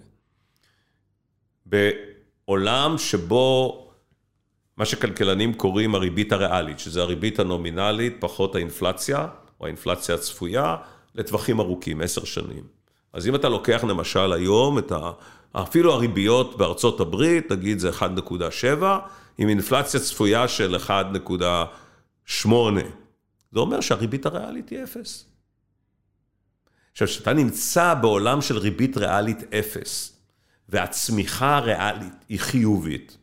[1.65, 3.77] בעולם שבו
[4.77, 9.27] מה שכלכלנים קוראים הריבית הריאלית, שזה הריבית הנומינלית פחות האינפלציה,
[9.59, 10.75] או האינפלציה הצפויה,
[11.15, 12.63] לטווחים ארוכים, עשר שנים.
[13.13, 15.11] אז אם אתה לוקח למשל היום את ה...
[15.53, 18.03] אפילו הריביות בארצות הברית, נגיד זה 1.7,
[19.37, 22.49] עם אינפלציה צפויה של 1.8.
[23.51, 25.25] זה אומר שהריבית הריאלית היא אפס.
[26.91, 30.17] עכשיו, כשאתה נמצא בעולם של ריבית ריאלית אפס,
[30.69, 33.17] והצמיחה הריאלית היא חיובית,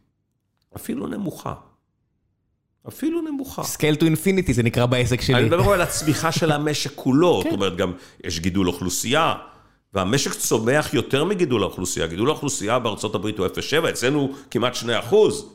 [0.76, 1.55] אפילו נמוכה.
[2.89, 3.62] אפילו נמוכה.
[3.62, 5.35] scale to infinity זה נקרא בעסק שלי.
[5.37, 7.93] אני מדבר על הצמיחה של המשק כולו, זאת אומרת, גם
[8.24, 9.35] יש גידול אוכלוסייה,
[9.95, 12.07] והמשק צומח יותר מגידול האוכלוסייה.
[12.07, 15.55] גידול האוכלוסייה בארצות הברית הוא 0.7, אצלנו כמעט 2 אחוז.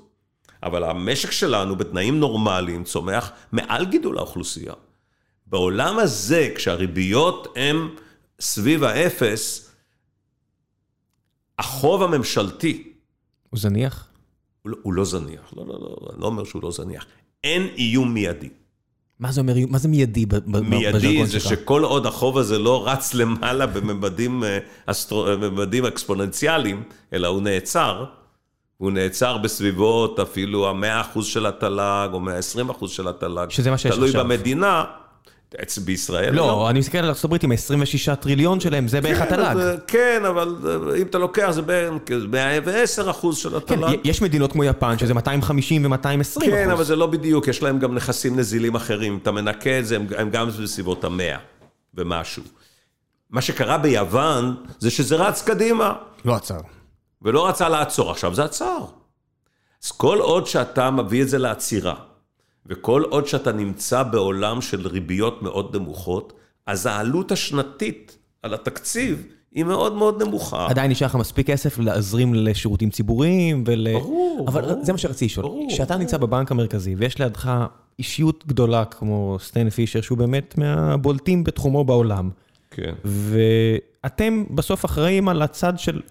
[0.63, 4.73] אבל המשק שלנו בתנאים נורמליים צומח מעל גידול האוכלוסייה.
[5.47, 7.75] בעולם הזה, כשהריביות הן
[8.39, 9.69] סביב האפס,
[11.59, 12.93] החוב הממשלתי
[13.49, 14.07] הוא זניח?
[14.61, 15.53] הוא לא, הוא לא זניח.
[15.55, 17.05] לא, לא, לא, אני לא אומר שהוא לא זניח.
[17.43, 18.49] אין איום מיידי.
[19.19, 21.49] מה זה אומר, מה זה מיידי ב- ב- מיידי בז'רגון זה שלך?
[21.51, 26.83] שכל עוד החוב הזה לא רץ למעלה בממדים, אה, אסטרו, בממדים אקספוננציאליים,
[27.13, 28.05] אלא הוא נעצר,
[28.77, 32.19] הוא נעצר בסביבות אפילו ה-100% של התל"ג, או
[32.79, 33.45] 120% של התל"ג.
[33.49, 34.21] שזה מה שיש תלוי עכשיו.
[35.61, 36.33] אצל בישראל.
[36.33, 39.57] לא, אני מסתכל על ארה"ב עם ה-26 טריליון שלהם, זה בערך כן, התל"ג.
[39.57, 43.97] אז, כן, אבל אה, אם אתה לוקח, זה בין 110% של כן, התל"ג.
[44.03, 46.87] יש מדינות כמו יפן שזה 250 ו-220 כן, אבל אחוז.
[46.87, 49.19] זה לא בדיוק, יש להם גם נכסים נזילים אחרים.
[49.21, 51.37] אתה מנקה את זה, הם, הם גם בסביבות המאה
[51.93, 52.43] ומשהו.
[53.29, 55.93] מה שקרה ביוון, זה שזה רץ קדימה,
[56.25, 56.59] לא עצר.
[57.21, 58.11] ולא רצה לעצור.
[58.11, 58.77] עכשיו זה עצר.
[59.83, 61.95] אז כל עוד שאתה מביא את זה לעצירה,
[62.65, 66.33] וכל עוד שאתה נמצא בעולם של ריביות מאוד נמוכות,
[66.65, 70.67] אז העלות השנתית על התקציב היא מאוד מאוד נמוכה.
[70.69, 73.87] עדיין נשאר לך מספיק כסף להזרים לשירותים ציבוריים ול...
[73.93, 74.85] ברור, אבל ברור.
[74.85, 75.45] זה מה שרציתי לשאול.
[75.45, 75.97] ברור, כשאתה.
[75.97, 77.51] נמצא בבנק המרכזי ויש לידך
[77.99, 82.29] אישיות גדולה כמו סטן פישר, שהוא באמת מהבולטים בתחומו בעולם,
[82.71, 82.93] כן.
[83.05, 86.01] ואתם בסוף אחראים על הצד של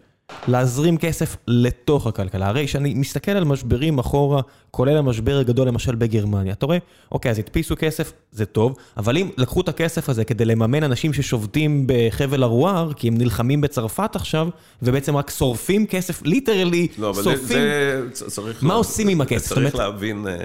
[0.48, 2.48] להזרים כסף לתוך הכלכלה.
[2.48, 6.78] הרי כשאני מסתכל על משברים אחורה, כולל המשבר הגדול למשל בגרמניה, אתה רואה,
[7.12, 11.12] אוקיי, אז הדפיסו כסף, זה טוב, אבל אם לקחו את הכסף הזה כדי לממן אנשים
[11.12, 14.48] ששובתים בחבל ארואר, כי הם נלחמים בצרפת עכשיו,
[14.82, 18.62] ובעצם רק שורפים כסף, ליטרלי לא, אבל זה, שורפים, זה צ- צריך...
[18.62, 19.48] מה לה- עושים עם הכסף?
[19.48, 20.36] צריך אומרת- להבין אה,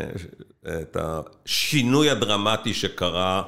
[0.82, 3.42] את השינוי הדרמטי שקרה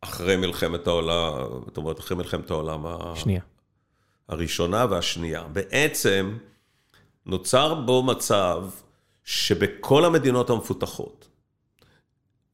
[0.00, 1.32] אחרי מלחמת העולם,
[1.66, 3.40] זאת אומרת, אחרי מלחמת העולם ה- שנייה.
[4.28, 5.42] הראשונה והשנייה.
[5.42, 6.38] בעצם
[7.26, 8.64] נוצר בו מצב
[9.24, 11.28] שבכל המדינות המפותחות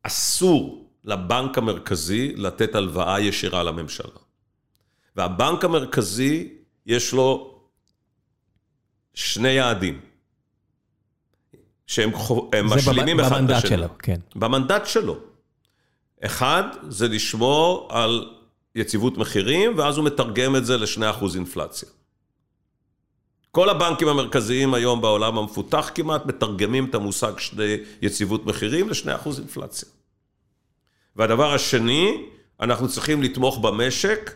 [0.03, 4.19] אסור לבנק המרכזי לתת הלוואה ישירה לממשלה.
[5.17, 6.55] והבנק המרכזי
[6.87, 7.59] יש לו
[9.15, 10.01] שני יעדים,
[11.87, 13.67] שהם חו- הם זה משלימים בב- אחד במנדט.
[13.67, 14.21] שלו, כן.
[14.35, 15.19] במנדט שלו.
[16.25, 18.35] אחד, זה לשמור על
[18.75, 21.89] יציבות מחירים, ואז הוא מתרגם את זה ל-2% אינפלציה.
[23.51, 29.89] כל הבנקים המרכזיים היום בעולם המפותח כמעט מתרגמים את המושג שני יציבות מחירים ל-2% אינפלציה.
[31.17, 32.25] והדבר השני,
[32.61, 34.35] אנחנו צריכים לתמוך במשק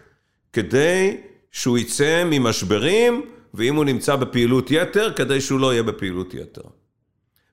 [0.53, 1.17] כדי
[1.53, 3.23] שהוא יצא ממשברים,
[3.55, 6.63] ואם הוא נמצא בפעילות יתר, כדי שהוא לא יהיה בפעילות יתר.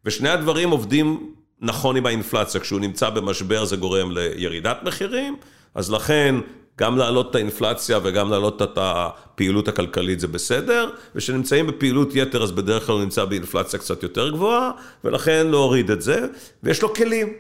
[0.06, 5.36] ושני הדברים עובדים נכון עם האינפלציה, כשהוא נמצא במשבר זה גורם לירידת מחירים,
[5.76, 6.36] אז לכן
[6.80, 12.52] גם להעלות את האינפלציה וגם להעלות את הפעילות הכלכלית זה בסדר, וכשנמצאים בפעילות יתר אז
[12.52, 14.72] בדרך כלל נמצא באינפלציה קצת יותר גבוהה,
[15.04, 16.26] ולכן להוריד את זה,
[16.64, 17.34] ויש לו כלים.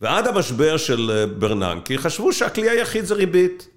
[0.00, 3.68] ועד המשבר של ברננקי חשבו שהכלי היחיד זה ריבית.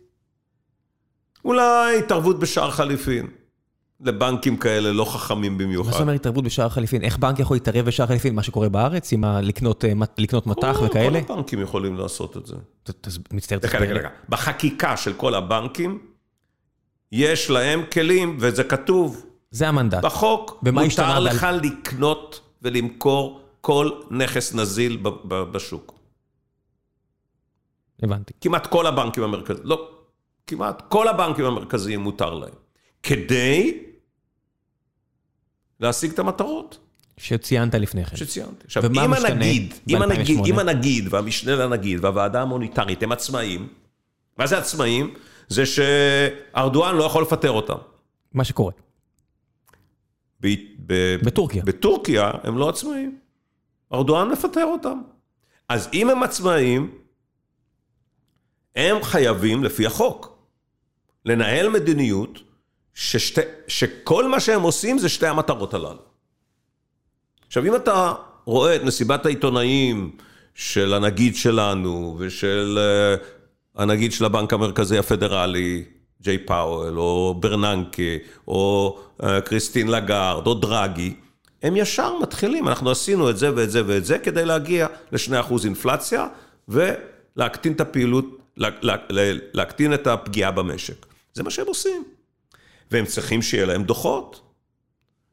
[1.45, 3.44] אולי התערבות בשער חליפין.
[4.05, 5.87] לבנקים כאלה לא חכמים במיוחד.
[5.87, 7.03] מה זאת אומרת התערבות בשער חליפין?
[7.03, 8.35] איך בנק יכול להתערב בשער חליפין?
[8.35, 9.23] מה שקורה בארץ, עם
[10.17, 11.23] לקנות מטח וכאלה?
[11.23, 12.55] כל הבנקים יכולים לעשות את זה.
[13.33, 14.09] מצטער, דקה, דקה, דקה.
[14.29, 15.99] בחקיקה של כל הבנקים,
[17.11, 19.25] יש להם כלים, וזה כתוב.
[19.51, 20.03] זה המנדט.
[20.03, 24.97] בחוק, מותר לך לקנות ולמכור כל נכס נזיל
[25.29, 25.95] בשוק.
[28.03, 28.33] הבנתי.
[28.41, 29.89] כמעט כל הבנקים המרכזיים, לא,
[30.47, 32.53] כמעט כל הבנקים המרכזיים מותר להם.
[33.03, 33.83] כדי
[35.79, 36.77] להשיג את המטרות.
[37.17, 38.15] שציינת לפני כן.
[38.15, 38.63] שציינתי.
[38.65, 43.67] עכשיו, אם הנגיד, אם הנגיד, אם הנגיד והמשנה לנגיד והוועדה המוניטרית הם עצמאים,
[44.37, 45.13] מה זה עצמאים?
[45.47, 47.77] זה שארדואן לא יכול לפטר אותם.
[48.33, 48.71] מה שקורה.
[50.41, 50.47] ב,
[50.85, 51.63] ב, בטורקיה.
[51.63, 53.17] בטורקיה הם לא עצמאים.
[53.93, 55.01] ארדואן מפטר אותם.
[55.69, 56.91] אז אם הם עצמאים,
[58.75, 60.37] הם חייבים, לפי החוק,
[61.25, 62.39] לנהל מדיניות
[62.95, 66.01] ששתי, שכל מה שהם עושים זה שתי המטרות הללו.
[67.47, 68.13] עכשיו, אם אתה
[68.45, 70.11] רואה את מסיבת העיתונאים
[70.53, 72.79] של הנגיד שלנו ושל
[73.21, 75.83] uh, הנגיד של הבנק המרכזי הפדרלי,
[76.21, 78.17] ג'יי פאוול, או ברננקי,
[78.47, 81.15] או uh, קריסטין לגארד, או דרגי,
[81.63, 86.27] הם ישר מתחילים, אנחנו עשינו את זה ואת זה ואת זה כדי להגיע ל-2% אינפלציה
[86.67, 88.25] ולהקטין את הפעילות,
[88.57, 88.95] לה, לה,
[89.53, 91.05] להקטין את הפגיעה במשק.
[91.33, 92.14] זה מה שהם עושים.
[92.91, 94.41] והם צריכים שיהיה להם דוחות.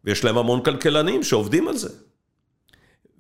[0.05, 1.89] ויש להם המון כלכלנים שעובדים על זה.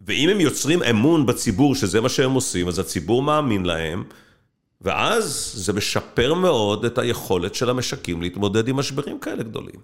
[0.06, 4.04] ואם הם יוצרים אמון בציבור שזה מה שהם עושים, אז הציבור מאמין להם,
[4.80, 9.80] ואז זה משפר מאוד את היכולת של המשקים להתמודד עם משברים כאלה גדולים.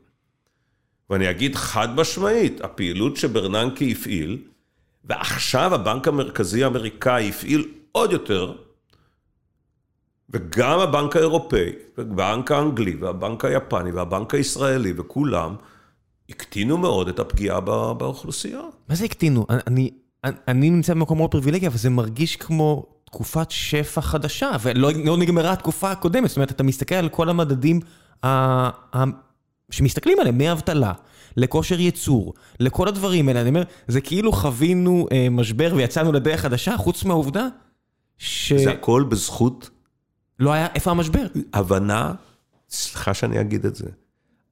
[1.11, 4.39] ואני אגיד חד משמעית, הפעילות שברננקי הפעיל,
[5.05, 8.53] ועכשיו הבנק המרכזי האמריקאי הפעיל עוד יותר,
[10.31, 15.55] וגם הבנק האירופאי, והבנק האנגלי, והבנק היפני, והבנק הישראלי, וכולם,
[16.31, 17.61] הקטינו מאוד את הפגיעה
[17.95, 18.61] באוכלוסייה.
[18.89, 19.47] מה זה הקטינו?
[19.67, 19.91] אני,
[20.25, 25.53] אני נמצא במקום מאוד פריבילגי, אבל זה מרגיש כמו תקופת שפע חדשה, ולא לא נגמרה
[25.53, 26.29] התקופה הקודמת.
[26.29, 27.81] זאת אומרת, אתה מסתכל על כל המדדים
[28.23, 29.05] ה, ה,
[29.71, 30.93] שמסתכלים עליהם, מאבטלה,
[31.37, 33.41] לכושר ייצור, לכל הדברים האלה.
[33.41, 37.47] אני אומר, זה כאילו חווינו אה, משבר ויצאנו לדרך חדשה, חוץ מהעובדה
[38.19, 38.53] ש...
[38.53, 39.71] זה הכל בזכות
[40.39, 41.27] לא היה, איפה המשבר?
[41.53, 42.15] הבנה,
[42.71, 43.89] סליחה שאני אגיד את זה,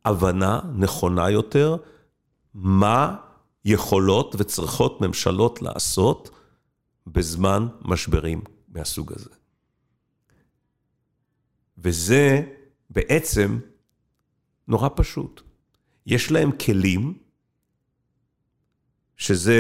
[0.04, 1.76] הבנה נכונה יותר,
[2.54, 3.16] מה
[3.64, 6.30] יכולות וצריכות ממשלות לעשות
[7.06, 9.30] בזמן משברים מהסוג הזה.
[11.78, 12.42] וזה
[12.90, 13.58] בעצם
[14.68, 15.42] נורא פשוט.
[16.06, 17.18] יש להם כלים,
[19.16, 19.56] שזה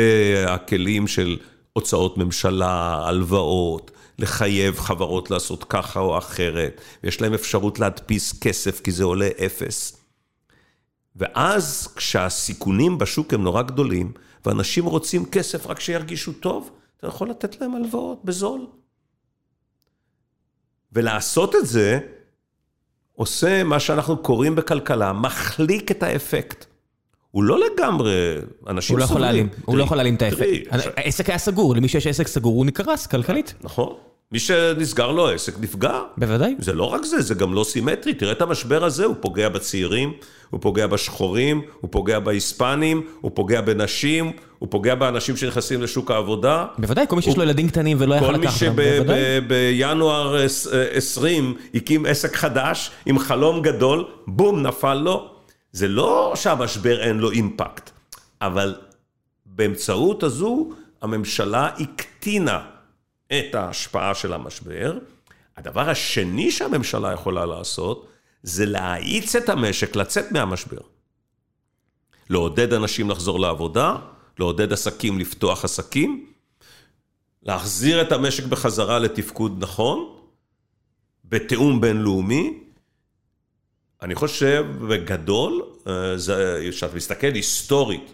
[0.48, 1.38] הכלים של
[1.72, 8.92] הוצאות ממשלה, הלוואות, לחייב חברות לעשות ככה או אחרת, ויש להם אפשרות להדפיס כסף כי
[8.92, 9.96] זה עולה אפס.
[11.16, 14.12] ואז כשהסיכונים בשוק הם נורא גדולים,
[14.46, 18.66] ואנשים רוצים כסף רק שירגישו טוב, אתה יכול לתת להם הלוואות בזול.
[20.92, 21.98] ולעשות את זה
[23.14, 26.64] עושה מה שאנחנו קוראים בכלכלה, מחליק את האפקט.
[27.30, 28.36] הוא לא לגמרי,
[28.66, 29.00] אנשים סובלים.
[29.00, 30.96] הוא לא יכול להעלים, לא יכול להעלים את האפקט.
[30.96, 33.54] העסק היה סגור, למי שיש עסק סגור הוא נקרס כלכלית.
[33.60, 33.94] נכון.
[34.32, 36.00] מי שנסגר לו עסק נפגע.
[36.16, 36.54] בוודאי.
[36.58, 38.14] זה לא רק זה, זה גם לא סימטרי.
[38.14, 40.12] תראה את המשבר הזה, הוא פוגע בצעירים,
[40.50, 46.66] הוא פוגע בשחורים, הוא פוגע בהיספנים, הוא פוגע בנשים, הוא פוגע באנשים שנכנסים לשוק העבודה.
[46.78, 49.00] בוודאי, כל מי שיש לו ילדים קטנים ולא יכול לקחת אותם, בוודאי.
[49.00, 50.36] כל מי שבינואר
[50.92, 55.30] 20 הקים עסק חדש עם חלום גדול, בום, נפל לו.
[55.72, 57.90] זה לא שהמשבר אין לו אימפקט,
[58.42, 58.74] אבל
[59.46, 60.68] באמצעות הזו
[61.02, 62.60] הממשלה הקטינה
[63.32, 64.98] את ההשפעה של המשבר.
[65.56, 68.08] הדבר השני שהממשלה יכולה לעשות,
[68.42, 70.80] זה להאיץ את המשק לצאת מהמשבר.
[72.30, 73.96] לעודד אנשים לחזור לעבודה,
[74.38, 76.32] לעודד עסקים לפתוח עסקים,
[77.42, 80.16] להחזיר את המשק בחזרה לתפקוד נכון,
[81.24, 82.60] בתיאום בינלאומי,
[84.02, 85.62] אני חושב בגדול,
[86.70, 88.12] כשאתה מסתכל היסטורית,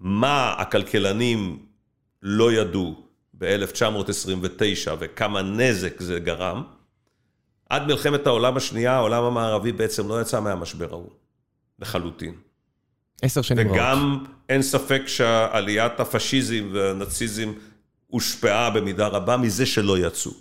[0.00, 1.66] מה הכלכלנים
[2.22, 3.01] לא ידעו
[3.42, 6.62] ב-1929 וכמה נזק זה גרם,
[7.70, 11.10] עד מלחמת העולם השנייה, העולם המערבי בעצם לא יצא מהמשבר ההוא,
[11.78, 12.34] לחלוטין.
[13.22, 13.78] עשר שנים רעות.
[13.78, 17.52] וגם אין ספק שעליית הפשיזם והנאציזם
[18.06, 20.32] הושפעה במידה רבה מזה שלא יצאו.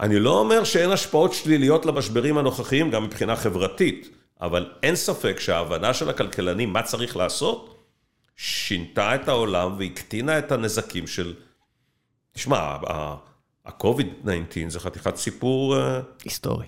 [0.00, 4.08] אני לא אומר שאין השפעות שליליות למשברים הנוכחיים, גם מבחינה חברתית,
[4.40, 7.79] אבל אין ספק שההבנה של הכלכלנים, מה צריך לעשות,
[8.42, 11.34] שינתה את העולם והקטינה את הנזקים של...
[12.32, 14.28] תשמע, ה-COVID-19
[14.68, 16.66] זה חתיכת סיפור אה, היסטורי.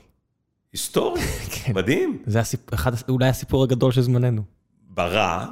[0.72, 1.20] היסטורי,
[1.54, 1.72] כן.
[1.74, 2.22] מדהים.
[2.26, 2.74] זה הסיפ...
[2.74, 4.42] אחד, אולי הסיפור הגדול של זמננו.
[4.82, 5.46] ברע,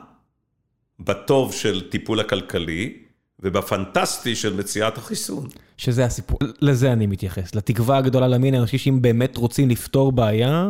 [1.00, 3.02] בטוב של טיפול הכלכלי,
[3.40, 5.48] ובפנטסטי של מציאת החיסון.
[5.76, 7.54] שזה הסיפור, לזה אני מתייחס.
[7.54, 10.68] לתקווה הגדולה למין האנושי, שאם באמת רוצים לפתור בעיה,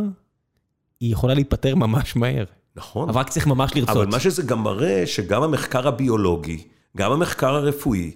[1.00, 2.44] היא יכולה להיפטר ממש מהר.
[2.76, 3.08] נכון.
[3.08, 3.96] אבל רק צריך ממש לרצות.
[3.96, 6.64] אבל מה שזה גם מראה, שגם המחקר הביולוגי,
[6.96, 8.12] גם המחקר הרפואי,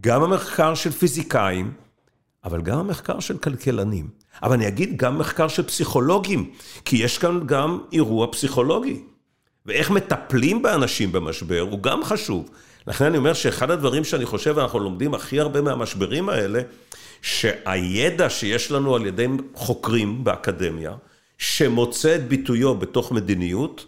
[0.00, 1.72] גם המחקר של פיזיקאים,
[2.44, 4.08] אבל גם המחקר של כלכלנים.
[4.42, 6.50] אבל אני אגיד גם מחקר של פסיכולוגים,
[6.84, 9.02] כי יש כאן גם אירוע פסיכולוגי.
[9.66, 12.50] ואיך מטפלים באנשים במשבר הוא גם חשוב.
[12.86, 16.60] לכן אני אומר שאחד הדברים שאני חושב, אנחנו לומדים הכי הרבה מהמשברים האלה,
[17.22, 20.94] שהידע שיש לנו על ידי חוקרים באקדמיה,
[21.38, 23.86] שמוצא את ביטויו בתוך מדיניות,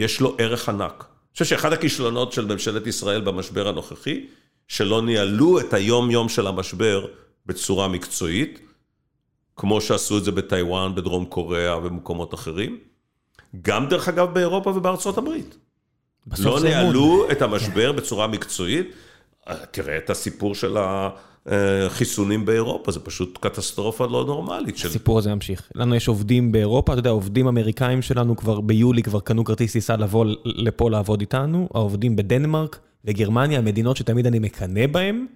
[0.00, 1.04] יש לו ערך ענק.
[1.04, 4.26] אני חושב שאחד הכישלונות של ממשלת ישראל במשבר הנוכחי,
[4.68, 7.06] שלא ניהלו את היום-יום של המשבר
[7.46, 8.60] בצורה מקצועית,
[9.56, 12.78] כמו שעשו את זה בטיוואן, בדרום קוריאה ובמקומות אחרים.
[13.62, 15.56] גם דרך אגב באירופה ובארצות הברית.
[16.38, 16.60] לא.
[16.62, 18.86] ניהלו את המשבר בצורה מקצועית.
[19.70, 20.76] תראה את הסיפור של
[21.46, 24.76] החיסונים באירופה, זה פשוט קטסטרופה לא נורמלית.
[24.76, 24.88] של...
[24.88, 25.70] הסיפור הזה ימשיך.
[25.74, 29.96] לנו יש עובדים באירופה, אתה יודע, עובדים אמריקאים שלנו כבר ביולי כבר קנו כרטיס טיסה
[29.96, 35.26] לבוא לפה לעבוד איתנו, העובדים בדנמרק וגרמניה, המדינות שתמיד אני מקנא בהן,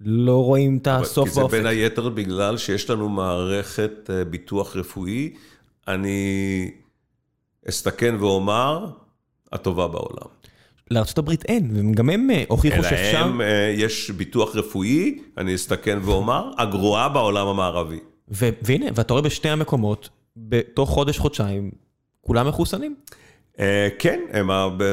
[0.00, 1.44] לא רואים את הסוף כי זה.
[1.44, 5.34] בין היתר בגלל שיש לנו מערכת אה, ביטוח רפואי,
[5.88, 6.70] אני
[7.68, 8.86] אסתכן ואומר,
[9.52, 10.37] הטובה בעולם.
[10.90, 13.24] לארה"ב אין, וגם הם אה, הוכיחו אלא שאפשר...
[13.24, 17.98] הם, אה, יש ביטוח רפואי, אני אסתכן ואומר, הגרועה בעולם המערבי.
[18.62, 21.70] והנה, ואתה רואה בשני המקומות, בתוך חודש-חודשיים,
[22.20, 22.94] כולם מחוסנים.
[23.60, 24.50] אה, כן, הם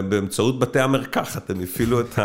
[0.09, 2.19] באמצעות בתי המרקחת, הם הפעילו את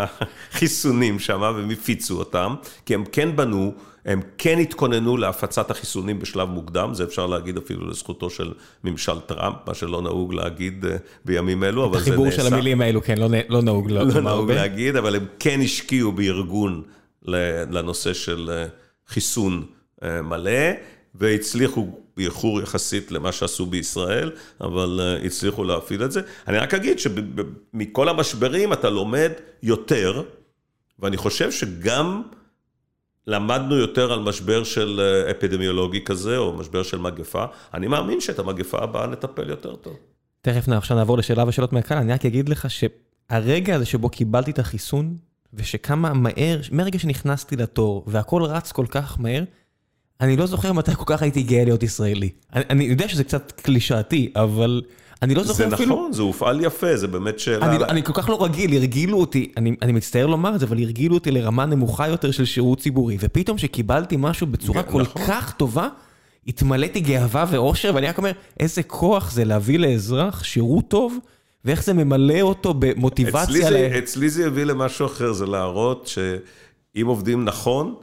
[0.52, 2.54] החיסונים שם והם הפיצו אותם,
[2.86, 3.72] כי הם כן בנו,
[4.04, 8.52] הם כן התכוננו להפצת החיסונים בשלב מוקדם, זה אפשר להגיד אפילו לזכותו של
[8.84, 12.10] ממשל טראמפ, מה שלא נהוג להגיד אה, בימים אלו, אבל זה נעשה.
[12.10, 14.54] החיבור של המילים האלו, כן, לא לא נהוג לא לומר נהוג הרבה.
[14.54, 16.82] להגיד, אבל הם כן השקיעו בארגון
[17.22, 18.66] לנושא של אה,
[19.08, 19.66] חיסון
[20.02, 20.70] אה, מלא,
[21.14, 26.20] והצליחו באיחור יחסית למה שעשו בישראל, אבל הצליחו להפעיל את זה.
[26.48, 29.32] אני רק אגיד שמכל המשברים אתה לומד
[29.62, 30.22] יותר,
[30.98, 32.22] ואני חושב שגם
[33.26, 37.44] למדנו יותר על משבר של אה, אפידמיולוגי כזה, או משבר של מגפה.
[37.74, 39.96] אני מאמין שאת המגפה הבאה נטפל יותר טוב.
[40.42, 44.58] תכף עכשיו נעבור לשאלה ושאלות מהקהל, אני רק אגיד לך שהרגע הזה שבו קיבלתי את
[44.58, 45.16] החיסון,
[45.54, 49.44] ושכמה מהר, מהרגע שנכנסתי לתור, והכל רץ כל כך מהר,
[50.20, 52.30] אני לא זוכר מתי כל כך הייתי גאה להיות ישראלי.
[52.54, 54.82] אני, אני יודע שזה קצת קלישאתי, אבל
[55.22, 55.94] אני לא זה זוכר אפילו...
[55.96, 57.66] נכון, זה הופעל יפה, זה באמת שאלה...
[57.66, 60.82] אני, אני כל כך לא רגיל, הרגילו אותי, אני, אני מצטער לומר את זה, אבל
[60.82, 65.22] הרגילו אותי לרמה נמוכה יותר של שירות ציבורי, ופתאום שקיבלתי משהו בצורה כן, כל נכון.
[65.26, 65.88] כך טובה,
[66.46, 71.18] התמלאתי גאווה ואושר, ואני רק אומר, איזה כוח זה להביא לאזרח שירות טוב,
[71.64, 73.70] ואיך זה ממלא אותו אצלי במוטיבציה.
[73.70, 73.98] זה, ל...
[73.98, 77.94] אצלי זה הביא למשהו אחר, זה להראות שאם עובדים נכון,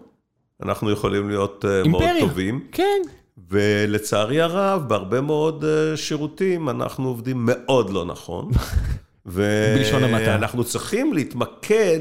[0.63, 2.27] אנחנו יכולים להיות אה, מאוד אימפריה.
[2.27, 2.59] טובים.
[2.71, 3.01] כן.
[3.49, 8.51] ולצערי הרב, בהרבה מאוד אה, שירותים אנחנו עובדים מאוד לא נכון.
[9.25, 10.31] בלשון המעטה.
[10.31, 11.99] ואנחנו צריכים להתמקד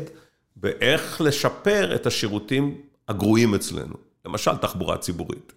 [0.57, 3.95] באיך לשפר את השירותים הגרועים אצלנו.
[4.27, 5.53] למשל, תחבורה ציבורית.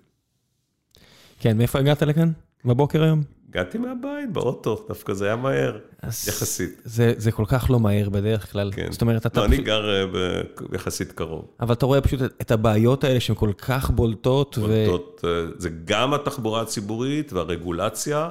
[1.39, 2.31] כן, מאיפה הגעת לכאן?
[2.65, 3.23] בבוקר היום?
[3.49, 6.81] הגעתי מהבית באוטו, דווקא זה היה מהר, יחסית.
[6.85, 8.71] זה, זה כל כך לא מהר בדרך כלל.
[8.73, 8.87] כן.
[8.91, 9.39] זאת אומרת, אתה...
[9.39, 10.41] לא, אני פשוט- גר אה, ב-
[10.75, 11.45] יחסית קרוב.
[11.59, 14.61] אבל אתה רואה פשוט את- הבעיות האלה שהן כל כך בולטות, ו...
[14.61, 18.29] בולטות, אה, זה גם התחבורה הציבורית והרגולציה,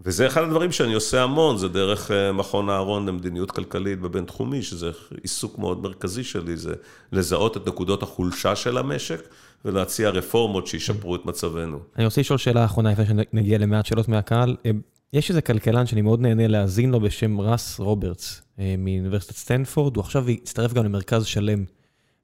[0.00, 4.90] וזה אחד הדברים שאני עושה המון, זה דרך אה, מכון אהרון למדיניות כלכלית בבינתחומי, שזה
[5.22, 6.72] עיסוק מאוד מרכזי שלי, זה
[7.12, 9.20] לזהות את נקודות החולשה של המשק
[9.64, 11.78] ולהציע רפורמות שישפרו את מצבנו.
[11.96, 14.56] אני רוצה לשאול שאלה אחרונה לפני שנגיע למעט שאלות מהקהל.
[14.66, 14.70] אה,
[15.12, 20.02] יש איזה כלכלן שאני מאוד נהנה להאזין לו בשם רס רוברטס אה, מאוניברסיטת סטנפורד, הוא
[20.02, 21.64] עכשיו הצטרף גם למרכז שלם,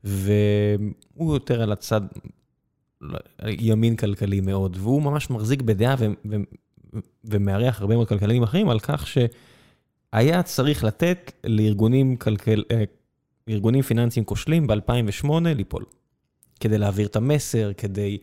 [0.05, 2.01] והוא יותר על הצד,
[3.49, 6.37] ימין כלכלי מאוד, והוא ממש מחזיק בדעה ו- ו-
[7.25, 12.63] ומארח הרבה מאוד כלכלנים אחרים על כך שהיה צריך לתת לארגונים כלכל...
[12.71, 12.85] אה,
[13.49, 15.85] ארגונים פיננסיים כושלים ב-2008 ליפול.
[16.61, 18.19] כדי להעביר את המסר, כדי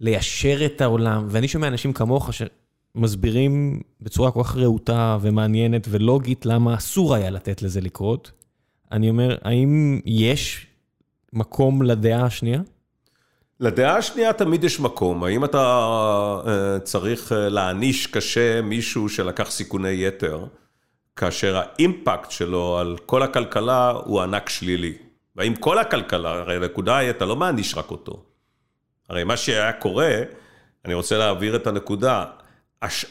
[0.00, 1.26] ליישר את העולם.
[1.28, 7.62] ואני שומע אנשים כמוך שמסבירים בצורה כל כך רהוטה ומעניינת ולוגית למה אסור היה לתת
[7.62, 8.32] לזה לקרות.
[8.92, 10.66] אני אומר, האם יש
[11.32, 12.60] מקום לדעה השנייה?
[13.60, 15.24] לדעה השנייה תמיד יש מקום.
[15.24, 20.46] האם אתה uh, צריך uh, להעניש קשה מישהו שלקח סיכוני יתר,
[21.16, 24.94] כאשר האימפקט שלו על כל הכלכלה הוא ענק שלילי.
[25.36, 28.24] והאם כל הכלכלה, הרי הנקודה היא, אתה לא מעניש רק אותו.
[29.08, 30.12] הרי מה שהיה קורה,
[30.84, 32.24] אני רוצה להעביר את הנקודה,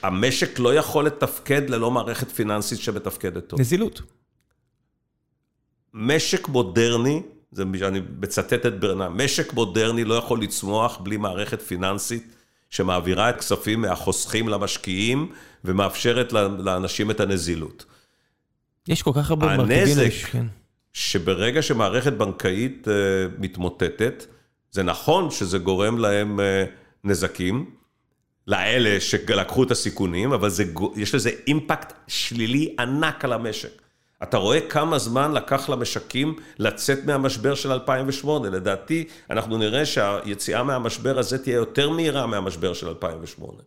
[0.04, 3.60] המשק לא יכול לתפקד ללא מערכת פיננסית שמתפקדת טוב.
[3.60, 4.02] נזילות.
[5.94, 7.22] משק מודרני,
[7.52, 12.36] זה, אני מצטט את ברנה, משק מודרני לא יכול לצמוח בלי מערכת פיננסית
[12.70, 15.32] שמעבירה את כספים מהחוסכים למשקיעים
[15.66, 17.86] ומאפשרת לאנשים את הנזילות.
[18.88, 20.00] יש כל כך הרבה מרכיבים.
[20.00, 20.46] הנזק, כן.
[20.96, 22.92] שברגע שמערכת בנקאית uh,
[23.40, 24.26] מתמוטטת,
[24.72, 26.44] זה נכון שזה גורם להם uh,
[27.04, 27.72] נזקים,
[28.48, 30.64] לאלה שלקחו את הסיכונים, אבל זה,
[30.96, 33.82] יש לזה אימפקט שלילי ענק על המשק.
[34.24, 38.50] אתה רואה כמה זמן לקח למשקים לצאת מהמשבר של 2008.
[38.50, 43.58] לדעתי, אנחנו נראה שהיציאה מהמשבר הזה תהיה יותר מהירה מהמשבר של 2008.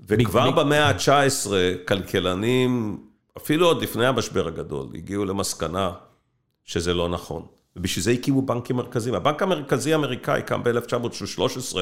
[0.00, 1.50] וכבר במאה ה-19,
[1.88, 3.00] כלכלנים,
[3.36, 5.92] אפילו עוד לפני המשבר הגדול, הגיעו למסקנה
[6.66, 7.42] שזה לא נכון.
[7.76, 9.14] ובשביל זה הקימו בנקים מרכזיים.
[9.14, 11.76] הבנק המרכזי האמריקאי קם ב-1913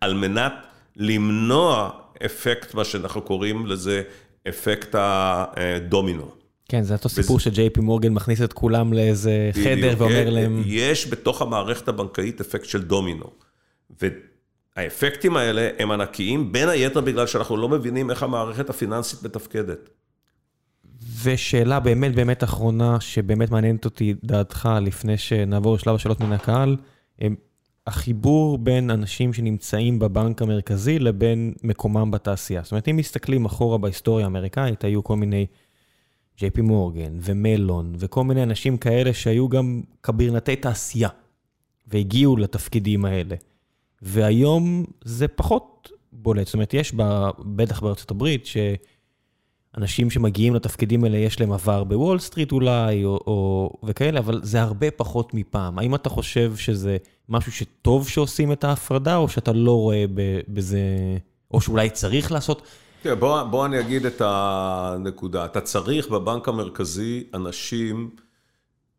[0.00, 0.52] על מנת
[0.96, 1.90] למנוע
[2.26, 4.02] אפקט, מה שאנחנו קוראים לזה,
[4.48, 6.30] אפקט הדומינו.
[6.68, 10.62] כן, זה אותו סיפור שג'יי פי מורגן מכניס את כולם לאיזה חדר ואומר להם...
[10.66, 13.30] יש בתוך המערכת הבנקאית אפקט של דומינו.
[14.76, 19.90] והאפקטים האלה הם ענקיים, בין היתר בגלל שאנחנו לא מבינים איך המערכת הפיננסית מתפקדת.
[21.22, 26.76] ושאלה באמת באמת אחרונה, שבאמת מעניינת אותי דעתך לפני שנעבור לשלב השאלות מן הקהל,
[27.86, 32.62] החיבור בין אנשים שנמצאים בבנק המרכזי לבין מקומם בתעשייה.
[32.62, 35.46] זאת אומרת, אם מסתכלים אחורה בהיסטוריה האמריקאית, היו כל מיני
[36.38, 41.08] ג'יי פי מורגן ומלון וכל מיני אנשים כאלה שהיו גם קברנטי תעשייה
[41.86, 43.36] והגיעו לתפקידים האלה.
[44.02, 48.46] והיום זה פחות בולט, זאת אומרת, יש בה, בטח בארצות הברית,
[49.74, 54.62] שאנשים שמגיעים לתפקידים האלה, יש להם עבר בוול סטריט אולי, או, או וכאלה, אבל זה
[54.62, 55.78] הרבה פחות מפעם.
[55.78, 56.96] האם אתה חושב שזה
[57.28, 60.04] משהו שטוב שעושים את ההפרדה, או שאתה לא רואה
[60.48, 60.80] בזה,
[61.50, 62.62] או שאולי צריך לעשות?
[63.02, 65.44] תראה, בוא, בוא אני אגיד את הנקודה.
[65.44, 68.10] אתה צריך בבנק המרכזי אנשים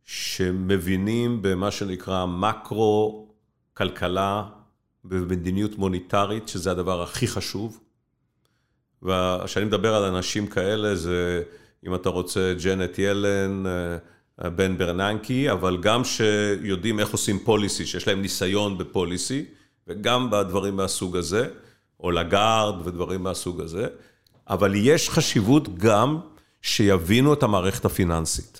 [0.06, 4.44] שמבינים במה שנקרא מקרו-כלכלה
[5.06, 7.80] ומדיניות מוניטרית, שזה הדבר הכי חשוב.
[9.04, 11.44] וכשאני מדבר על אנשים כאלה, זה,
[11.88, 13.64] אם אתה רוצה, ג'נט ילן,
[14.42, 19.46] אה, בן ברננקי, אבל גם שיודעים איך עושים פוליסי, שיש להם ניסיון בפוליסי,
[19.88, 21.48] וגם בדברים מהסוג הזה.
[22.00, 23.88] או לגארד ודברים מהסוג הזה,
[24.50, 26.20] אבל יש חשיבות גם
[26.62, 28.59] שיבינו את המערכת הפיננסית.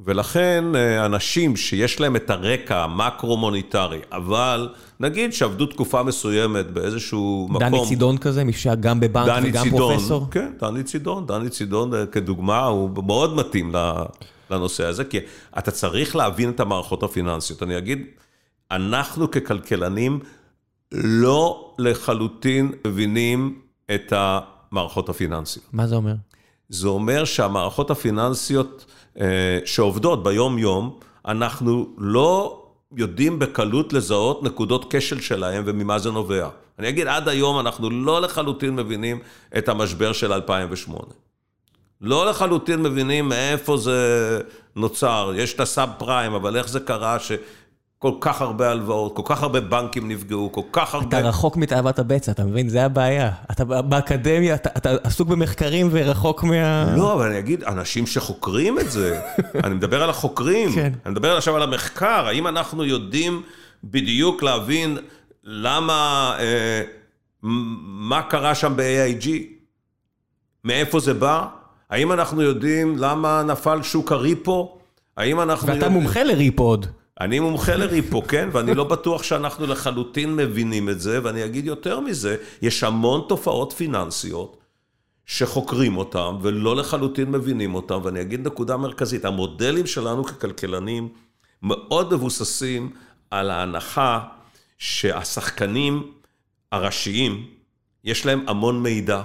[0.00, 4.68] ולכן אה, אנשים שיש להם את הרקע המקרו-מוניטרי, אבל
[5.00, 7.68] נגיד שעבדו תקופה מסוימת באיזשהו מקום...
[7.68, 10.26] דני צידון כזה, מי שהיה גם בבנק וגם צידון, פרופסור?
[10.30, 11.26] כן, דני צידון.
[11.26, 13.72] דני צידון אה, כדוגמה הוא מאוד מתאים
[14.50, 15.18] לנושא הזה, כי
[15.58, 17.62] אתה צריך להבין את המערכות הפיננסיות.
[17.62, 18.06] אני אגיד,
[18.70, 20.20] אנחנו ככלכלנים
[20.92, 23.60] לא לחלוטין מבינים
[23.94, 25.66] את המערכות הפיננסיות.
[25.72, 26.14] מה זה אומר?
[26.68, 28.86] זה אומר שהמערכות הפיננסיות
[29.64, 32.62] שעובדות ביום-יום, אנחנו לא
[32.96, 36.48] יודעים בקלות לזהות נקודות כשל שלהם וממה זה נובע.
[36.78, 39.18] אני אגיד, עד היום אנחנו לא לחלוטין מבינים
[39.58, 41.04] את המשבר של 2008.
[42.00, 44.40] לא לחלוטין מבינים מאיפה זה
[44.76, 45.32] נוצר.
[45.36, 47.32] יש את הסאב פריים, אבל איך זה קרה ש...
[47.98, 51.08] כל כך הרבה הלוואות, כל כך הרבה בנקים נפגעו, כל כך הרבה...
[51.08, 52.68] אתה רחוק מתאוות הבצע, אתה מבין?
[52.68, 53.30] זה הבעיה.
[53.50, 56.94] אתה באקדמיה, אתה, אתה עסוק במחקרים ורחוק מה...
[56.96, 59.20] לא, אבל אני אגיד, אנשים שחוקרים את זה,
[59.64, 60.92] אני מדבר על החוקרים, כן.
[61.06, 63.42] אני מדבר עכשיו על המחקר, האם אנחנו יודעים
[63.84, 64.98] בדיוק להבין
[65.44, 66.82] למה, אה,
[67.42, 69.28] מה קרה שם ב-AIG?
[70.64, 71.46] מאיפה זה בא?
[71.90, 74.78] האם אנחנו יודעים למה נפל שוק הריפו?
[75.16, 75.68] האם אנחנו...
[75.68, 75.92] ואתה יודעים...
[75.92, 76.86] מומחה לריפו עוד.
[77.20, 78.48] אני מומחה לריפו, כן?
[78.52, 83.72] ואני לא בטוח שאנחנו לחלוטין מבינים את זה, ואני אגיד יותר מזה, יש המון תופעות
[83.72, 84.56] פיננסיות
[85.26, 91.08] שחוקרים אותן ולא לחלוטין מבינים אותן, ואני אגיד נקודה מרכזית, המודלים שלנו ככלכלנים
[91.62, 92.90] מאוד מבוססים
[93.30, 94.20] על ההנחה
[94.78, 96.12] שהשחקנים
[96.72, 97.46] הראשיים,
[98.04, 99.22] יש להם המון מידע,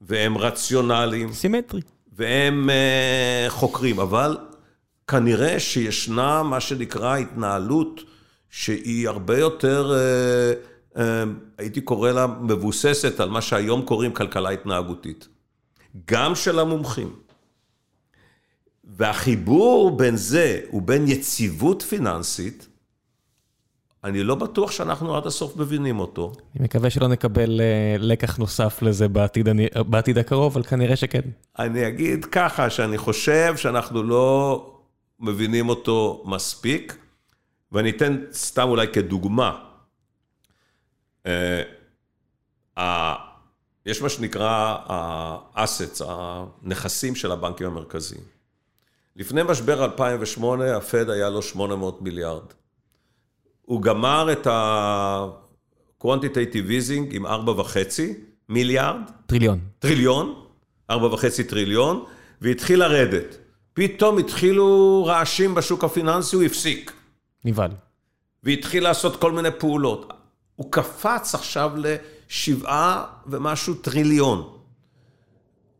[0.00, 1.80] והם רציונליים, סימטרי.
[2.12, 4.36] והם uh, חוקרים, אבל
[5.06, 8.00] כנראה שישנה מה שנקרא התנהלות
[8.50, 9.92] שהיא הרבה יותר,
[10.94, 11.00] uh, uh,
[11.58, 15.28] הייתי קורא לה מבוססת על מה שהיום קוראים כלכלה התנהגותית.
[16.10, 17.16] גם של המומחים.
[18.84, 22.68] והחיבור בין זה ובין יציבות פיננסית,
[24.04, 26.32] אני לא בטוח שאנחנו עד הסוף מבינים אותו.
[26.56, 31.20] אני מקווה שלא נקבל uh, לקח נוסף לזה בעתיד, אני, בעתיד הקרוב, אבל כנראה שכן.
[31.58, 34.71] אני אגיד ככה, שאני חושב שאנחנו לא
[35.22, 36.96] מבינים אותו מספיק,
[37.72, 39.64] ואני אתן סתם אולי כדוגמה.
[41.26, 41.28] Uh,
[43.86, 48.22] יש מה שנקרא ה-assets, הנכסים של הבנקים המרכזיים.
[49.16, 52.44] לפני משבר 2008, הפד היה לו 800 מיליארד.
[53.62, 57.30] הוא גמר את ה-quantitative easing עם 4.5
[58.48, 59.00] מיליארד.
[59.26, 59.60] טריליון.
[59.78, 60.44] טריליון,
[60.90, 60.94] 4.5
[61.48, 62.04] טריליון,
[62.40, 63.36] והתחיל לרדת.
[63.74, 66.92] פתאום התחילו רעשים בשוק הפיננסי, הוא הפסיק.
[67.44, 67.70] נבהל.
[68.42, 70.12] והתחיל לעשות כל מיני פעולות.
[70.56, 74.58] הוא קפץ עכשיו לשבעה ומשהו טריליון.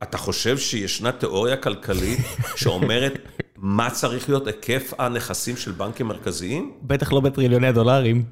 [0.02, 2.18] אתה חושב שישנה תיאוריה כלכלית
[2.56, 3.12] שאומרת
[3.56, 6.72] מה צריך להיות היקף הנכסים של בנקים מרכזיים?
[6.82, 8.24] בטח לא בטריליוני דולרים.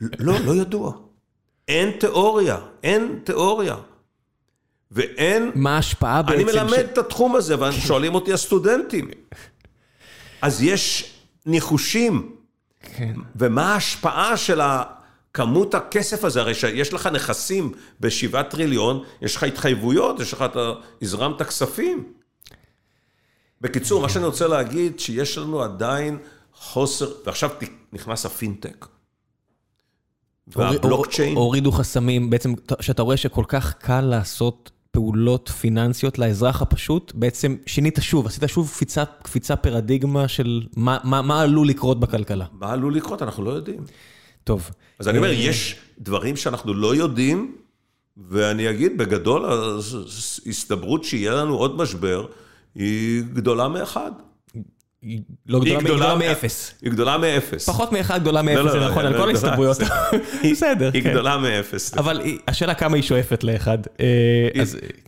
[0.00, 0.92] לא, לא ידוע.
[1.68, 3.76] אין תיאוריה, אין תיאוריה.
[4.92, 5.50] ואין...
[5.54, 6.34] מה ההשפעה בעצם?
[6.34, 6.92] אני מלמד ש...
[6.92, 9.10] את התחום הזה, ושואלים אותי הסטודנטים.
[10.42, 11.14] אז יש
[11.46, 12.36] ניחושים.
[12.96, 13.14] כן.
[13.36, 14.60] ומה ההשפעה של.
[15.34, 20.72] כמות הכסף הזה, הרי שיש לך נכסים בשבעה טריליון, יש לך התחייבויות, יש לך, אתה
[21.02, 22.12] הזרמת כספים.
[23.60, 26.18] בקיצור, מה שאני רוצה להגיד, שיש לנו עדיין
[26.54, 27.50] חוסר, ועכשיו
[27.92, 28.86] נכנס הפינטק.
[30.46, 31.36] והבלוקצ'יין.
[31.36, 37.98] הורידו חסמים, בעצם, שאתה רואה שכל כך קל לעשות פעולות פיננסיות לאזרח הפשוט, בעצם שינית
[38.00, 42.46] שוב, עשית שוב קפיצה, קפיצה פרדיגמה של מה, מה, מה עלול לקרות בכלכלה.
[42.52, 43.22] מה עלול לקרות?
[43.22, 43.80] אנחנו לא יודעים.
[44.44, 44.70] טוב.
[44.98, 47.56] אז אני אומר, אה, יש דברים שאנחנו לא יודעים,
[48.16, 49.44] ואני אגיד, בגדול,
[50.46, 52.26] ההסתברות שיהיה לנו עוד משבר,
[52.74, 54.12] היא גדולה מאחד.
[55.02, 56.74] היא לא גדולה, היא מאפס.
[56.82, 57.68] היא גדולה מאפס.
[57.68, 59.76] פחות מאחד גדולה מאפס, לא, זה לא, נכון, על כל ההסתברויות.
[60.52, 61.10] בסדר, היא כן.
[61.10, 61.94] גדולה מאפס.
[61.94, 63.78] אבל השאלה כמה היא שואפת לאחד.
[64.00, 64.62] אה,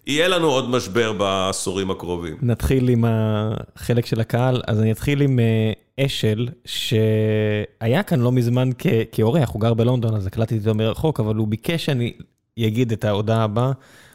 [0.07, 2.37] יהיה לנו עוד משבר בעשורים הקרובים.
[2.43, 8.71] נתחיל עם החלק של הקהל, אז אני אתחיל עם אה, אשל, שהיה כאן לא מזמן
[9.13, 12.13] כאורח, הוא גר בלונדון, אז הקלטתי אותו מרחוק, אבל הוא ביקש שאני
[12.59, 13.73] אגיד את ההודעה הבאה.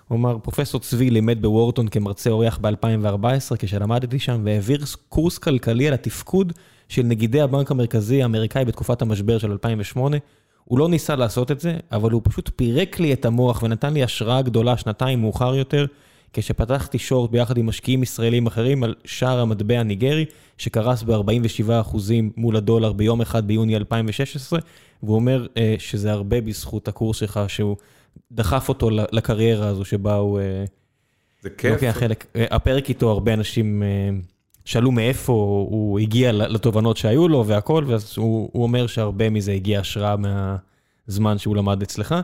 [0.10, 5.94] הוא אמר, פרופסור צבי לימד בוורטון כמרצה אורח ב-2014, כשלמדתי שם, והעביר קורס כלכלי על
[5.94, 6.54] התפקוד
[6.88, 10.18] של נגידי הבנק המרכזי האמריקאי בתקופת המשבר של 2008.
[10.66, 14.04] הוא לא ניסה לעשות את זה, אבל הוא פשוט פירק לי את המוח ונתן לי
[14.04, 15.86] השראה גדולה שנתיים מאוחר יותר,
[16.34, 20.26] כשפתחתי שורט ביחד עם משקיעים ישראלים אחרים על שער המטבע הניגרי,
[20.58, 21.98] שקרס ב-47%
[22.38, 24.60] מול הדולר ביום אחד ביוני 2016,
[25.04, 27.76] והוא אומר אה, שזה הרבה בזכות הקורס שלך, שהוא
[28.32, 30.40] דחף אותו לקריירה הזו שבה הוא...
[30.40, 30.66] אה,
[31.42, 31.72] זה כיף.
[31.72, 32.26] לוקח חלק.
[32.36, 33.88] אה, הפרק איתו, הרבה אנשים אה,
[34.66, 35.34] שאלו מאיפה
[35.70, 41.38] הוא הגיע לתובנות שהיו לו והכל, ואז הוא, הוא אומר שהרבה מזה הגיע השראה מהזמן
[41.38, 42.16] שהוא למד אצלך.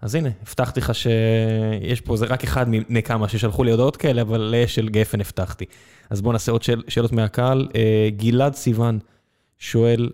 [0.00, 4.22] אז הנה, הבטחתי לך שיש פה, זה רק אחד מני כמה ששלחו לי הודעות כאלה,
[4.22, 5.64] אבל לאשל גפן הבטחתי.
[6.10, 7.68] אז בואו נעשה עוד שאל, שאלות מהקהל.
[8.16, 8.98] גלעד סיוון
[9.58, 10.10] שואל,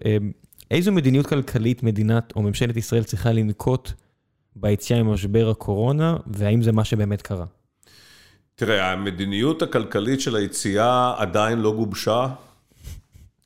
[0.71, 3.93] איזו מדיניות כלכלית מדינת או ממשלת ישראל צריכה לנקוט
[4.57, 7.45] ביציאה ממשבר הקורונה, והאם זה מה שבאמת קרה?
[8.55, 12.27] תראה, המדיניות הכלכלית של היציאה עדיין לא גובשה,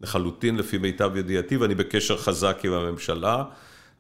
[0.01, 3.45] לחלוטין לפי מיטב ידיעתי, ואני בקשר חזק עם הממשלה.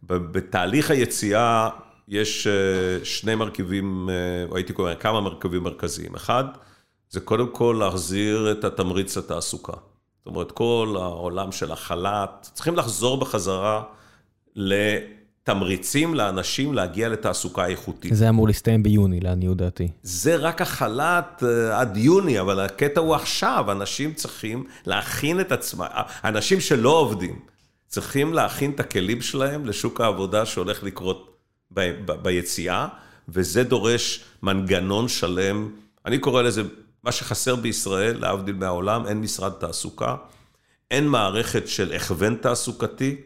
[0.02, 1.68] בתהליך היציאה
[2.08, 4.14] יש אה, שני מרכיבים, אה,
[4.50, 6.14] או הייתי קורא כמה מרכיבים מרכזיים.
[6.14, 6.44] אחד,
[7.10, 9.72] זה קודם כל להחזיר את התמריץ לתעסוקה.
[9.72, 13.82] זאת אומרת, כל העולם של החל"ת, צריכים לחזור בחזרה
[14.56, 14.74] ל...
[15.50, 18.14] תמריצים לאנשים להגיע לתעסוקה איכותית.
[18.14, 19.88] זה אמור להסתיים ביוני, לעניות דעתי.
[20.02, 25.86] זה רק החל"ת אה, עד יוני, אבל הקטע הוא עכשיו, אנשים צריכים להכין את עצמם,
[26.24, 27.38] אנשים שלא עובדים,
[27.88, 31.36] צריכים להכין את הכלים שלהם לשוק העבודה שהולך לקרות
[31.70, 32.88] ב, ב, ביציאה,
[33.28, 35.70] וזה דורש מנגנון שלם.
[36.06, 36.62] אני קורא לזה,
[37.04, 40.16] מה שחסר בישראל, להבדיל מהעולם, אין משרד תעסוקה,
[40.90, 43.16] אין מערכת של הכוון תעסוקתי.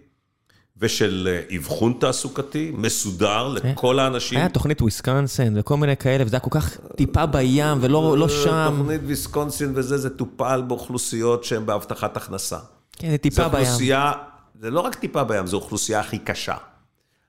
[0.77, 3.69] ושל אה, אבחון תעסוקתי, מסודר כן.
[3.69, 4.39] לכל האנשים.
[4.39, 8.75] היה תוכנית וויסקונסין וכל מיני כאלה, וזה היה כל כך טיפה בים ולא לא שם.
[8.79, 12.59] תוכנית וויסקונסין וזה, זה טופל באוכלוסיות שהן בהבטחת הכנסה.
[12.93, 13.51] כן, זה טיפה בים.
[13.51, 14.13] זה אוכלוסייה,
[14.61, 16.57] זה לא רק טיפה בים, זו אוכלוסייה הכי קשה.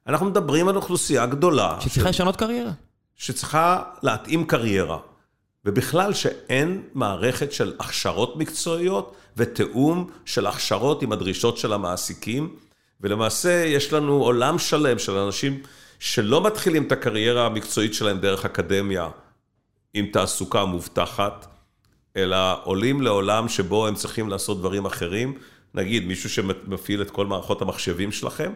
[0.07, 1.77] אנחנו מדברים על אוכלוסייה גדולה.
[1.80, 2.72] שצריכה לשנות קריירה.
[3.15, 4.97] שצריכה להתאים קריירה.
[5.65, 12.55] ובכלל שאין מערכת של הכשרות מקצועיות ותיאום של הכשרות עם הדרישות של המעסיקים.
[13.01, 15.61] ולמעשה יש לנו עולם שלם של אנשים
[15.99, 19.09] שלא מתחילים את הקריירה המקצועית שלהם דרך אקדמיה
[19.93, 21.47] עם תעסוקה מובטחת,
[22.15, 25.38] אלא עולים לעולם שבו הם צריכים לעשות דברים אחרים.
[25.73, 28.51] נגיד, מישהו שמפעיל את כל מערכות המחשבים שלכם,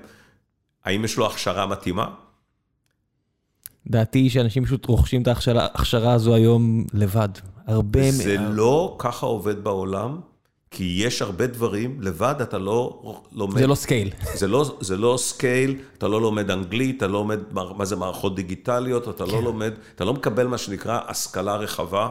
[0.85, 2.07] האם יש לו הכשרה מתאימה?
[3.87, 7.29] דעתי היא שאנשים פשוט רוכשים את ההכשרה הזו היום לבד.
[7.67, 8.11] הרבה...
[8.11, 10.19] זה לא ככה עובד בעולם,
[10.71, 13.01] כי יש הרבה דברים, לבד אתה לא
[13.31, 13.57] לומד...
[13.57, 14.09] זה לא scale.
[14.33, 18.35] זה לא, זה לא scale, אתה לא לומד אנגלית, אתה לא לומד מה זה מערכות
[18.35, 19.35] דיגיטליות, אתה לא כן.
[19.35, 22.09] לא לומד, אתה לא מקבל מה שנקרא השכלה רחבה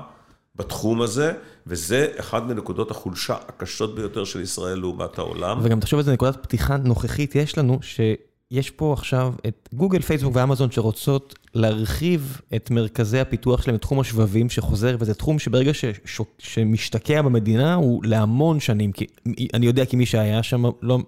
[0.57, 1.33] בתחום הזה,
[1.67, 5.59] וזה אחד מנקודות החולשה הקשות ביותר של ישראל לעומת העולם.
[5.63, 8.01] וגם תחשוב איזה נקודת פתיחה נוכחית יש לנו, ש...
[8.51, 14.51] יש פה עכשיו את גוגל, פייסבוק ואמזון שרוצות להרחיב את מרכזי הפיתוח שלהם לתחום השבבים
[14.51, 19.07] שחוזר, וזה תחום שברגע ששוק, שמשתקע במדינה הוא להמון שנים, כי
[19.55, 20.99] אני יודע כי מי שהיה שם לא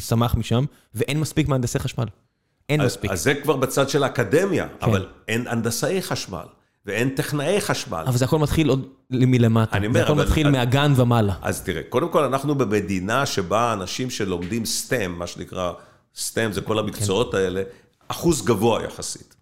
[0.00, 0.64] שמח משם,
[0.94, 2.06] ואין מספיק מהנדסי חשמל.
[2.68, 3.10] אין אז, מספיק.
[3.10, 4.86] אז זה כבר בצד של האקדמיה, כן.
[4.86, 6.46] אבל אין הנדסאי חשמל.
[6.86, 8.04] ואין טכנאי חשמל.
[8.06, 9.76] אבל זה הכל מתחיל עוד מלמטה.
[9.76, 10.24] אני אומר, זה הכל אבל...
[10.24, 11.34] מתחיל מהגן ומעלה.
[11.42, 15.72] אז תראה, קודם כל אנחנו במדינה שבה אנשים שלומדים STEM, מה שנקרא
[16.18, 17.38] סטם, זה כל המקצועות כן.
[17.38, 17.62] האלה,
[18.08, 19.36] אחוז גבוה יחסית.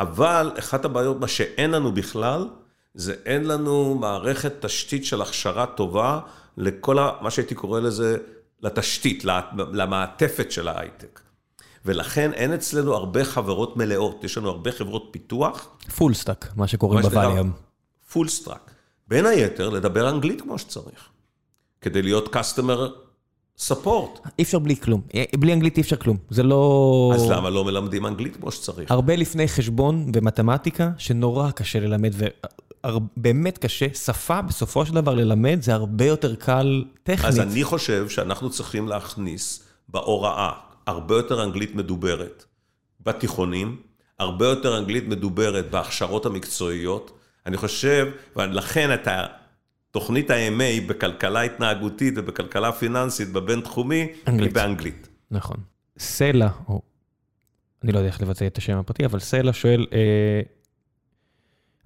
[0.00, 2.48] אבל אחת הבעיות, מה שאין לנו בכלל,
[2.94, 6.20] זה אין לנו מערכת תשתית של הכשרה טובה
[6.56, 7.10] לכל ה...
[7.20, 8.16] מה שהייתי קורא לזה,
[8.62, 9.24] לתשתית,
[9.72, 11.20] למעטפת של ההייטק.
[11.84, 15.68] ולכן אין אצלנו הרבה חברות מלאות, יש לנו הרבה חברות פיתוח.
[15.96, 17.52] Full stack, מה שקוראים בוואלי היום.
[18.12, 18.70] Full stack.
[19.08, 21.08] בין היתר, לדבר אנגלית כמו שצריך.
[21.80, 23.03] כדי להיות customer
[23.58, 24.18] support.
[24.38, 25.00] אי אפשר בלי כלום.
[25.38, 26.16] בלי אנגלית אי אפשר כלום.
[26.30, 27.12] זה לא...
[27.14, 28.90] אז למה לא מלמדים אנגלית כמו שצריך?
[28.90, 33.86] הרבה לפני חשבון ומתמטיקה, שנורא קשה ללמד, ובאמת קשה.
[33.94, 37.24] שפה, בסופו של דבר, ללמד זה הרבה יותר קל טכנית.
[37.24, 40.50] אז אני חושב שאנחנו צריכים להכניס בהוראה
[40.86, 42.44] הרבה יותר אנגלית מדוברת
[43.00, 43.76] בתיכונים,
[44.18, 47.18] הרבה יותר אנגלית מדוברת בהכשרות המקצועיות.
[47.46, 48.06] אני חושב,
[48.36, 49.26] ולכן אתה...
[49.94, 55.08] תוכנית ה-MA בכלכלה התנהגותית ובכלכלה פיננסית בבינתחומי, היא באנגלית.
[55.30, 55.56] נכון.
[55.98, 56.82] סלע, או
[57.84, 60.40] אני לא יודע איך לבצע את השם הפרטי, אבל סלע שואל, אה,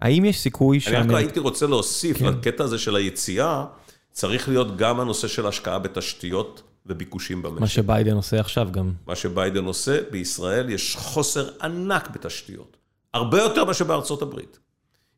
[0.01, 0.97] האם יש סיכוי שאני...
[0.97, 2.25] אני רק הייתי רוצה להוסיף, כן.
[2.25, 3.65] לקטע הזה של היציאה,
[4.13, 7.61] צריך להיות גם הנושא של השקעה בתשתיות וביקושים במשק.
[7.61, 8.93] מה שביידן עושה עכשיו גם.
[9.07, 12.77] מה שביידן עושה, בישראל יש חוסר ענק בתשתיות.
[13.15, 14.59] הרבה יותר מאשר בארצות הברית.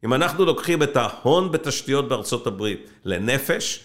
[0.05, 3.85] אם אנחנו לוקחים את ההון בתשתיות בארצות הברית לנפש,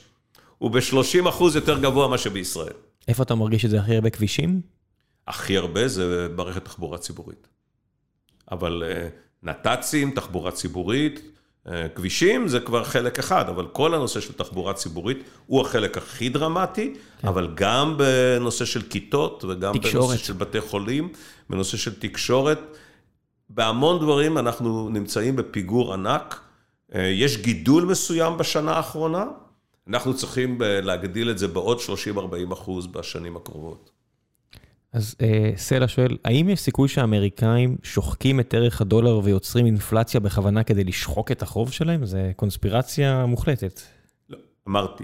[0.57, 2.73] הוא ב-30 אחוז יותר גבוה מאשר בישראל.
[3.07, 4.61] איפה אתה מרגיש את זה הכי הרבה כבישים?
[5.27, 7.47] הכי הרבה זה מערכת תחבורה ציבורית.
[8.51, 9.07] אבל אה,
[9.43, 11.19] נת"צים, תחבורה ציבורית,
[11.67, 16.29] אה, כבישים זה כבר חלק אחד, אבל כל הנושא של תחבורה ציבורית הוא החלק הכי
[16.29, 17.27] דרמטי, כן.
[17.27, 20.09] אבל גם בנושא של כיתות וגם תקשורת.
[20.09, 21.09] בנושא של בתי חולים,
[21.49, 22.59] בנושא של תקשורת.
[23.49, 26.41] בהמון דברים אנחנו נמצאים בפיגור ענק.
[26.95, 29.26] אה, יש גידול מסוים בשנה האחרונה,
[29.88, 31.77] אנחנו צריכים להגדיל את זה בעוד
[32.17, 33.91] 30-40 אחוז בשנים הקרובות.
[34.95, 40.63] אז אה, סלע שואל, האם יש סיכוי שהאמריקאים שוחקים את ערך הדולר ויוצרים אינפלציה בכוונה
[40.63, 42.05] כדי לשחוק את החוב שלהם?
[42.05, 43.81] זה קונספירציה מוחלטת.
[44.30, 45.03] לא, אמרתי.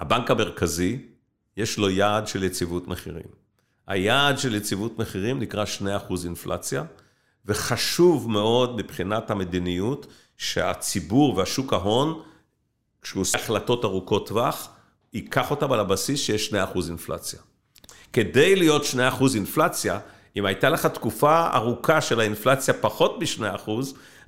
[0.00, 0.98] הבנק המרכזי,
[1.56, 3.26] יש לו יעד של יציבות מחירים.
[3.86, 5.64] היעד של יציבות מחירים נקרא
[6.10, 6.84] 2% אינפלציה.
[7.46, 10.06] וחשוב מאוד מבחינת המדיניות
[10.36, 12.22] שהציבור והשוק ההון,
[13.02, 14.68] כשהוא עושה החלטות ארוכות טווח,
[15.12, 16.56] ייקח אותם על הבסיס שיש 2%
[16.88, 17.40] אינפלציה.
[18.12, 19.98] כדי להיות 2% אינפלציה,
[20.36, 23.70] אם הייתה לך תקופה ארוכה של האינפלציה פחות מ-2%,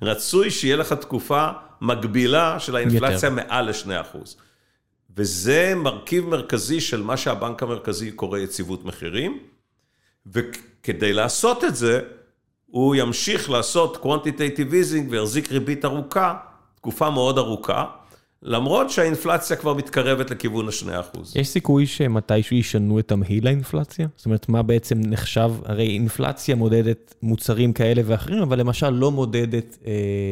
[0.01, 1.49] רצוי שיהיה לך תקופה
[1.81, 3.29] מקבילה של האינפלציה יותר.
[3.29, 4.17] מעל ל-2%.
[5.17, 9.39] וזה מרכיב מרכזי של מה שהבנק המרכזי קורא יציבות מחירים,
[10.25, 12.01] וכדי לעשות את זה,
[12.71, 16.35] הוא ימשיך לעשות quantitative easing ויחזיק ריבית ארוכה,
[16.75, 17.85] תקופה מאוד ארוכה,
[18.43, 21.19] למרות שהאינפלציה כבר מתקרבת לכיוון ה-2%.
[21.35, 24.07] יש סיכוי שמתישהו ישנו את תמהיל האינפלציה?
[24.15, 29.77] זאת אומרת, מה בעצם נחשב, הרי אינפלציה מודדת מוצרים כאלה ואחרים, אבל למשל לא מודדת
[29.85, 29.91] אה,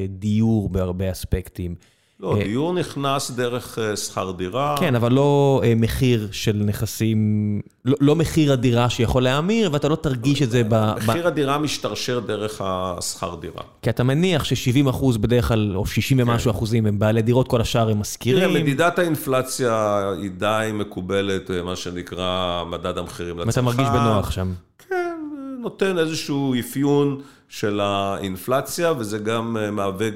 [0.09, 1.76] דיור בהרבה אספקטים.
[2.19, 4.76] לא, אה, דיור נכנס דרך אה, שכר דירה.
[4.80, 9.95] כן, אבל לא אה, מחיר של נכסים, לא, לא מחיר הדירה שיכול להאמיר, ואתה לא
[9.95, 10.94] תרגיש את זה ב...
[11.07, 13.61] מחיר הדירה משתרשר דרך השכר דירה.
[13.81, 16.30] כי אתה מניח ש-70 אחוז בדרך כלל, או 60 כן.
[16.30, 18.49] ומשהו אחוזים הם בעלי דירות, כל השאר הם משכירים.
[18.49, 23.49] תראה, מדידת האינפלציה היא די מקובלת, מה שנקרא מדד המחירים לצרכן.
[23.49, 24.53] אתה מרגיש בנוח שם.
[24.89, 25.18] כן,
[25.61, 30.07] נותן איזשהו אפיון של האינפלציה, וזה גם מהווה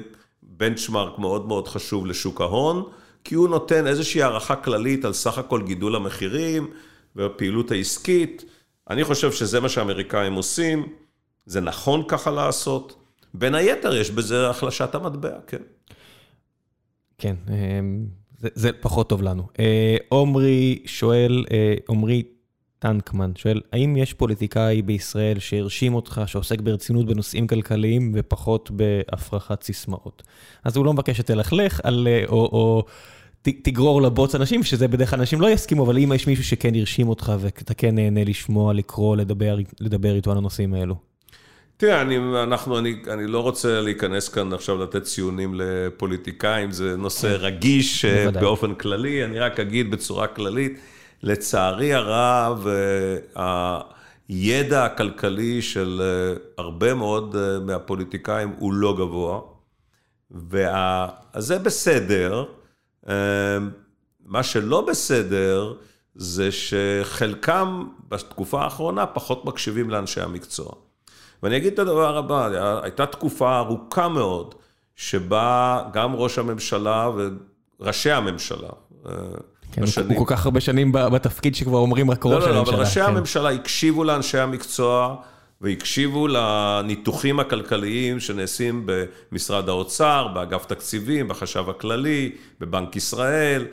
[0.56, 2.84] בנצ'מארק מאוד מאוד חשוב לשוק ההון,
[3.24, 6.70] כי הוא נותן איזושהי הערכה כללית על סך הכל גידול המחירים
[7.16, 8.44] והפעילות העסקית.
[8.90, 10.86] אני חושב שזה מה שהאמריקאים עושים,
[11.46, 12.96] זה נכון ככה לעשות.
[13.34, 15.62] בין היתר יש בזה החלשת המטבע, כן.
[17.18, 17.80] כן, אה,
[18.38, 19.46] זה, זה פחות טוב לנו.
[19.60, 22.22] אה, עומרי שואל, אה, עומרי
[22.82, 30.22] טנקמן שואל, האם יש פוליטיקאי בישראל שהרשים אותך, שעוסק ברצינות בנושאים כלכליים ופחות בהפרחת סיסמאות?
[30.64, 32.84] אז הוא לא מבקש שתלכלך על, או, או
[33.42, 37.08] תגרור לבוץ אנשים, שזה בדרך כלל אנשים לא יסכימו, אבל אם יש מישהו שכן הרשים
[37.08, 40.94] אותך ואתה כן נהנה לשמוע, לקרוא, לדבר, לדבר איתו על הנושאים האלו.
[41.76, 47.28] תראה, אני, אנחנו, אני, אני לא רוצה להיכנס כאן עכשיו לתת ציונים לפוליטיקאים, זה נושא
[47.28, 48.42] כן, רגיש אה, בוודאי.
[48.42, 50.78] באופן כללי, אני רק אגיד בצורה כללית,
[51.22, 52.66] לצערי הרב,
[53.36, 53.80] אה,
[54.28, 59.40] הידע הכלכלי של אה, הרבה מאוד מהפוליטיקאים הוא לא גבוה,
[60.30, 62.44] וזה בסדר.
[64.26, 65.74] מה שלא בסדר,
[66.14, 70.72] זה שחלקם בתקופה האחרונה פחות מקשיבים לאנשי המקצוע.
[71.42, 72.48] ואני אגיד את הדבר הבא,
[72.82, 74.54] הייתה תקופה ארוכה מאוד,
[74.96, 77.10] שבה גם ראש הממשלה
[77.80, 78.68] וראשי הממשלה,
[79.06, 79.12] אה,
[79.72, 80.08] כן, בשנים...
[80.08, 82.50] הוא כל כך הרבה שנים בתפקיד שכבר אומרים רק ראש הממשלה.
[82.50, 83.06] לא, לא, אבל ראשי כן.
[83.06, 85.16] הממשלה הקשיבו לאנשי המקצוע
[85.60, 93.66] והקשיבו לניתוחים הכלכליים שנעשים במשרד האוצר, באגף תקציבים, בחשב הכללי, בבנק ישראל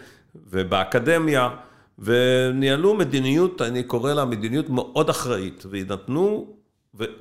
[0.49, 1.49] ובאקדמיה,
[1.99, 6.47] וניהלו מדיניות, אני קורא לה מדיניות מאוד אחראית, ונתנו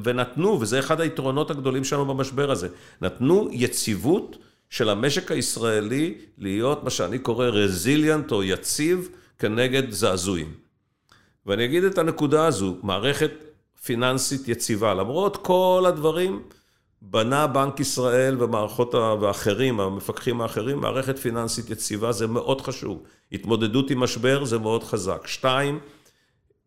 [0.01, 2.69] ונתנו, וזה אחד היתרונות הגדולים שלנו במשבר הזה,
[3.03, 4.37] נתנו יציבות
[4.71, 9.09] של המשק הישראלי להיות מה שאני קורא רזיליאנט או יציב
[9.39, 10.55] כנגד זעזועים.
[11.47, 13.31] ואני אגיד את הנקודה הזו, מערכת
[13.85, 16.43] פיננסית יציבה, למרות כל הדברים,
[17.03, 23.03] בנה בנק ישראל ומערכות ואחרים, המפקחים האחרים, מערכת פיננסית יציבה זה מאוד חשוב.
[23.33, 25.27] התמודדות עם משבר זה מאוד חזק.
[25.27, 25.79] שתיים,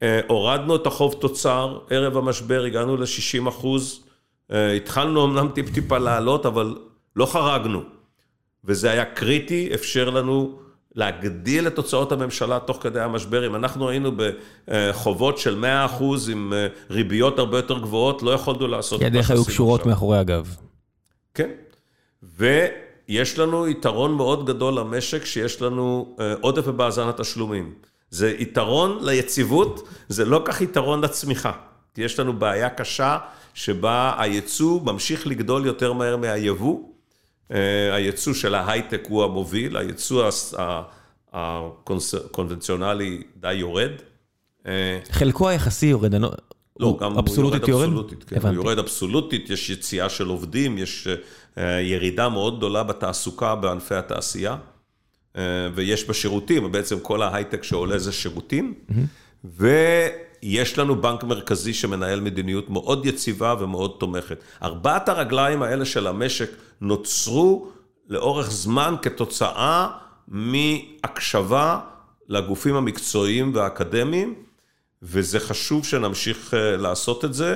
[0.03, 4.03] אה, הורדנו את החוב תוצר, ערב המשבר הגענו ל-60 אחוז,
[4.52, 6.76] אה, התחלנו אמנם טיפ-טיפה לעלות, אבל
[7.15, 7.81] לא חרגנו.
[8.65, 10.59] וזה היה קריטי, אפשר לנו
[10.95, 13.47] להגדיל את הוצאות הממשלה תוך כדי המשבר.
[13.47, 14.11] אם אנחנו היינו
[14.67, 19.23] בחובות של 100 אחוז עם אה, ריביות הרבה יותר גבוהות, לא יכולנו לעשות את מה
[19.23, 20.55] שעשינו היו קשורות מאחורי הגב.
[21.33, 21.49] כן.
[22.23, 27.73] ויש לנו יתרון מאוד גדול למשק, שיש לנו עודף במאזן התשלומים.
[28.09, 31.51] זה יתרון ליציבות, זה לא כך יתרון לצמיחה.
[31.93, 33.17] כי יש לנו בעיה קשה
[33.53, 36.79] שבה הייצוא ממשיך לגדול יותר מהר מהיבוא.
[37.52, 40.30] אה, הייצוא של ההייטק הוא המוביל, הייצוא
[41.34, 43.91] הקונבנציונלי די יורד.
[44.65, 46.32] אה, חלקו היחסי יורד, לא,
[46.80, 51.07] לא גם אבסולוטית הוא יורד אבסולוטית, כן, הוא יורד אבסולוטית, יש יציאה של עובדים, יש
[51.57, 54.57] אה, ירידה מאוד גדולה בתעסוקה בענפי התעשייה.
[55.76, 59.64] ויש בשירותים, בעצם כל ההייטק שעולה זה שירותים, mm-hmm.
[60.43, 64.38] ויש לנו בנק מרכזי שמנהל מדיניות מאוד יציבה ומאוד תומכת.
[64.63, 66.51] ארבעת הרגליים האלה של המשק
[66.81, 67.68] נוצרו
[68.09, 69.88] לאורך זמן כתוצאה
[70.27, 71.80] מהקשבה
[72.30, 74.35] לגופים המקצועיים והאקדמיים,
[75.03, 77.55] וזה חשוב שנמשיך אה, לעשות את זה,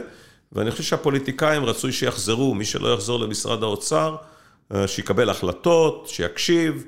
[0.52, 4.16] ואני חושב שהפוליטיקאים רצוי שיחזרו, מי שלא יחזור למשרד האוצר,
[4.74, 6.86] אה, שיקבל החלטות, שיקשיב.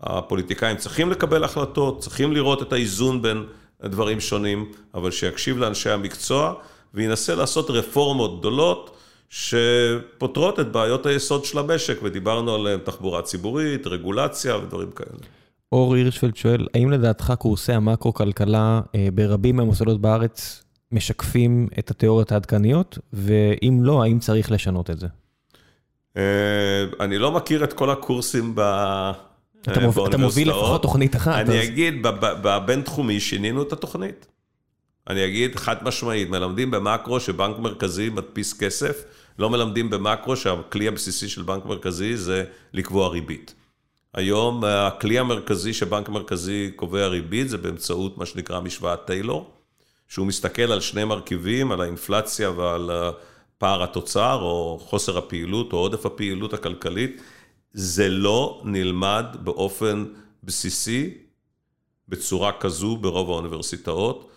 [0.00, 3.44] הפוליטיקאים צריכים לקבל החלטות, צריכים לראות את האיזון בין
[3.84, 6.54] דברים שונים, אבל שיקשיב לאנשי המקצוע
[6.94, 8.96] וינסה לעשות רפורמות גדולות
[9.30, 15.18] שפותרות את בעיות היסוד של המשק, ודיברנו עליהן, תחבורה ציבורית, רגולציה ודברים כאלה.
[15.72, 22.98] אור הירשפלד שואל, האם לדעתך קורסי המקרו-כלכלה אה, ברבים מהמוסדות בארץ משקפים את התיאוריות העדכניות,
[23.12, 25.06] ואם לא, האם צריך לשנות את זה?
[26.16, 28.54] אה, אני לא מכיר את כל הקורסים
[29.62, 31.34] אתה מוביל לפחות תוכנית אחת.
[31.34, 34.26] אני אגיד, בבינתחומי שינינו את התוכנית.
[35.08, 39.02] אני אגיד חד משמעית, מלמדים במקרו שבנק מרכזי מדפיס כסף,
[39.38, 43.54] לא מלמדים במקרו שהכלי הבסיסי של בנק מרכזי זה לקבוע ריבית.
[44.14, 49.50] היום הכלי המרכזי שבנק מרכזי קובע ריבית זה באמצעות מה שנקרא משוואת טיילור,
[50.08, 52.90] שהוא מסתכל על שני מרכיבים, על האינפלציה ועל
[53.58, 57.22] פער התוצר או חוסר הפעילות או עודף הפעילות הכלכלית.
[57.72, 60.04] זה לא נלמד באופן
[60.44, 61.14] בסיסי
[62.08, 64.30] בצורה כזו ברוב האוניברסיטאות.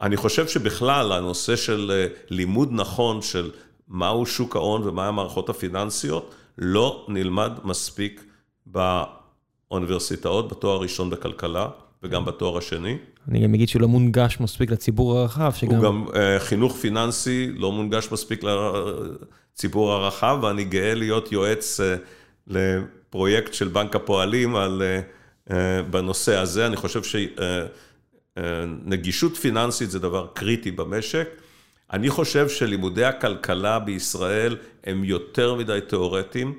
[0.00, 3.50] אני חושב שבכלל הנושא של אה, לימוד נכון של
[3.88, 8.24] מהו שוק ההון ומה המערכות הפיננסיות, לא נלמד מספיק
[8.66, 11.68] באוניברסיטאות, בתואר ראשון בכלכלה.
[12.02, 12.98] וגם בתואר השני.
[13.28, 15.74] אני גם אגיד שלא מונגש מספיק לציבור הרחב, שגם...
[15.74, 18.40] הוא גם uh, חינוך פיננסי לא מונגש מספיק
[19.54, 21.82] לציבור הרחב, ואני גאה להיות יועץ uh,
[22.50, 25.52] לפרויקט של בנק הפועלים על, uh, uh,
[25.90, 26.66] בנושא הזה.
[26.66, 27.00] אני חושב
[28.36, 31.28] שנגישות uh, פיננסית זה דבר קריטי במשק.
[31.92, 36.58] אני חושב שלימודי הכלכלה בישראל הם יותר מדי תיאורטיים,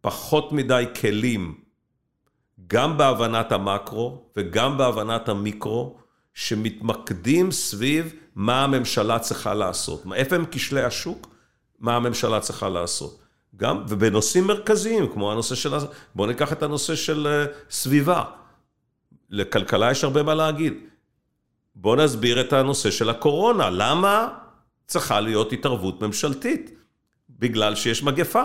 [0.00, 1.54] פחות מדי כלים,
[2.66, 5.98] גם בהבנת המקרו וגם בהבנת המיקרו,
[6.34, 10.04] שמתמקדים סביב מה הממשלה צריכה לעשות.
[10.14, 11.28] איפה הם כשלי השוק?
[11.78, 13.23] מה הממשלה צריכה לעשות.
[13.56, 15.74] גם, ובנושאים מרכזיים, כמו הנושא של...
[16.14, 18.24] בואו ניקח את הנושא של אה, סביבה.
[19.30, 20.74] לכלכלה יש הרבה מה להגיד.
[21.74, 23.70] בואו נסביר את הנושא של הקורונה.
[23.70, 24.28] למה
[24.86, 26.70] צריכה להיות התערבות ממשלתית,
[27.30, 28.44] בגלל שיש מגפה.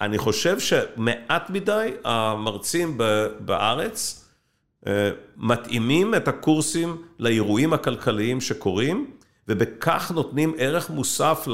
[0.00, 2.98] אני חושב שמעט מדי המרצים
[3.40, 4.24] בארץ
[4.86, 9.10] אה, מתאימים את הקורסים לאירועים הכלכליים שקורים,
[9.48, 11.44] ובכך נותנים ערך מוסף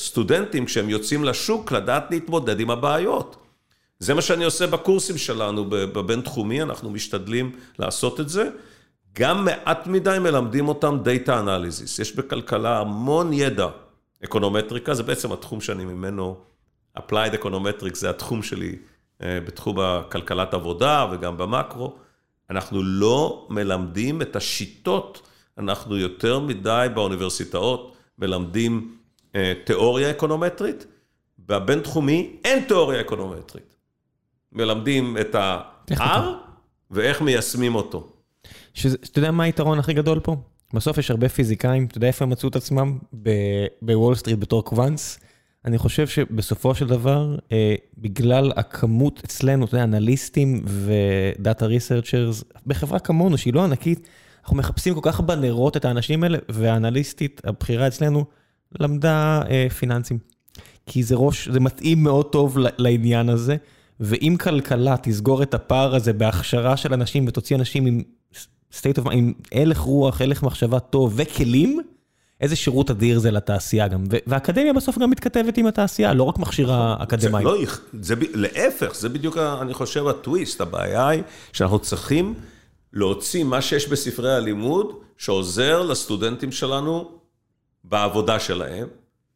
[0.00, 3.36] לסטודנטים כשהם יוצאים לשוק, לדעת להתמודד עם הבעיות.
[3.98, 8.48] זה מה שאני עושה בקורסים שלנו בבינתחומי, אנחנו משתדלים לעשות את זה.
[9.12, 12.02] גם מעט מדי מלמדים אותם Data Analysis.
[12.02, 13.68] יש בכלכלה המון ידע.
[14.24, 16.36] אקונומטריקה זה בעצם התחום שאני ממנו,
[16.98, 18.76] Applied Econometrics זה התחום שלי
[19.22, 21.94] אה, בתחום הכלכלת עבודה וגם במקרו.
[22.50, 25.28] אנחנו לא מלמדים את השיטות,
[25.58, 28.99] אנחנו יותר מדי באוניברסיטאות מלמדים
[29.64, 30.86] תיאוריה אקונומטרית,
[31.48, 33.76] והבינתחומי אין תיאוריה אקונומטרית.
[34.52, 36.22] מלמדים את ה-R
[36.90, 38.12] ואיך מיישמים אותו.
[38.74, 40.36] שאתה יודע מה היתרון הכי גדול פה?
[40.74, 42.98] בסוף יש הרבה פיזיקאים, אתה יודע איפה הם מצאו את עצמם?
[43.82, 45.18] בוול סטריט בתור quants.
[45.64, 52.44] אני חושב שבסופו של דבר, אה, בגלל הכמות אצלנו, אתה יודע, אנליסטים ו data researchers,
[52.66, 54.08] בחברה כמונו, שהיא לא ענקית,
[54.42, 58.24] אנחנו מחפשים כל כך בנרות את האנשים האלה, והאנליסטית הבכירה אצלנו
[58.80, 60.18] למדה אה, פיננסים.
[60.86, 63.56] כי זה ראש, זה מתאים מאוד טוב לעניין הזה,
[64.00, 68.02] ואם כלכלה תסגור את הפער הזה בהכשרה של אנשים ותוציא אנשים עם
[68.72, 71.80] state of mind, עם הלך רוח, הלך מחשבה טוב וכלים,
[72.40, 74.04] איזה שירות אדיר זה לתעשייה גם.
[74.26, 77.44] והאקדמיה בסוף גם מתכתבת עם התעשייה, לא רק מכשירה אקדמאית.
[77.44, 77.56] לא,
[78.00, 80.60] זה, להפך, זה בדיוק, אני חושב, הטוויסט.
[80.60, 81.22] הבעיה היא
[81.52, 82.34] שאנחנו צריכים
[82.92, 87.19] להוציא מה שיש בספרי הלימוד, שעוזר לסטודנטים שלנו
[87.84, 88.86] בעבודה שלהם,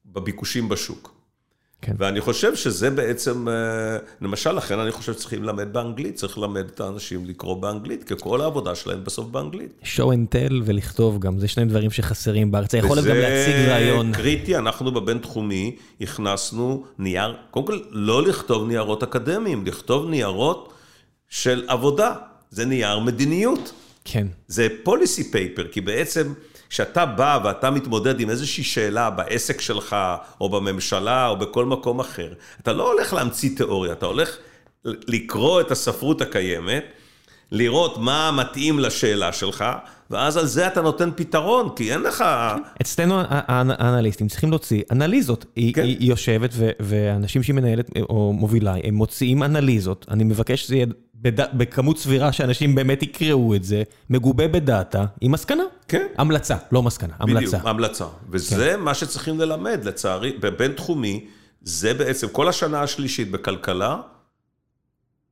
[0.07, 1.15] בביקושים בשוק.
[1.85, 1.93] כן.
[1.99, 3.55] ואני חושב שזה בעצם, אה,
[4.21, 8.41] למשל, לכן אני חושב שצריכים ללמד באנגלית, צריך ללמד את האנשים לקרוא באנגלית, כי כל
[8.41, 9.81] העבודה שלהם בסוף באנגלית.
[9.83, 14.07] show and tell ולכתוב גם, זה שני דברים שחסרים בארץ, זה יכול גם להציג רעיון.
[14.11, 20.73] וזה קריטי, אנחנו בבינתחומי הכנסנו נייר, קודם כל, לא לכתוב ניירות אקדמיים, לכתוב ניירות
[21.29, 22.15] של עבודה,
[22.51, 23.73] זה נייר מדיניות.
[24.05, 24.27] כן.
[24.49, 26.33] זה policy paper, כי בעצם...
[26.71, 29.97] כשאתה בא ואתה מתמודד עם איזושהי שאלה בעסק שלך,
[30.41, 32.33] או בממשלה, או בכל מקום אחר,
[32.63, 34.37] אתה לא הולך להמציא תיאוריה, אתה הולך
[34.85, 36.85] לקרוא את הספרות הקיימת,
[37.53, 39.65] לראות מה מתאים לשאלה שלך,
[40.11, 42.25] ואז על זה אתה נותן פתרון, כי אין לך...
[42.81, 45.45] אצלנו האנליסטים צריכים להוציא אנליזות.
[45.57, 45.83] היא, כן.
[45.83, 46.51] היא יושבת,
[46.81, 50.07] ואנשים שהיא מנהלת או מובילה, הם מוציאים אנליזות.
[50.11, 51.57] אני מבקש שזה יהיה בד...
[51.57, 55.63] בכמות סבירה שאנשים באמת יקראו את זה, מגובה בדאטה, עם מסקנה.
[55.89, 56.07] כן.
[56.19, 57.57] המלצה, לא מסקנה, המלצה.
[57.57, 58.05] בדיוק, המלצה.
[58.31, 58.81] וזה כן.
[58.81, 61.25] מה שצריכים ללמד, לצערי, בבין-תחומי,
[61.63, 63.97] זה בעצם כל השנה השלישית בכלכלה,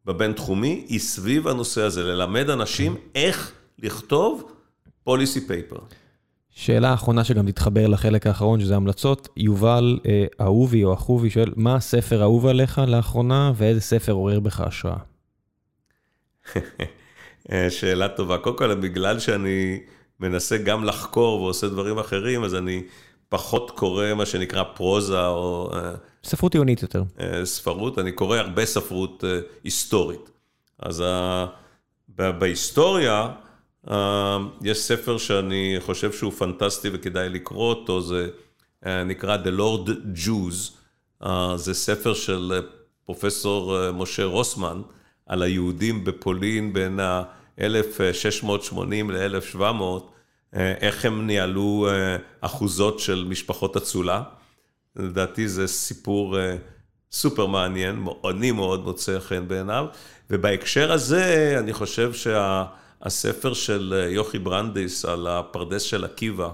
[0.04, 4.52] בבין-תחומי, היא סביב הנושא הזה, ללמד אנשים איך לכתוב
[5.08, 5.80] policy paper.
[6.50, 9.28] שאלה אחרונה שגם תתחבר לחלק האחרון, שזה המלצות.
[9.36, 14.60] יובל אה, אהובי או אחובי שואל, מה הספר האהוב עליך לאחרונה, ואיזה ספר עורר בך
[14.60, 14.96] השראה?
[17.78, 18.38] שאלה טובה.
[18.38, 19.80] קודם כל, בגלל שאני
[20.20, 22.82] מנסה גם לחקור ועושה דברים אחרים, אז אני
[23.28, 25.70] פחות קורא מה שנקרא פרוזה או...
[25.74, 27.02] אה, ספרות עיונית יותר.
[27.20, 30.30] אה, ספרות, אני קורא הרבה ספרות אה, היסטורית.
[30.78, 31.04] אז
[32.08, 33.28] בהיסטוריה,
[34.62, 38.28] יש ספר שאני חושב שהוא פנטסטי וכדאי לקרוא אותו, זה
[38.86, 39.90] נקרא The Lord
[40.26, 40.72] Jews.
[41.56, 42.52] זה ספר של
[43.04, 44.82] פרופסור משה רוסמן.
[45.26, 48.74] על היהודים בפולין בין ה-1680
[49.08, 49.82] ל-1700,
[50.52, 54.22] איך הם ניהלו אה, אחוזות של משפחות אצולה.
[54.96, 56.56] לדעתי זה סיפור אה,
[57.12, 59.86] סופר מעניין, אני מאוד מוצא חן בעיניו,
[60.30, 66.48] ובהקשר הזה אני חושב שהספר של אה, יוכי ברנדיס על הפרדס של עקיבא,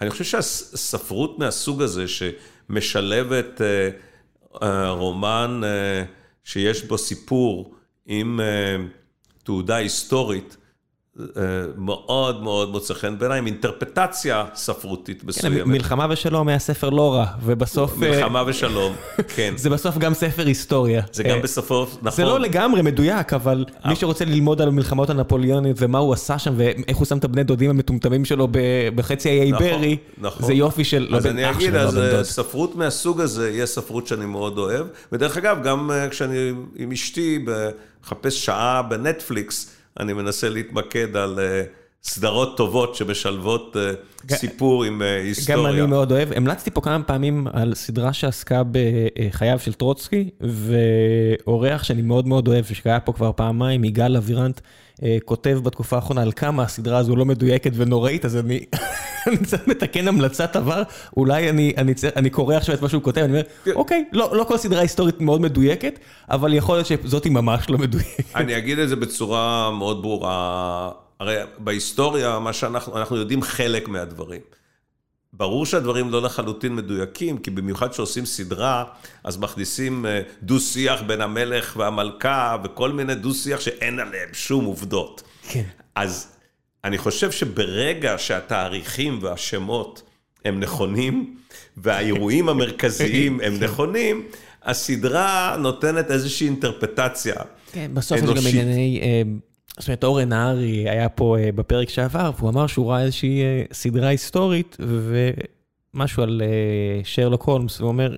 [0.00, 3.60] אני חושב שהספרות מהסוג הזה שמשלבת
[4.88, 5.60] רומן
[6.44, 7.74] שיש בו סיפור
[8.06, 8.76] עם אה,
[9.44, 10.56] תעודה היסטורית.
[11.20, 11.42] אה,
[11.76, 15.66] מאוד מאוד מוצא חן בעיניי, עם אינטרפטציה ספרותית כן, מסוימת.
[15.66, 17.92] מלחמה ושלום היה ספר לא רע, ובסוף...
[17.92, 18.94] אה, מלחמה ושלום,
[19.28, 19.54] כן.
[19.62, 21.02] זה בסוף גם ספר היסטוריה.
[21.12, 22.10] זה גם אה, בסופו, נכון.
[22.10, 26.54] זה לא לגמרי מדויק, אבל מי שרוצה ללמוד על המלחמות הנפוליוניות ומה הוא עשה שם
[26.56, 28.48] ואיך הוא שם את הבני דודים המטומטמים שלו
[28.94, 30.46] בחצי האי נכון, איברי, נכון.
[30.46, 31.06] זה יופי של...
[31.10, 31.98] לא אז אני אגיד, אז.
[32.22, 34.86] ספרות מהסוג הזה, יהיה ספרות שאני מאוד אוהב.
[35.12, 37.44] ודרך אגב, גם כשאני עם אשתי
[38.02, 41.62] מחפש שעה בנטפליקס, אני מנסה להתמקד על אה,
[42.02, 43.92] סדרות טובות שמשלבות אה,
[44.26, 45.70] ג- סיפור עם אה, גם היסטוריה.
[45.70, 46.32] אני מאוד אוהב.
[46.32, 52.64] המלצתי פה כמה פעמים על סדרה שעסקה בחייו של טרוצקי, ואורח שאני מאוד מאוד אוהב,
[52.64, 54.60] שהיה פה כבר פעמיים, יגאל אבירנט,
[55.02, 58.60] אה, כותב בתקופה האחרונה על כמה הסדרה הזו לא מדויקת ונוראית, אז אני
[59.26, 60.82] אני קצת מתקן המלצת עבר,
[61.16, 63.72] אולי אני, אני, אני קורא עכשיו את מה שהוא כותב, אני אומר, כן.
[63.72, 65.98] אוקיי, לא, לא כל סדרה היסטורית מאוד מדויקת,
[66.30, 68.36] אבל יכול להיות שזאתי ממש לא מדויקת.
[68.36, 70.90] אני אגיד את זה בצורה מאוד ברורה.
[71.20, 74.40] הרי בהיסטוריה, מה שאנחנו, אנחנו יודעים חלק מהדברים.
[75.32, 78.84] ברור שהדברים לא לחלוטין מדויקים, כי במיוחד כשעושים סדרה,
[79.24, 85.22] אז מכניסים אה, דו-שיח בין המלך והמלכה, וכל מיני דו-שיח שאין עליהם שום עובדות.
[85.48, 85.62] כן.
[85.94, 86.28] אז
[86.84, 90.02] אני חושב שברגע שהתאריכים והשמות
[90.44, 91.36] הם נכונים,
[91.76, 94.28] והאירועים המרכזיים הם נכונים,
[94.62, 97.34] הסדרה נותנת איזושהי אינטרפטציה.
[97.72, 98.54] כן, בסוף יש גם אנושית.
[98.54, 99.22] ענייני, אה,
[99.78, 103.62] זאת אומרת, אורן נהרי היה פה אה, בפרק שעבר, והוא אמר שהוא ראה איזושהי אה,
[103.72, 104.76] סדרה היסטורית,
[105.94, 108.16] ומשהו על אה, שרלוק הולמס, והוא אומר,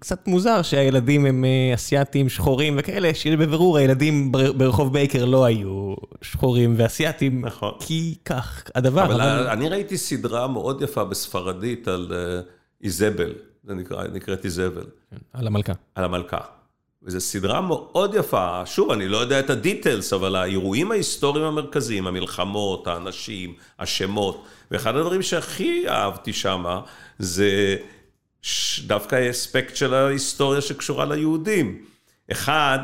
[0.00, 1.44] קצת מוזר שהילדים הם
[1.74, 7.72] אסייתים, שחורים וכאלה, שבבירור הילדים בר- ברחוב בייקר לא היו שחורים ואסייתים, נכון.
[7.80, 9.46] כי כך הדבר, אבל אבל...
[9.46, 12.12] אני ראיתי סדרה מאוד יפה בספרדית על
[12.84, 13.32] איזבל,
[13.64, 14.84] זה נקרא, נקראת איזבל,
[15.32, 15.72] על המלכה.
[15.94, 16.57] על המלכה.
[17.08, 22.86] וזו סדרה מאוד יפה, שוב, אני לא יודע את הדיטלס, אבל האירועים ההיסטוריים המרכזיים, המלחמות,
[22.86, 26.64] האנשים, השמות, ואחד הדברים שהכי אהבתי שם,
[27.18, 27.76] זה
[28.42, 31.84] ש- דווקא האספקט של ההיסטוריה שקשורה ליהודים.
[32.32, 32.78] אחד,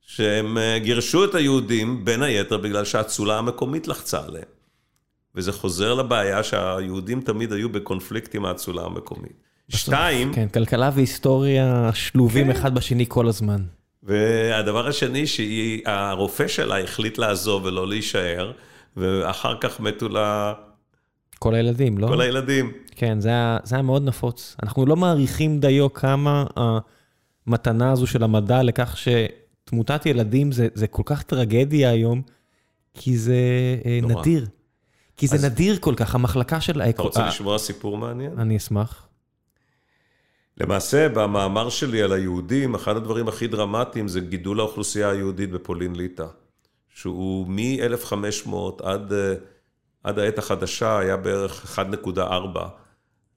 [0.00, 4.48] שהם אה, גירשו את היהודים, בין היתר בגלל שהאצולה המקומית לחצה עליהם.
[5.34, 9.47] וזה חוזר לבעיה שהיהודים תמיד היו בקונפליקט עם האצולה המקומית.
[9.68, 12.50] שתיים, כן, כלכלה והיסטוריה שלובים כן.
[12.50, 13.62] אחד בשני כל הזמן.
[14.02, 18.52] והדבר השני, שהרופא שלה החליט לעזוב ולא להישאר,
[18.96, 20.52] ואחר כך מתו לה
[21.38, 22.06] כל הילדים, לא?
[22.06, 22.72] כל הילדים.
[22.96, 24.56] כן, זה היה, זה היה מאוד נפוץ.
[24.62, 26.44] אנחנו לא מעריכים דיו כמה
[27.46, 32.22] המתנה הזו של המדע לכך שתמותת ילדים זה, זה כל כך טרגדיה היום,
[32.94, 33.36] כי זה
[33.84, 34.20] אה, נורא.
[34.20, 34.46] נדיר.
[35.16, 36.82] כי זה אז- נדיר כל כך, המחלקה של...
[36.82, 38.32] אתה רוצה לשמוע סיפור מעניין?
[38.38, 39.07] אני אשמח.
[40.60, 46.26] למעשה, במאמר שלי על היהודים, אחד הדברים הכי דרמטיים זה גידול האוכלוסייה היהודית בפולין ליטא,
[46.88, 49.12] שהוא מ-1500 עד,
[50.04, 52.20] עד העת החדשה היה בערך 1.4,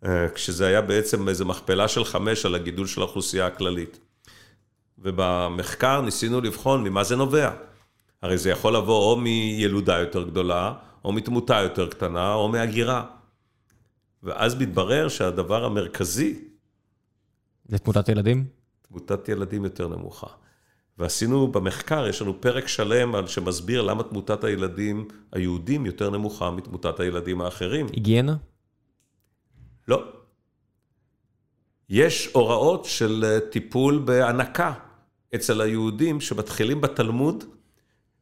[0.06, 3.99] אה, כשזה היה בעצם איזו מכפלה של 5 על הגידול של האוכלוסייה הכללית.
[4.98, 7.52] ובמחקר ניסינו לבחון ממה זה נובע.
[8.22, 10.73] הרי זה יכול לבוא או מילודה יותר גדולה,
[11.06, 13.03] או מתמותה יותר קטנה, או מהגירה.
[14.23, 16.51] ואז מתברר שהדבר המרכזי
[17.72, 18.45] זה תמותת ילדים?
[18.81, 20.27] תמותת ילדים יותר נמוכה.
[20.98, 26.99] ועשינו במחקר, יש לנו פרק שלם על שמסביר למה תמותת הילדים היהודים יותר נמוכה מתמותת
[26.99, 27.88] הילדים האחרים.
[27.93, 28.35] היגיינה?
[29.88, 30.03] לא.
[31.89, 34.73] יש הוראות של אה, טיפול בהנקה
[35.35, 37.43] אצל היהודים שמתחילים בתלמוד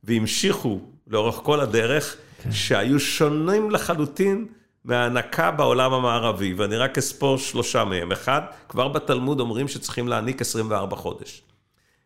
[0.03, 2.17] והמשיכו לאורך כל הדרך,
[2.51, 4.47] שהיו שונים לחלוטין
[4.85, 8.11] מההנקה בעולם המערבי, ואני רק אספור שלושה מהם.
[8.11, 11.41] אחד, כבר בתלמוד אומרים שצריכים להעניק 24 חודש.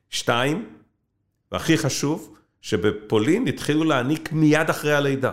[0.09, 0.69] שתיים,
[1.51, 5.31] והכי חשוב, שבפולין התחילו להעניק מיד אחרי הלידה.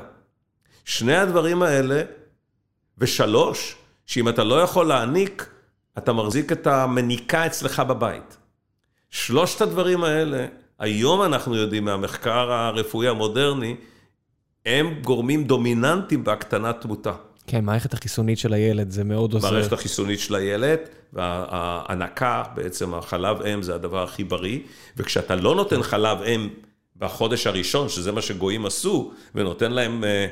[0.84, 2.02] שני הדברים האלה,
[2.98, 3.76] ושלוש,
[4.06, 5.50] שאם אתה לא יכול להעניק,
[5.98, 8.36] אתה מחזיק את המניקה אצלך בבית.
[9.10, 10.46] שלושת הדברים האלה,
[10.78, 13.76] היום אנחנו יודעים מהמחקר הרפואי המודרני,
[14.66, 17.12] הם גורמים דומיננטיים בהקטנת תמותה.
[17.50, 19.50] כן, מערכת החיסונית של הילד, זה מאוד עוזר.
[19.50, 20.78] מערכת החיסונית של הילד,
[21.12, 24.58] וההנקה, בעצם החלב אם זה הדבר הכי בריא,
[24.96, 26.48] וכשאתה לא נותן חלב אם
[26.96, 30.26] בחודש הראשון, שזה מה שגויים עשו, ונותן להם אה,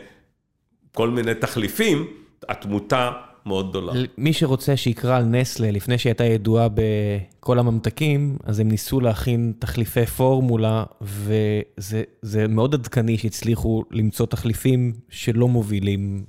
[0.95, 2.07] כל מיני תחליפים,
[2.49, 3.11] התמותה
[3.47, 3.93] מאוד גדולה.
[4.19, 9.53] מי שרוצה שיקרא על נסלה, לפני שהיא הייתה ידועה בכל הממתקים, אז הם ניסו להכין
[9.59, 16.25] תחליפי פורמולה, וזה זה מאוד עדכני שהצליחו למצוא תחליפים שלא מובילים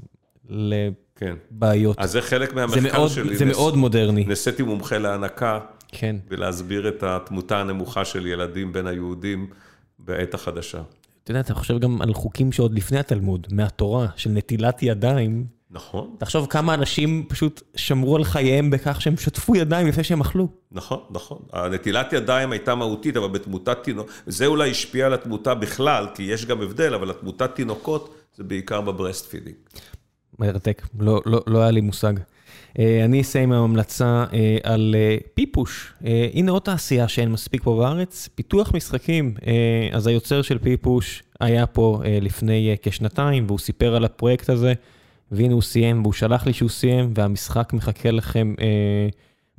[1.16, 1.36] כן.
[1.52, 2.00] לבעיות.
[2.00, 3.38] אז זה חלק זה מהמחקר מאוד, שלי.
[3.38, 4.24] זה נס- מאוד מודרני.
[4.26, 6.16] נעשיתי מומחה להנקה, כן.
[6.30, 9.48] ולהסביר את התמותה הנמוכה של ילדים בין היהודים
[10.00, 10.82] בעת החדשה.
[11.24, 15.46] אתה יודע, אתה חושב גם על חוקים שעוד לפני התלמוד, מהתורה, של נטילת ידיים.
[15.72, 20.48] נכון, תחשוב כמה אנשים פשוט שמרו על חייהם בכך שהם שטפו ידיים לפני שהם אכלו.
[20.72, 21.38] נכון, נכון.
[21.54, 26.46] הנטילת ידיים הייתה מהותית, אבל בתמותת תינוק, זה אולי השפיע על התמותה בכלל, כי יש
[26.46, 29.56] גם הבדל, אבל התמותת תינוקות זה בעיקר ב breast feeding.
[30.40, 32.14] מרתק, לא, לא, לא היה לי מושג.
[32.80, 35.94] אה, אני אסיים עם המלצה אה, על אה, פיפוש.
[36.34, 39.34] הנה עוד תעשייה שאין מספיק פה בארץ, פיתוח משחקים.
[39.92, 44.74] אז היוצר של פיפוש היה פה לפני כשנתיים, והוא סיפר על הפרויקט הזה,
[45.32, 48.54] והנה הוא סיים, והוא שלח לי שהוא סיים, והמשחק מחכה לכם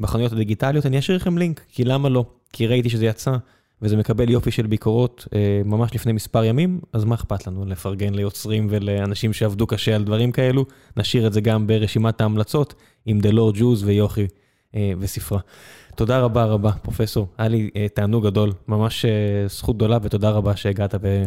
[0.01, 0.87] בחנויות הדיגיטליות.
[0.87, 2.25] אני אשאיר לכם לינק, כי למה לא?
[2.53, 3.37] כי ראיתי שזה יצא.
[3.83, 8.15] וזה מקבל יופי של ביקורות אה, ממש לפני מספר ימים, אז מה אכפת לנו לפרגן
[8.15, 10.65] ליוצרים ולאנשים שעבדו קשה על דברים כאלו?
[10.97, 12.75] נשאיר את זה גם ברשימת ההמלצות
[13.07, 14.27] עם The Lord Jews ויוכי
[14.75, 15.41] אה, וספרה.
[15.97, 17.27] תודה רבה רבה, פרופסור.
[17.39, 19.05] היה לי אה, תענוג גדול, ממש
[19.47, 21.23] זכות גדולה, ותודה רבה שהגעת ו...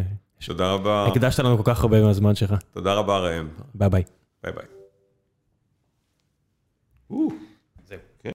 [0.46, 1.06] תודה רבה.
[1.06, 2.54] הקדשת לנו כל כך הרבה מהזמן שלך.
[2.70, 3.48] תודה רבה, ראם.
[3.74, 4.02] ביי ביי.
[4.42, 4.64] ביי ביי.